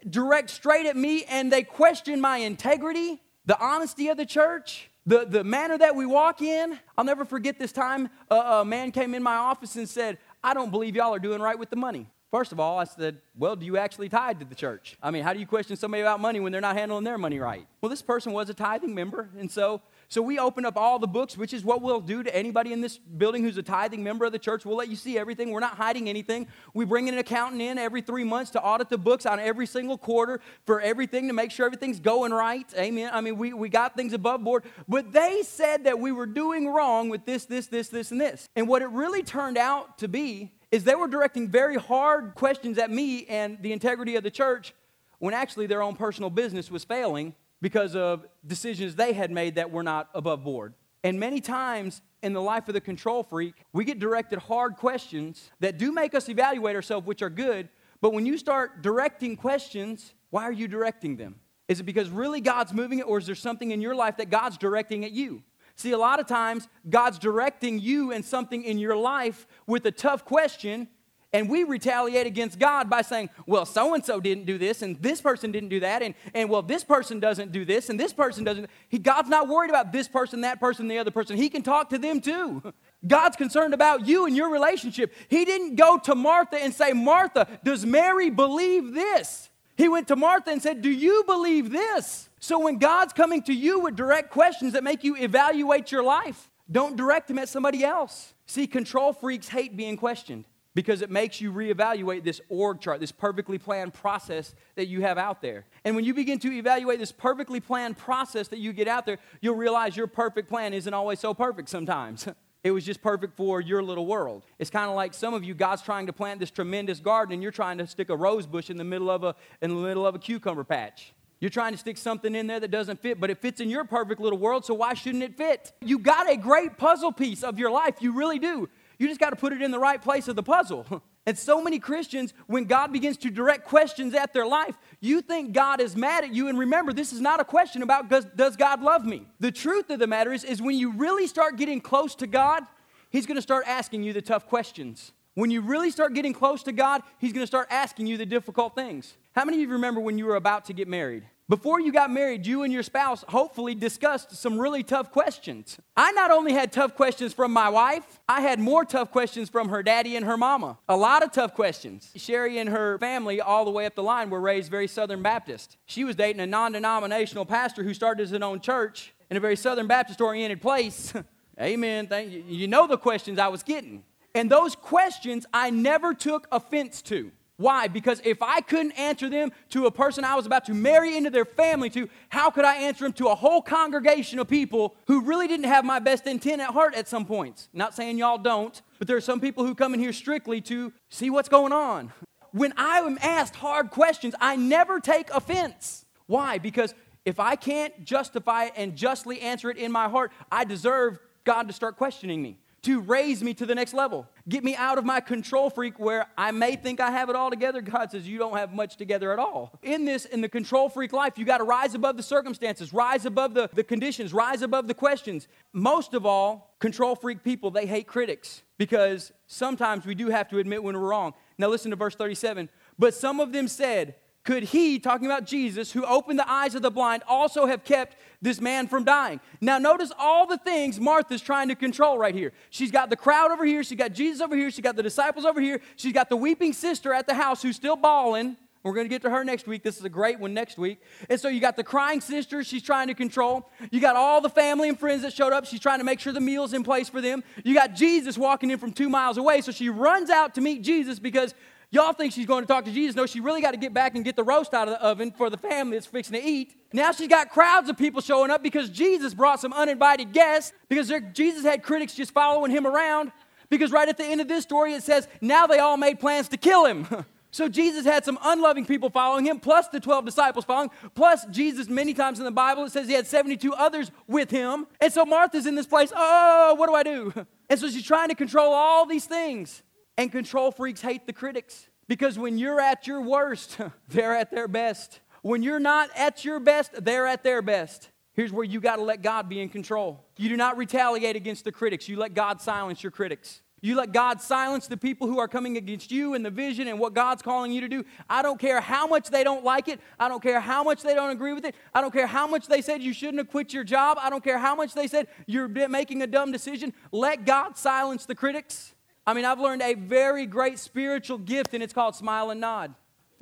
direct 0.09 0.49
straight 0.49 0.85
at 0.85 0.95
me 0.95 1.25
and 1.25 1.51
they 1.51 1.63
question 1.63 2.21
my 2.21 2.37
integrity 2.37 3.21
the 3.45 3.59
honesty 3.59 4.07
of 4.09 4.17
the 4.17 4.25
church, 4.25 4.89
the, 5.05 5.25
the 5.25 5.43
manner 5.43 5.77
that 5.77 5.95
we 5.95 6.05
walk 6.05 6.41
in. 6.41 6.79
I'll 6.97 7.03
never 7.03 7.25
forget 7.25 7.59
this 7.59 7.71
time 7.71 8.09
a, 8.29 8.35
a 8.35 8.65
man 8.65 8.91
came 8.91 9.13
in 9.13 9.23
my 9.23 9.35
office 9.35 9.75
and 9.75 9.87
said, 9.87 10.17
I 10.43 10.53
don't 10.53 10.71
believe 10.71 10.95
y'all 10.95 11.13
are 11.13 11.19
doing 11.19 11.41
right 11.41 11.57
with 11.57 11.69
the 11.69 11.75
money. 11.75 12.07
First 12.31 12.51
of 12.51 12.59
all, 12.59 12.79
I 12.79 12.85
said, 12.85 13.21
Well, 13.37 13.55
do 13.55 13.63
you 13.63 13.77
actually 13.77 14.09
tithe 14.09 14.39
to 14.39 14.45
the 14.45 14.55
church? 14.55 14.97
I 15.03 15.11
mean, 15.11 15.23
how 15.23 15.33
do 15.33 15.39
you 15.39 15.45
question 15.45 15.77
somebody 15.77 16.01
about 16.01 16.19
money 16.19 16.39
when 16.39 16.51
they're 16.51 16.61
not 16.61 16.75
handling 16.75 17.03
their 17.03 17.19
money 17.19 17.37
right? 17.37 17.67
Well, 17.79 17.91
this 17.91 18.01
person 18.01 18.31
was 18.31 18.49
a 18.49 18.55
tithing 18.55 18.95
member, 18.95 19.29
and 19.37 19.51
so 19.51 19.81
so 20.13 20.21
we 20.21 20.37
open 20.37 20.63
up 20.63 20.77
all 20.77 20.99
the 20.99 21.07
books, 21.07 21.35
which 21.35 21.53
is 21.53 21.65
what 21.65 21.81
we'll 21.81 21.99
do 21.99 22.21
to 22.21 22.35
anybody 22.35 22.71
in 22.71 22.81
this 22.81 22.99
building 22.99 23.41
who's 23.41 23.57
a 23.57 23.63
tithing 23.63 24.03
member 24.03 24.25
of 24.25 24.31
the 24.31 24.37
church. 24.37 24.63
We'll 24.63 24.77
let 24.77 24.87
you 24.87 24.95
see 24.95 25.17
everything. 25.17 25.49
We're 25.49 25.59
not 25.59 25.75
hiding 25.75 26.07
anything. 26.07 26.47
We 26.75 26.85
bring 26.85 27.09
an 27.09 27.17
accountant 27.17 27.63
in 27.63 27.79
every 27.79 28.01
three 28.01 28.23
months 28.23 28.51
to 28.51 28.61
audit 28.61 28.89
the 28.89 28.99
books 28.99 29.25
on 29.25 29.39
every 29.39 29.65
single 29.65 29.97
quarter 29.97 30.39
for 30.67 30.79
everything 30.79 31.29
to 31.29 31.33
make 31.33 31.49
sure 31.49 31.65
everything's 31.65 31.99
going 31.99 32.31
right. 32.31 32.71
Amen. 32.77 33.09
I 33.11 33.21
mean, 33.21 33.37
we, 33.37 33.53
we 33.53 33.69
got 33.69 33.95
things 33.95 34.13
above 34.13 34.43
board. 34.43 34.65
But 34.87 35.11
they 35.13 35.41
said 35.41 35.85
that 35.85 35.97
we 35.97 36.11
were 36.11 36.27
doing 36.27 36.67
wrong 36.67 37.09
with 37.09 37.25
this, 37.25 37.45
this, 37.45 37.65
this, 37.65 37.89
this, 37.89 38.11
and 38.11 38.21
this. 38.21 38.47
And 38.55 38.67
what 38.67 38.83
it 38.83 38.89
really 38.89 39.23
turned 39.23 39.57
out 39.57 39.97
to 39.97 40.07
be 40.07 40.51
is 40.71 40.83
they 40.83 40.93
were 40.93 41.07
directing 41.07 41.49
very 41.49 41.77
hard 41.77 42.35
questions 42.35 42.77
at 42.77 42.91
me 42.91 43.25
and 43.25 43.57
the 43.63 43.73
integrity 43.73 44.15
of 44.15 44.23
the 44.23 44.31
church 44.31 44.75
when 45.17 45.33
actually 45.33 45.65
their 45.65 45.81
own 45.81 45.95
personal 45.95 46.29
business 46.29 46.69
was 46.69 46.83
failing 46.83 47.33
because 47.63 47.95
of 47.95 48.25
decisions 48.45 48.93
they 48.95 49.13
had 49.13 49.31
made 49.31 49.55
that 49.55 49.71
were 49.71 49.83
not 49.83 50.09
above 50.13 50.43
board. 50.43 50.73
And 51.01 51.17
many 51.17 51.39
times 51.39 52.01
in 52.21 52.33
the 52.33 52.41
life 52.41 52.67
of 52.67 52.73
the 52.73 52.81
control 52.81 53.23
freak, 53.23 53.55
we 53.71 53.85
get 53.85 53.99
directed 53.99 54.37
hard 54.37 54.75
questions 54.75 55.49
that 55.61 55.77
do 55.77 55.93
make 55.93 56.13
us 56.13 56.27
evaluate 56.27 56.75
ourselves, 56.75 57.07
which 57.07 57.21
are 57.21 57.29
good. 57.29 57.69
But 58.01 58.11
when 58.11 58.25
you 58.25 58.37
start 58.37 58.81
directing 58.81 59.37
questions, 59.37 60.13
why 60.29 60.43
are 60.43 60.51
you 60.51 60.67
directing 60.67 61.15
them? 61.15 61.35
Is 61.69 61.79
it 61.79 61.83
because 61.83 62.09
really 62.09 62.41
God's 62.41 62.73
moving 62.73 62.99
it, 62.99 63.03
or 63.03 63.17
is 63.17 63.27
there 63.27 63.33
something 63.33 63.71
in 63.71 63.81
your 63.81 63.95
life 63.95 64.17
that 64.17 64.29
God's 64.29 64.57
directing 64.57 65.05
at 65.05 65.11
you? 65.11 65.41
See, 65.77 65.91
a 65.91 65.97
lot 65.97 66.19
of 66.19 66.27
times 66.27 66.67
God's 66.89 67.17
directing 67.17 67.79
you 67.79 68.11
and 68.11 68.25
something 68.25 68.65
in 68.65 68.77
your 68.77 68.97
life 68.97 69.47
with 69.67 69.85
a 69.85 69.91
tough 69.91 70.25
question, 70.25 70.89
and 71.33 71.49
we 71.49 71.63
retaliate 71.63 72.27
against 72.27 72.59
God 72.59 72.89
by 72.89 73.01
saying, 73.01 73.31
well, 73.47 73.65
so 73.65 73.95
and 73.95 74.05
so 74.05 74.19
didn't 74.19 74.45
do 74.45 74.59
this, 74.59 74.83
and 74.83 75.01
this 75.01 75.19
person 75.19 75.51
didn't 75.51 75.69
do 75.69 75.79
that, 75.79 76.03
and, 76.03 76.13
and 76.35 76.47
well, 76.47 76.61
this 76.61 76.83
person 76.83 77.19
doesn't 77.19 77.51
do 77.51 77.65
this, 77.65 77.89
and 77.89 77.99
this 77.99 78.13
person 78.13 78.43
doesn't. 78.43 78.69
He, 78.87 78.99
God's 78.99 79.29
not 79.29 79.47
worried 79.47 79.71
about 79.71 79.91
this 79.91 80.07
person, 80.07 80.41
that 80.41 80.59
person, 80.59 80.87
the 80.87 80.99
other 80.99 81.11
person. 81.11 81.35
He 81.35 81.49
can 81.49 81.63
talk 81.63 81.89
to 81.89 81.97
them 81.97 82.21
too. 82.21 82.61
God's 83.07 83.35
concerned 83.35 83.73
about 83.73 84.07
you 84.07 84.25
and 84.27 84.37
your 84.37 84.49
relationship. 84.49 85.13
He 85.27 85.43
didn't 85.43 85.75
go 85.75 85.97
to 85.97 86.15
Martha 86.15 86.57
and 86.57 86.73
say, 86.73 86.93
Martha, 86.93 87.47
does 87.63 87.85
Mary 87.85 88.29
believe 88.29 88.93
this? 88.93 89.49
He 89.75 89.89
went 89.89 90.07
to 90.09 90.15
Martha 90.15 90.51
and 90.51 90.61
said, 90.61 90.81
Do 90.81 90.91
you 90.91 91.23
believe 91.25 91.71
this? 91.71 92.29
So 92.39 92.59
when 92.59 92.77
God's 92.77 93.11
coming 93.11 93.41
to 93.43 93.53
you 93.53 93.79
with 93.79 93.95
direct 93.95 94.29
questions 94.29 94.73
that 94.73 94.83
make 94.83 95.03
you 95.03 95.15
evaluate 95.15 95.91
your 95.91 96.03
life, 96.03 96.49
don't 96.71 96.95
direct 96.95 97.27
them 97.27 97.39
at 97.39 97.49
somebody 97.49 97.83
else. 97.83 98.33
See, 98.45 98.67
control 98.67 99.13
freaks 99.13 99.47
hate 99.47 99.75
being 99.75 99.97
questioned. 99.97 100.45
Because 100.75 101.01
it 101.01 101.09
makes 101.09 101.39
you 101.39 101.51
reevaluate 101.51 102.23
this 102.23 102.41
org 102.49 102.79
chart, 102.79 102.99
this 102.99 103.11
perfectly 103.11 103.57
planned 103.57 103.93
process 103.93 104.55
that 104.75 104.87
you 104.87 105.01
have 105.01 105.17
out 105.17 105.41
there. 105.41 105.65
And 105.83 105.95
when 105.95 106.05
you 106.05 106.13
begin 106.13 106.39
to 106.39 106.51
evaluate 106.51 106.99
this 106.99 107.11
perfectly 107.11 107.59
planned 107.59 107.97
process 107.97 108.47
that 108.49 108.59
you 108.59 108.73
get 108.73 108.87
out 108.87 109.05
there, 109.05 109.19
you'll 109.41 109.55
realize 109.55 109.95
your 109.95 110.07
perfect 110.07 110.49
plan 110.49 110.73
isn't 110.73 110.93
always 110.93 111.19
so 111.19 111.33
perfect 111.33 111.69
sometimes. 111.69 112.27
It 112.63 112.71
was 112.71 112.85
just 112.85 113.01
perfect 113.01 113.35
for 113.35 113.59
your 113.59 113.83
little 113.83 114.05
world. 114.05 114.43
It's 114.57 114.69
kind 114.69 114.89
of 114.89 114.95
like 114.95 115.13
some 115.13 115.33
of 115.33 115.43
you, 115.43 115.53
God's 115.53 115.81
trying 115.81 116.07
to 116.07 116.13
plant 116.13 116.39
this 116.39 116.49
tremendous 116.49 117.01
garden, 117.01 117.33
and 117.33 117.43
you're 117.43 117.51
trying 117.51 117.77
to 117.79 117.85
stick 117.85 118.09
a 118.09 118.15
rose 118.15 118.47
bush 118.47 118.69
in 118.69 118.77
the 118.77 118.85
middle 118.85 119.09
of 119.09 119.25
a, 119.25 119.35
in 119.61 119.69
the 119.69 119.75
middle 119.75 120.07
of 120.07 120.15
a 120.15 120.19
cucumber 120.19 120.63
patch. 120.63 121.13
You're 121.41 121.49
trying 121.49 121.73
to 121.73 121.77
stick 121.77 121.97
something 121.97 122.33
in 122.35 122.47
there 122.47 122.61
that 122.61 122.71
doesn't 122.71 123.01
fit, 123.01 123.19
but 123.19 123.29
it 123.29 123.39
fits 123.39 123.59
in 123.59 123.69
your 123.69 123.83
perfect 123.83 124.21
little 124.21 124.39
world, 124.39 124.63
so 124.63 124.75
why 124.75 124.93
shouldn't 124.93 125.23
it 125.23 125.35
fit? 125.35 125.73
You 125.81 125.99
got 125.99 126.31
a 126.31 126.37
great 126.37 126.77
puzzle 126.77 127.11
piece 127.11 127.43
of 127.43 127.59
your 127.59 127.69
life. 127.69 127.95
You 127.99 128.13
really 128.13 128.39
do. 128.39 128.69
You 128.97 129.07
just 129.07 129.19
got 129.19 129.31
to 129.31 129.35
put 129.35 129.53
it 129.53 129.61
in 129.61 129.71
the 129.71 129.79
right 129.79 130.01
place 130.01 130.27
of 130.27 130.35
the 130.35 130.43
puzzle. 130.43 131.03
And 131.25 131.39
so 131.39 131.63
many 131.63 131.79
Christians, 131.79 132.33
when 132.47 132.65
God 132.65 132.91
begins 132.91 133.15
to 133.17 133.29
direct 133.29 133.65
questions 133.65 134.13
at 134.13 134.33
their 134.33 134.45
life, 134.45 134.77
you 134.99 135.21
think 135.21 135.53
God 135.53 135.79
is 135.79 135.95
mad 135.95 136.25
at 136.25 136.33
you. 136.33 136.49
And 136.49 136.59
remember, 136.59 136.91
this 136.91 137.13
is 137.13 137.21
not 137.21 137.39
a 137.39 137.45
question 137.45 137.81
about 137.81 138.09
does, 138.09 138.57
God 138.57 138.81
love 138.81 139.05
me? 139.05 139.25
The 139.39 139.51
truth 139.51 139.89
of 139.89 139.99
the 139.99 140.07
matter 140.07 140.33
is, 140.33 140.43
is 140.43 140.61
when 140.61 140.77
you 140.77 140.91
really 140.91 141.27
start 141.27 141.55
getting 141.55 141.79
close 141.79 142.13
to 142.15 142.27
God, 142.27 142.63
He's 143.09 143.25
going 143.25 143.37
to 143.37 143.41
start 143.41 143.63
asking 143.67 144.03
you 144.03 144.11
the 144.11 144.21
tough 144.21 144.47
questions. 144.47 145.13
When 145.35 145.49
you 145.49 145.61
really 145.61 145.91
start 145.91 146.13
getting 146.13 146.33
close 146.33 146.61
to 146.63 146.73
God, 146.73 147.01
He's 147.19 147.31
going 147.31 147.43
to 147.43 147.47
start 147.47 147.67
asking 147.71 148.07
you 148.07 148.17
the 148.17 148.25
difficult 148.25 148.75
things. 148.75 149.15
How 149.33 149.45
many 149.45 149.57
of 149.57 149.61
you 149.61 149.69
remember 149.69 150.01
when 150.01 150.17
you 150.17 150.25
were 150.25 150.35
about 150.35 150.65
to 150.65 150.73
get 150.73 150.89
married? 150.89 151.23
Before 151.49 151.79
you 151.81 151.91
got 151.91 152.09
married, 152.09 152.47
you 152.47 152.63
and 152.63 152.71
your 152.71 152.83
spouse 152.83 153.25
hopefully 153.27 153.75
discussed 153.75 154.33
some 154.33 154.57
really 154.57 154.81
tough 154.81 155.11
questions. 155.11 155.77
I 155.97 156.13
not 156.13 156.31
only 156.31 156.53
had 156.53 156.71
tough 156.71 156.95
questions 156.95 157.33
from 157.33 157.51
my 157.51 157.67
wife, 157.67 158.21
I 158.29 158.39
had 158.39 158.59
more 158.59 158.85
tough 158.85 159.11
questions 159.11 159.49
from 159.49 159.67
her 159.67 159.83
daddy 159.83 160.15
and 160.15 160.25
her 160.25 160.37
mama. 160.37 160.77
A 160.87 160.95
lot 160.95 161.21
of 161.21 161.33
tough 161.33 161.53
questions. 161.53 162.11
Sherry 162.15 162.59
and 162.59 162.69
her 162.69 162.97
family, 162.97 163.41
all 163.41 163.65
the 163.65 163.71
way 163.71 163.85
up 163.85 163.93
the 163.93 164.03
line, 164.03 164.29
were 164.29 164.39
raised 164.39 164.71
very 164.71 164.87
Southern 164.87 165.21
Baptist. 165.21 165.75
She 165.85 166.05
was 166.05 166.15
dating 166.15 166.39
a 166.39 166.47
non 166.47 166.71
denominational 166.71 167.45
pastor 167.45 167.83
who 167.83 167.93
started 167.93 168.29
his 168.29 168.41
own 168.41 168.61
church 168.61 169.13
in 169.29 169.35
a 169.35 169.41
very 169.41 169.57
Southern 169.57 169.87
Baptist 169.87 170.21
oriented 170.21 170.61
place. 170.61 171.13
Amen. 171.61 172.07
Thank 172.07 172.31
you. 172.31 172.43
You 172.47 172.69
know 172.69 172.87
the 172.87 172.97
questions 172.97 173.37
I 173.37 173.49
was 173.49 173.63
getting. 173.63 174.03
And 174.33 174.49
those 174.49 174.77
questions 174.77 175.45
I 175.53 175.71
never 175.71 176.13
took 176.13 176.47
offense 176.53 177.01
to. 177.03 177.31
Why? 177.57 177.87
Because 177.87 178.19
if 178.25 178.41
I 178.41 178.61
couldn't 178.61 178.93
answer 178.93 179.29
them 179.29 179.51
to 179.69 179.85
a 179.85 179.91
person 179.91 180.23
I 180.23 180.35
was 180.35 180.45
about 180.45 180.65
to 180.65 180.73
marry 180.73 181.15
into 181.15 181.29
their 181.29 181.45
family 181.45 181.89
to, 181.91 182.09
how 182.29 182.49
could 182.49 182.65
I 182.65 182.77
answer 182.77 183.05
them 183.05 183.13
to 183.13 183.27
a 183.27 183.35
whole 183.35 183.61
congregation 183.61 184.39
of 184.39 184.47
people 184.47 184.95
who 185.07 185.21
really 185.21 185.47
didn't 185.47 185.67
have 185.67 185.85
my 185.85 185.99
best 185.99 186.25
intent 186.25 186.61
at 186.61 186.69
heart 186.71 186.95
at 186.95 187.07
some 187.07 187.25
points? 187.25 187.69
Not 187.71 187.93
saying 187.93 188.17
y'all 188.17 188.39
don't, 188.39 188.81
but 188.97 189.07
there 189.07 189.17
are 189.17 189.21
some 189.21 189.39
people 189.39 189.65
who 189.65 189.75
come 189.75 189.93
in 189.93 189.99
here 189.99 190.13
strictly 190.13 190.61
to 190.61 190.91
see 191.09 191.29
what's 191.29 191.49
going 191.49 191.73
on. 191.73 192.11
When 192.51 192.73
I 192.75 192.99
am 192.99 193.19
asked 193.21 193.55
hard 193.55 193.91
questions, 193.91 194.33
I 194.41 194.55
never 194.55 194.99
take 194.99 195.29
offense. 195.31 196.05
Why? 196.25 196.57
Because 196.57 196.95
if 197.23 197.39
I 197.39 197.55
can't 197.55 198.03
justify 198.03 198.65
it 198.65 198.73
and 198.75 198.95
justly 198.95 199.41
answer 199.41 199.69
it 199.69 199.77
in 199.77 199.91
my 199.91 200.09
heart, 200.09 200.31
I 200.51 200.63
deserve 200.63 201.19
God 201.43 201.67
to 201.67 201.73
start 201.73 201.97
questioning 201.97 202.41
me 202.41 202.57
to 202.83 202.99
raise 202.99 203.41
me 203.41 203.53
to 203.53 203.65
the 203.65 203.73
next 203.73 203.93
level. 203.93 204.27
Get 204.47 204.63
me 204.63 204.75
out 204.75 204.97
of 204.97 205.05
my 205.05 205.21
control 205.21 205.69
freak 205.69 205.97
where 205.99 206.27
I 206.37 206.51
may 206.51 206.75
think 206.75 206.99
I 206.99 207.11
have 207.11 207.29
it 207.29 207.35
all 207.35 207.49
together. 207.49 207.81
God 207.81 208.11
says, 208.11 208.27
You 208.27 208.37
don't 208.37 208.57
have 208.57 208.73
much 208.73 208.97
together 208.97 209.31
at 209.31 209.39
all. 209.39 209.77
In 209.81 210.05
this, 210.05 210.25
in 210.25 210.41
the 210.41 210.49
control 210.49 210.89
freak 210.89 211.13
life, 211.13 211.37
you 211.37 211.45
got 211.45 211.59
to 211.59 211.63
rise 211.63 211.95
above 211.95 212.17
the 212.17 212.23
circumstances, 212.23 212.93
rise 212.93 213.25
above 213.25 213.53
the, 213.53 213.69
the 213.73 213.83
conditions, 213.83 214.33
rise 214.33 214.61
above 214.61 214.87
the 214.87 214.93
questions. 214.93 215.47
Most 215.71 216.13
of 216.13 216.25
all, 216.25 216.75
control 216.79 217.15
freak 217.15 217.43
people, 217.43 217.71
they 217.71 217.85
hate 217.85 218.05
critics 218.05 218.63
because 218.77 219.31
sometimes 219.47 220.05
we 220.05 220.13
do 220.13 220.27
have 220.27 220.49
to 220.49 220.59
admit 220.59 220.83
when 220.83 220.95
we're 220.95 221.07
wrong. 221.07 221.33
Now, 221.57 221.69
listen 221.69 221.91
to 221.91 221.97
verse 221.97 222.15
37. 222.15 222.67
But 222.99 223.13
some 223.13 223.39
of 223.39 223.53
them 223.53 223.67
said, 223.67 224.15
could 224.43 224.63
he, 224.63 224.99
talking 224.99 225.25
about 225.25 225.45
Jesus, 225.45 225.91
who 225.93 226.05
opened 226.05 226.37
the 226.37 226.49
eyes 226.49 226.75
of 226.75 226.81
the 226.81 226.91
blind, 226.91 227.23
also 227.27 227.65
have 227.65 227.85
kept 227.85 228.17
this 228.41 228.59
man 228.59 228.87
from 228.87 229.05
dying? 229.05 229.39
Now, 229.61 229.77
notice 229.77 230.11
all 230.19 230.45
the 230.45 230.57
things 230.57 230.99
Martha's 230.99 231.41
trying 231.41 231.69
to 231.69 231.75
control 231.75 232.17
right 232.17 232.35
here. 232.35 232.51
She's 232.69 232.91
got 232.91 233.09
the 233.09 233.15
crowd 233.15 233.51
over 233.51 233.63
here, 233.63 233.83
she's 233.83 233.97
got 233.97 234.11
Jesus 234.11 234.41
over 234.41 234.55
here, 234.55 234.69
she's 234.69 234.83
got 234.83 234.97
the 234.97 235.03
disciples 235.03 235.45
over 235.45 235.61
here, 235.61 235.79
she's 235.95 236.11
got 236.11 236.29
the 236.29 236.35
weeping 236.35 236.73
sister 236.73 237.13
at 237.13 237.25
the 237.25 237.33
house 237.33 237.61
who's 237.61 237.77
still 237.77 237.95
bawling. 237.95 238.57
We're 238.83 238.93
going 238.93 239.05
to 239.05 239.09
get 239.09 239.21
to 239.21 239.29
her 239.29 239.45
next 239.45 239.65
week. 239.65 239.81
This 239.81 239.97
is 239.97 240.03
a 240.03 240.09
great 240.09 240.41
one 240.41 240.53
next 240.53 240.77
week. 240.77 241.01
And 241.29 241.39
so 241.39 241.47
you 241.47 241.61
got 241.61 241.77
the 241.77 241.85
crying 241.85 242.19
sister 242.19 242.65
she's 242.65 242.83
trying 242.83 243.07
to 243.07 243.13
control. 243.13 243.69
You 243.91 244.01
got 244.01 244.17
all 244.17 244.41
the 244.41 244.49
family 244.49 244.89
and 244.89 244.99
friends 244.99 245.21
that 245.21 245.31
showed 245.31 245.53
up. 245.53 245.65
She's 245.65 245.79
trying 245.79 245.99
to 245.99 246.03
make 246.03 246.19
sure 246.19 246.33
the 246.33 246.41
meal's 246.41 246.73
in 246.73 246.83
place 246.83 247.07
for 247.07 247.21
them. 247.21 247.45
You 247.63 247.73
got 247.73 247.95
Jesus 247.95 248.37
walking 248.37 248.71
in 248.71 248.77
from 248.77 248.91
two 248.91 249.07
miles 249.07 249.37
away. 249.37 249.61
So 249.61 249.71
she 249.71 249.87
runs 249.87 250.29
out 250.29 250.55
to 250.55 250.61
meet 250.61 250.81
Jesus 250.81 251.17
because 251.17 251.55
Y'all 251.93 252.11
think 252.11 252.33
she's 252.33 252.47
going 252.47 252.63
to 252.63 252.67
talk 252.67 252.85
to 252.85 252.91
Jesus. 252.91 253.15
No, 253.15 253.27
she 253.27 253.39
really 253.39 253.61
got 253.61 253.69
to 253.69 253.77
get 253.77 253.93
back 253.93 254.15
and 254.15 254.25
get 254.25 254.35
the 254.35 254.43
roast 254.43 254.73
out 254.73 254.87
of 254.87 254.95
the 254.95 255.03
oven 255.03 255.29
for 255.29 255.51
the 255.51 255.57
family 255.57 255.95
that's 255.95 256.07
fixing 256.07 256.33
to 256.33 256.43
eat. 256.43 256.75
Now 256.91 257.11
she's 257.11 257.27
got 257.27 257.51
crowds 257.51 257.87
of 257.87 257.97
people 257.97 258.19
showing 258.19 258.49
up 258.49 258.63
because 258.63 258.89
Jesus 258.89 259.35
brought 259.35 259.59
some 259.59 259.71
uninvited 259.71 260.33
guests, 260.33 260.73
because 260.89 261.13
Jesus 261.33 261.63
had 261.63 261.83
critics 261.83 262.15
just 262.15 262.33
following 262.33 262.71
him 262.71 262.87
around. 262.87 263.31
Because 263.69 263.91
right 263.91 264.09
at 264.09 264.17
the 264.17 264.25
end 264.25 264.41
of 264.41 264.47
this 264.47 264.63
story, 264.63 264.95
it 264.95 265.03
says, 265.03 265.27
now 265.39 265.67
they 265.67 265.77
all 265.77 265.95
made 265.95 266.19
plans 266.19 266.47
to 266.49 266.57
kill 266.57 266.85
him. 266.85 267.05
So 267.53 267.69
Jesus 267.69 268.03
had 268.03 268.25
some 268.25 268.39
unloving 268.41 268.87
people 268.87 269.11
following 269.11 269.45
him, 269.45 269.59
plus 269.59 269.87
the 269.87 269.99
12 269.99 270.25
disciples 270.25 270.65
following, 270.65 270.89
plus 271.13 271.45
Jesus, 271.51 271.87
many 271.87 272.15
times 272.15 272.39
in 272.39 272.45
the 272.45 272.51
Bible, 272.51 272.85
it 272.85 272.91
says 272.91 273.07
he 273.07 273.13
had 273.13 273.27
72 273.27 273.71
others 273.75 274.09
with 274.27 274.49
him. 274.49 274.87
And 274.99 275.13
so 275.13 275.23
Martha's 275.23 275.67
in 275.67 275.75
this 275.75 275.85
place, 275.85 276.11
oh, 276.15 276.73
what 276.73 276.89
do 276.89 276.95
I 276.95 277.03
do? 277.03 277.45
And 277.69 277.79
so 277.79 277.89
she's 277.89 278.03
trying 278.03 278.29
to 278.29 278.35
control 278.35 278.73
all 278.73 279.05
these 279.05 279.25
things. 279.25 279.83
And 280.17 280.31
control 280.31 280.71
freaks 280.71 281.01
hate 281.01 281.25
the 281.25 281.33
critics 281.33 281.87
because 282.07 282.37
when 282.37 282.57
you're 282.57 282.79
at 282.79 283.07
your 283.07 283.21
worst, 283.21 283.77
they're 284.09 284.35
at 284.35 284.51
their 284.51 284.67
best. 284.67 285.19
When 285.41 285.63
you're 285.63 285.79
not 285.79 286.09
at 286.15 286.45
your 286.45 286.59
best, 286.59 287.03
they're 287.03 287.27
at 287.27 287.43
their 287.43 287.61
best. 287.61 288.09
Here's 288.33 288.51
where 288.51 288.63
you 288.63 288.79
got 288.79 288.95
to 288.95 289.03
let 289.03 289.21
God 289.21 289.49
be 289.49 289.61
in 289.61 289.69
control. 289.69 290.25
You 290.37 290.49
do 290.49 290.57
not 290.57 290.77
retaliate 290.77 291.35
against 291.35 291.65
the 291.65 291.71
critics, 291.71 292.07
you 292.07 292.17
let 292.17 292.33
God 292.33 292.61
silence 292.61 293.03
your 293.03 293.11
critics. 293.11 293.61
You 293.83 293.97
let 293.97 294.13
God 294.13 294.41
silence 294.41 294.87
the 294.87 294.95
people 294.95 295.27
who 295.27 295.39
are 295.39 295.47
coming 295.49 295.75
against 295.75 296.09
you 296.09 296.35
and 296.35 296.45
the 296.45 296.49
vision 296.49 296.87
and 296.87 297.01
what 297.01 297.13
God's 297.13 297.41
calling 297.41 297.69
you 297.69 297.81
to 297.81 297.89
do. 297.89 298.05
I 298.29 298.41
don't 298.41 298.57
care 298.57 298.79
how 298.79 299.07
much 299.07 299.29
they 299.29 299.43
don't 299.43 299.65
like 299.65 299.89
it. 299.89 299.99
I 300.17 300.29
don't 300.29 300.41
care 300.41 300.61
how 300.61 300.85
much 300.85 301.01
they 301.01 301.13
don't 301.13 301.31
agree 301.31 301.51
with 301.51 301.65
it. 301.65 301.75
I 301.93 301.99
don't 301.99 302.13
care 302.13 302.25
how 302.25 302.47
much 302.47 302.67
they 302.67 302.81
said 302.81 303.03
you 303.03 303.13
shouldn't 303.13 303.39
have 303.39 303.49
quit 303.49 303.73
your 303.73 303.83
job. 303.83 304.17
I 304.21 304.29
don't 304.29 304.41
care 304.41 304.57
how 304.57 304.73
much 304.73 304.93
they 304.93 305.07
said 305.07 305.27
you're 305.47 305.67
making 305.67 306.21
a 306.21 306.27
dumb 306.27 306.53
decision. 306.53 306.93
Let 307.11 307.43
God 307.43 307.77
silence 307.77 308.25
the 308.25 308.35
critics. 308.35 308.92
I 309.25 309.33
mean, 309.33 309.45
I've 309.45 309.59
learned 309.59 309.81
a 309.81 309.93
very 309.93 310.45
great 310.45 310.79
spiritual 310.79 311.37
gift, 311.37 311.73
and 311.73 311.81
it's 311.81 311.93
called 311.93 312.15
smile 312.15 312.49
and 312.49 312.59
nod. 312.59 312.93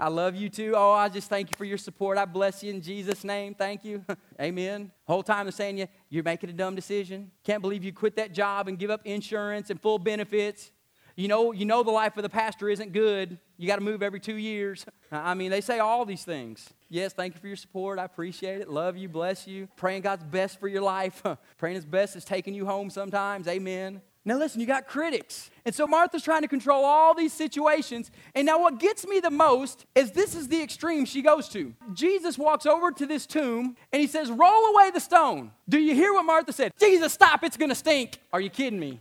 I 0.02 0.08
love 0.08 0.36
you 0.36 0.50
too. 0.50 0.74
Oh, 0.76 0.92
I 0.92 1.10
just 1.10 1.30
thank 1.30 1.52
you 1.52 1.58
for 1.58 1.66
your 1.66 1.78
support. 1.78 2.18
I 2.18 2.26
bless 2.26 2.64
you 2.64 2.72
in 2.72 2.82
Jesus' 2.82 3.24
name. 3.24 3.54
Thank 3.54 3.86
you. 3.86 4.04
Amen. 4.42 4.92
Whole 5.06 5.22
time 5.22 5.46
they're 5.46 5.52
saying 5.52 5.78
you, 5.78 5.88
you're 6.10 6.24
making 6.24 6.50
a 6.50 6.54
dumb 6.54 6.74
decision. 6.74 7.30
Can't 7.44 7.62
believe 7.62 7.84
you 7.84 7.94
quit 7.94 8.16
that 8.16 8.34
job 8.34 8.68
and 8.68 8.80
give 8.80 8.90
up 8.90 9.02
insurance 9.06 9.70
and 9.70 9.80
full 9.80 10.00
benefits. 10.00 10.72
You 11.16 11.28
know, 11.28 11.52
you 11.52 11.66
know 11.66 11.84
the 11.84 11.92
life 11.92 12.18
of 12.18 12.24
the 12.24 12.30
pastor 12.30 12.68
isn't 12.70 12.94
good. 12.94 13.38
You 13.58 13.68
got 13.68 13.76
to 13.76 13.84
move 13.84 14.02
every 14.02 14.20
two 14.20 14.38
years. 14.38 14.88
I 15.12 15.36
mean, 15.36 15.52
they 15.52 15.62
say 15.62 15.78
all 15.78 16.04
these 16.04 16.24
things. 16.24 16.68
Yes, 16.90 17.14
thank 17.14 17.36
you 17.36 17.40
for 17.40 17.48
your 17.48 17.56
support. 17.56 18.00
I 18.00 18.06
appreciate 18.06 18.60
it. 18.60 18.70
Love 18.70 18.98
you, 18.98 19.08
bless 19.08 19.46
you. 19.46 19.68
Praying 19.76 20.02
God's 20.02 20.24
best 20.24 20.60
for 20.60 20.68
your 20.68 20.82
life. 20.82 21.22
Praying 21.60 21.76
His 21.76 21.86
best 21.86 22.16
is 22.16 22.26
taking 22.26 22.56
you 22.56 22.66
home 22.66 22.90
sometimes. 22.90 23.48
Amen. 23.48 24.02
Now, 24.24 24.38
listen, 24.38 24.62
you 24.62 24.68
got 24.68 24.88
critics. 24.88 25.50
And 25.66 25.74
so 25.74 25.88
Martha's 25.88 26.24
trying 26.24 26.44
to 26.44 26.48
control 26.48 26.86
all 26.86 27.16
these 27.16 27.34
situations. 27.34 28.12
And 28.36 28.46
now, 28.46 28.60
what 28.62 28.80
gets 28.80 29.08
me 29.08 29.20
the 29.20 29.32
most 29.32 29.86
is 29.96 30.12
this 30.12 30.36
is 30.36 30.48
the 30.48 30.62
extreme 30.62 31.06
she 31.06 31.24
goes 31.24 31.50
to. 31.50 31.74
Jesus 31.94 32.38
walks 32.38 32.68
over 32.68 32.92
to 32.92 33.06
this 33.08 33.26
tomb 33.26 33.76
and 33.92 34.00
he 34.00 34.08
says, 34.08 34.30
Roll 34.30 34.66
away 34.76 34.92
the 34.92 35.00
stone. 35.00 35.52
Do 35.68 35.80
you 35.80 35.96
hear 35.96 36.14
what 36.14 36.26
Martha 36.26 36.54
said? 36.54 36.72
Jesus, 36.80 37.14
stop, 37.14 37.44
it's 37.44 37.58
gonna 37.58 37.74
stink. 37.74 38.20
Are 38.32 38.42
you 38.42 38.52
kidding 38.52 38.80
me? 38.80 39.00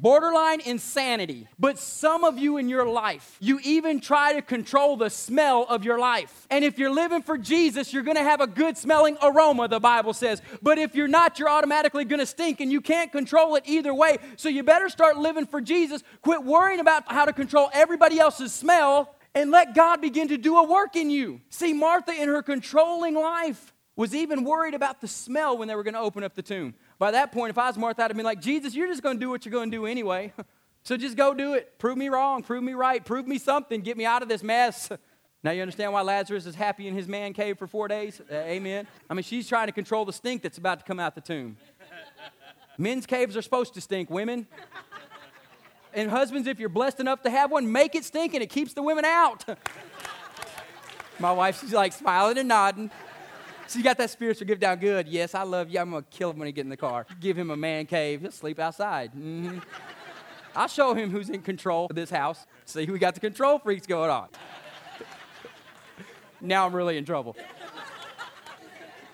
Borderline 0.00 0.60
insanity. 0.60 1.46
But 1.58 1.78
some 1.78 2.24
of 2.24 2.38
you 2.38 2.56
in 2.56 2.68
your 2.68 2.86
life, 2.86 3.36
you 3.40 3.60
even 3.62 4.00
try 4.00 4.32
to 4.32 4.42
control 4.42 4.96
the 4.96 5.10
smell 5.10 5.66
of 5.68 5.84
your 5.84 5.98
life. 5.98 6.46
And 6.50 6.64
if 6.64 6.78
you're 6.78 6.92
living 6.92 7.22
for 7.22 7.36
Jesus, 7.36 7.92
you're 7.92 8.02
gonna 8.02 8.22
have 8.22 8.40
a 8.40 8.46
good 8.46 8.78
smelling 8.78 9.18
aroma, 9.22 9.68
the 9.68 9.80
Bible 9.80 10.14
says. 10.14 10.40
But 10.62 10.78
if 10.78 10.94
you're 10.94 11.08
not, 11.08 11.38
you're 11.38 11.50
automatically 11.50 12.04
gonna 12.04 12.26
stink 12.26 12.60
and 12.60 12.72
you 12.72 12.80
can't 12.80 13.12
control 13.12 13.56
it 13.56 13.64
either 13.66 13.94
way. 13.94 14.18
So 14.36 14.48
you 14.48 14.62
better 14.62 14.88
start 14.88 15.18
living 15.18 15.46
for 15.46 15.60
Jesus. 15.60 16.02
Quit 16.22 16.44
worrying 16.44 16.80
about 16.80 17.10
how 17.12 17.24
to 17.24 17.32
control 17.32 17.70
everybody 17.72 18.18
else's 18.18 18.52
smell 18.52 19.14
and 19.34 19.50
let 19.50 19.74
God 19.74 20.00
begin 20.00 20.28
to 20.28 20.38
do 20.38 20.56
a 20.56 20.66
work 20.66 20.96
in 20.96 21.10
you. 21.10 21.40
See, 21.50 21.72
Martha, 21.72 22.12
in 22.12 22.28
her 22.28 22.42
controlling 22.42 23.14
life, 23.14 23.72
was 23.96 24.14
even 24.14 24.44
worried 24.44 24.74
about 24.74 25.00
the 25.00 25.08
smell 25.08 25.58
when 25.58 25.68
they 25.68 25.74
were 25.74 25.84
to 25.84 25.98
open 25.98 26.24
up 26.24 26.34
the 26.34 26.42
tomb. 26.42 26.74
By 27.00 27.12
that 27.12 27.32
point, 27.32 27.48
if 27.48 27.56
I 27.56 27.66
was 27.66 27.78
Martha, 27.78 28.04
I'd 28.04 28.10
have 28.10 28.16
been 28.16 28.26
like, 28.26 28.42
Jesus, 28.42 28.74
you're 28.74 28.86
just 28.86 29.02
going 29.02 29.16
to 29.16 29.20
do 29.20 29.30
what 29.30 29.46
you're 29.46 29.52
going 29.52 29.70
to 29.70 29.76
do 29.76 29.86
anyway. 29.86 30.34
so 30.82 30.98
just 30.98 31.16
go 31.16 31.32
do 31.32 31.54
it. 31.54 31.78
Prove 31.78 31.96
me 31.96 32.10
wrong. 32.10 32.42
Prove 32.42 32.62
me 32.62 32.74
right. 32.74 33.02
Prove 33.02 33.26
me 33.26 33.38
something. 33.38 33.80
Get 33.80 33.96
me 33.96 34.04
out 34.04 34.20
of 34.20 34.28
this 34.28 34.42
mess. 34.42 34.90
now 35.42 35.50
you 35.50 35.62
understand 35.62 35.94
why 35.94 36.02
Lazarus 36.02 36.44
is 36.44 36.54
happy 36.54 36.86
in 36.86 36.94
his 36.94 37.08
man 37.08 37.32
cave 37.32 37.58
for 37.58 37.66
four 37.66 37.88
days? 37.88 38.20
Uh, 38.30 38.34
amen. 38.34 38.86
I 39.08 39.14
mean, 39.14 39.22
she's 39.22 39.48
trying 39.48 39.68
to 39.68 39.72
control 39.72 40.04
the 40.04 40.12
stink 40.12 40.42
that's 40.42 40.58
about 40.58 40.80
to 40.80 40.84
come 40.84 41.00
out 41.00 41.14
the 41.14 41.22
tomb. 41.22 41.56
Men's 42.76 43.06
caves 43.06 43.34
are 43.34 43.42
supposed 43.42 43.72
to 43.74 43.80
stink, 43.80 44.10
women. 44.10 44.46
And 45.94 46.10
husbands, 46.10 46.46
if 46.46 46.60
you're 46.60 46.68
blessed 46.68 47.00
enough 47.00 47.22
to 47.22 47.30
have 47.30 47.50
one, 47.50 47.72
make 47.72 47.94
it 47.94 48.04
stink 48.04 48.34
and 48.34 48.42
It 48.42 48.50
keeps 48.50 48.74
the 48.74 48.82
women 48.82 49.06
out. 49.06 49.46
My 51.18 51.32
wife, 51.32 51.62
she's 51.62 51.72
like 51.72 51.94
smiling 51.94 52.36
and 52.36 52.48
nodding. 52.48 52.90
She 53.70 53.82
got 53.82 53.98
that 53.98 54.10
spiritual 54.10 54.48
gift 54.48 54.60
down 54.60 54.78
good. 54.78 55.06
Yes, 55.06 55.32
I 55.32 55.44
love 55.44 55.70
you. 55.70 55.78
I'm 55.78 55.90
going 55.90 56.02
to 56.02 56.08
kill 56.10 56.30
him 56.30 56.38
when 56.38 56.46
he 56.46 56.52
get 56.52 56.62
in 56.62 56.70
the 56.70 56.76
car. 56.76 57.06
Give 57.20 57.38
him 57.38 57.50
a 57.50 57.56
man 57.56 57.86
cave. 57.86 58.20
He'll 58.20 58.32
sleep 58.32 58.58
outside. 58.58 59.12
Mm-hmm. 59.12 59.58
I'll 60.56 60.66
show 60.66 60.92
him 60.92 61.10
who's 61.10 61.30
in 61.30 61.42
control 61.42 61.86
of 61.88 61.94
this 61.94 62.10
house. 62.10 62.46
See, 62.64 62.86
we 62.86 62.98
got 62.98 63.14
the 63.14 63.20
control 63.20 63.60
freaks 63.60 63.86
going 63.86 64.10
on. 64.10 64.28
now 66.40 66.66
I'm 66.66 66.74
really 66.74 66.96
in 66.96 67.04
trouble. 67.04 67.36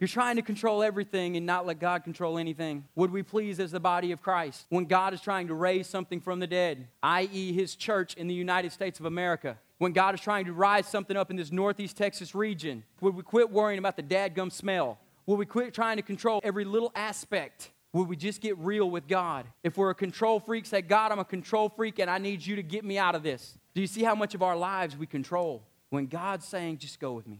You're 0.01 0.09
trying 0.09 0.37
to 0.37 0.42
control 0.42 0.83
everything 0.83 1.37
and 1.37 1.45
not 1.45 1.66
let 1.66 1.79
God 1.79 2.05
control 2.05 2.38
anything. 2.38 2.85
Would 2.97 3.11
we 3.11 3.23
please, 3.23 3.61
as 3.61 3.73
the 3.73 3.81
body 3.81 4.12
of 4.12 4.23
Christ, 4.23 4.66
when 4.71 4.87
God 4.87 5.12
is 5.12 5.21
trying 5.21 5.49
to 5.49 5.55
raise 5.55 5.87
something 5.87 6.21
from 6.21 6.38
the 6.38 6.47
dead, 6.47 6.88
i.e., 7.03 7.53
His 7.53 7.77
church 7.77 8.14
in 8.14 8.27
the 8.27 8.35
United 8.35 8.73
States 8.73 9.01
of 9.01 9.07
America, 9.07 9.59
when 9.78 9.92
God 9.92 10.14
is 10.14 10.20
trying 10.20 10.46
to 10.46 10.52
rise 10.52 10.86
something 10.86 11.16
up 11.16 11.30
in 11.30 11.36
this 11.36 11.52
Northeast 11.52 11.96
Texas 11.96 12.34
region, 12.34 12.82
would 13.00 13.14
we 13.14 13.22
quit 13.22 13.50
worrying 13.50 13.78
about 13.78 13.96
the 13.96 14.02
dadgum 14.02 14.50
smell? 14.50 14.98
Would 15.26 15.38
we 15.38 15.46
quit 15.46 15.74
trying 15.74 15.96
to 15.96 16.02
control 16.02 16.40
every 16.44 16.64
little 16.64 16.92
aspect? 16.94 17.70
Would 17.92 18.08
we 18.08 18.16
just 18.16 18.40
get 18.40 18.56
real 18.58 18.90
with 18.90 19.08
God? 19.08 19.46
If 19.62 19.76
we're 19.76 19.90
a 19.90 19.94
control 19.94 20.38
freak, 20.38 20.66
say, 20.66 20.82
God, 20.82 21.12
I'm 21.12 21.18
a 21.18 21.24
control 21.24 21.68
freak 21.68 21.98
and 21.98 22.10
I 22.10 22.18
need 22.18 22.44
you 22.44 22.56
to 22.56 22.62
get 22.62 22.84
me 22.84 22.98
out 22.98 23.14
of 23.14 23.22
this. 23.22 23.58
Do 23.74 23.80
you 23.80 23.86
see 23.86 24.02
how 24.02 24.14
much 24.14 24.34
of 24.34 24.42
our 24.42 24.56
lives 24.56 24.96
we 24.96 25.06
control? 25.06 25.62
When 25.90 26.06
God's 26.06 26.46
saying, 26.46 26.78
just 26.78 27.00
go 27.00 27.12
with 27.12 27.26
me. 27.26 27.34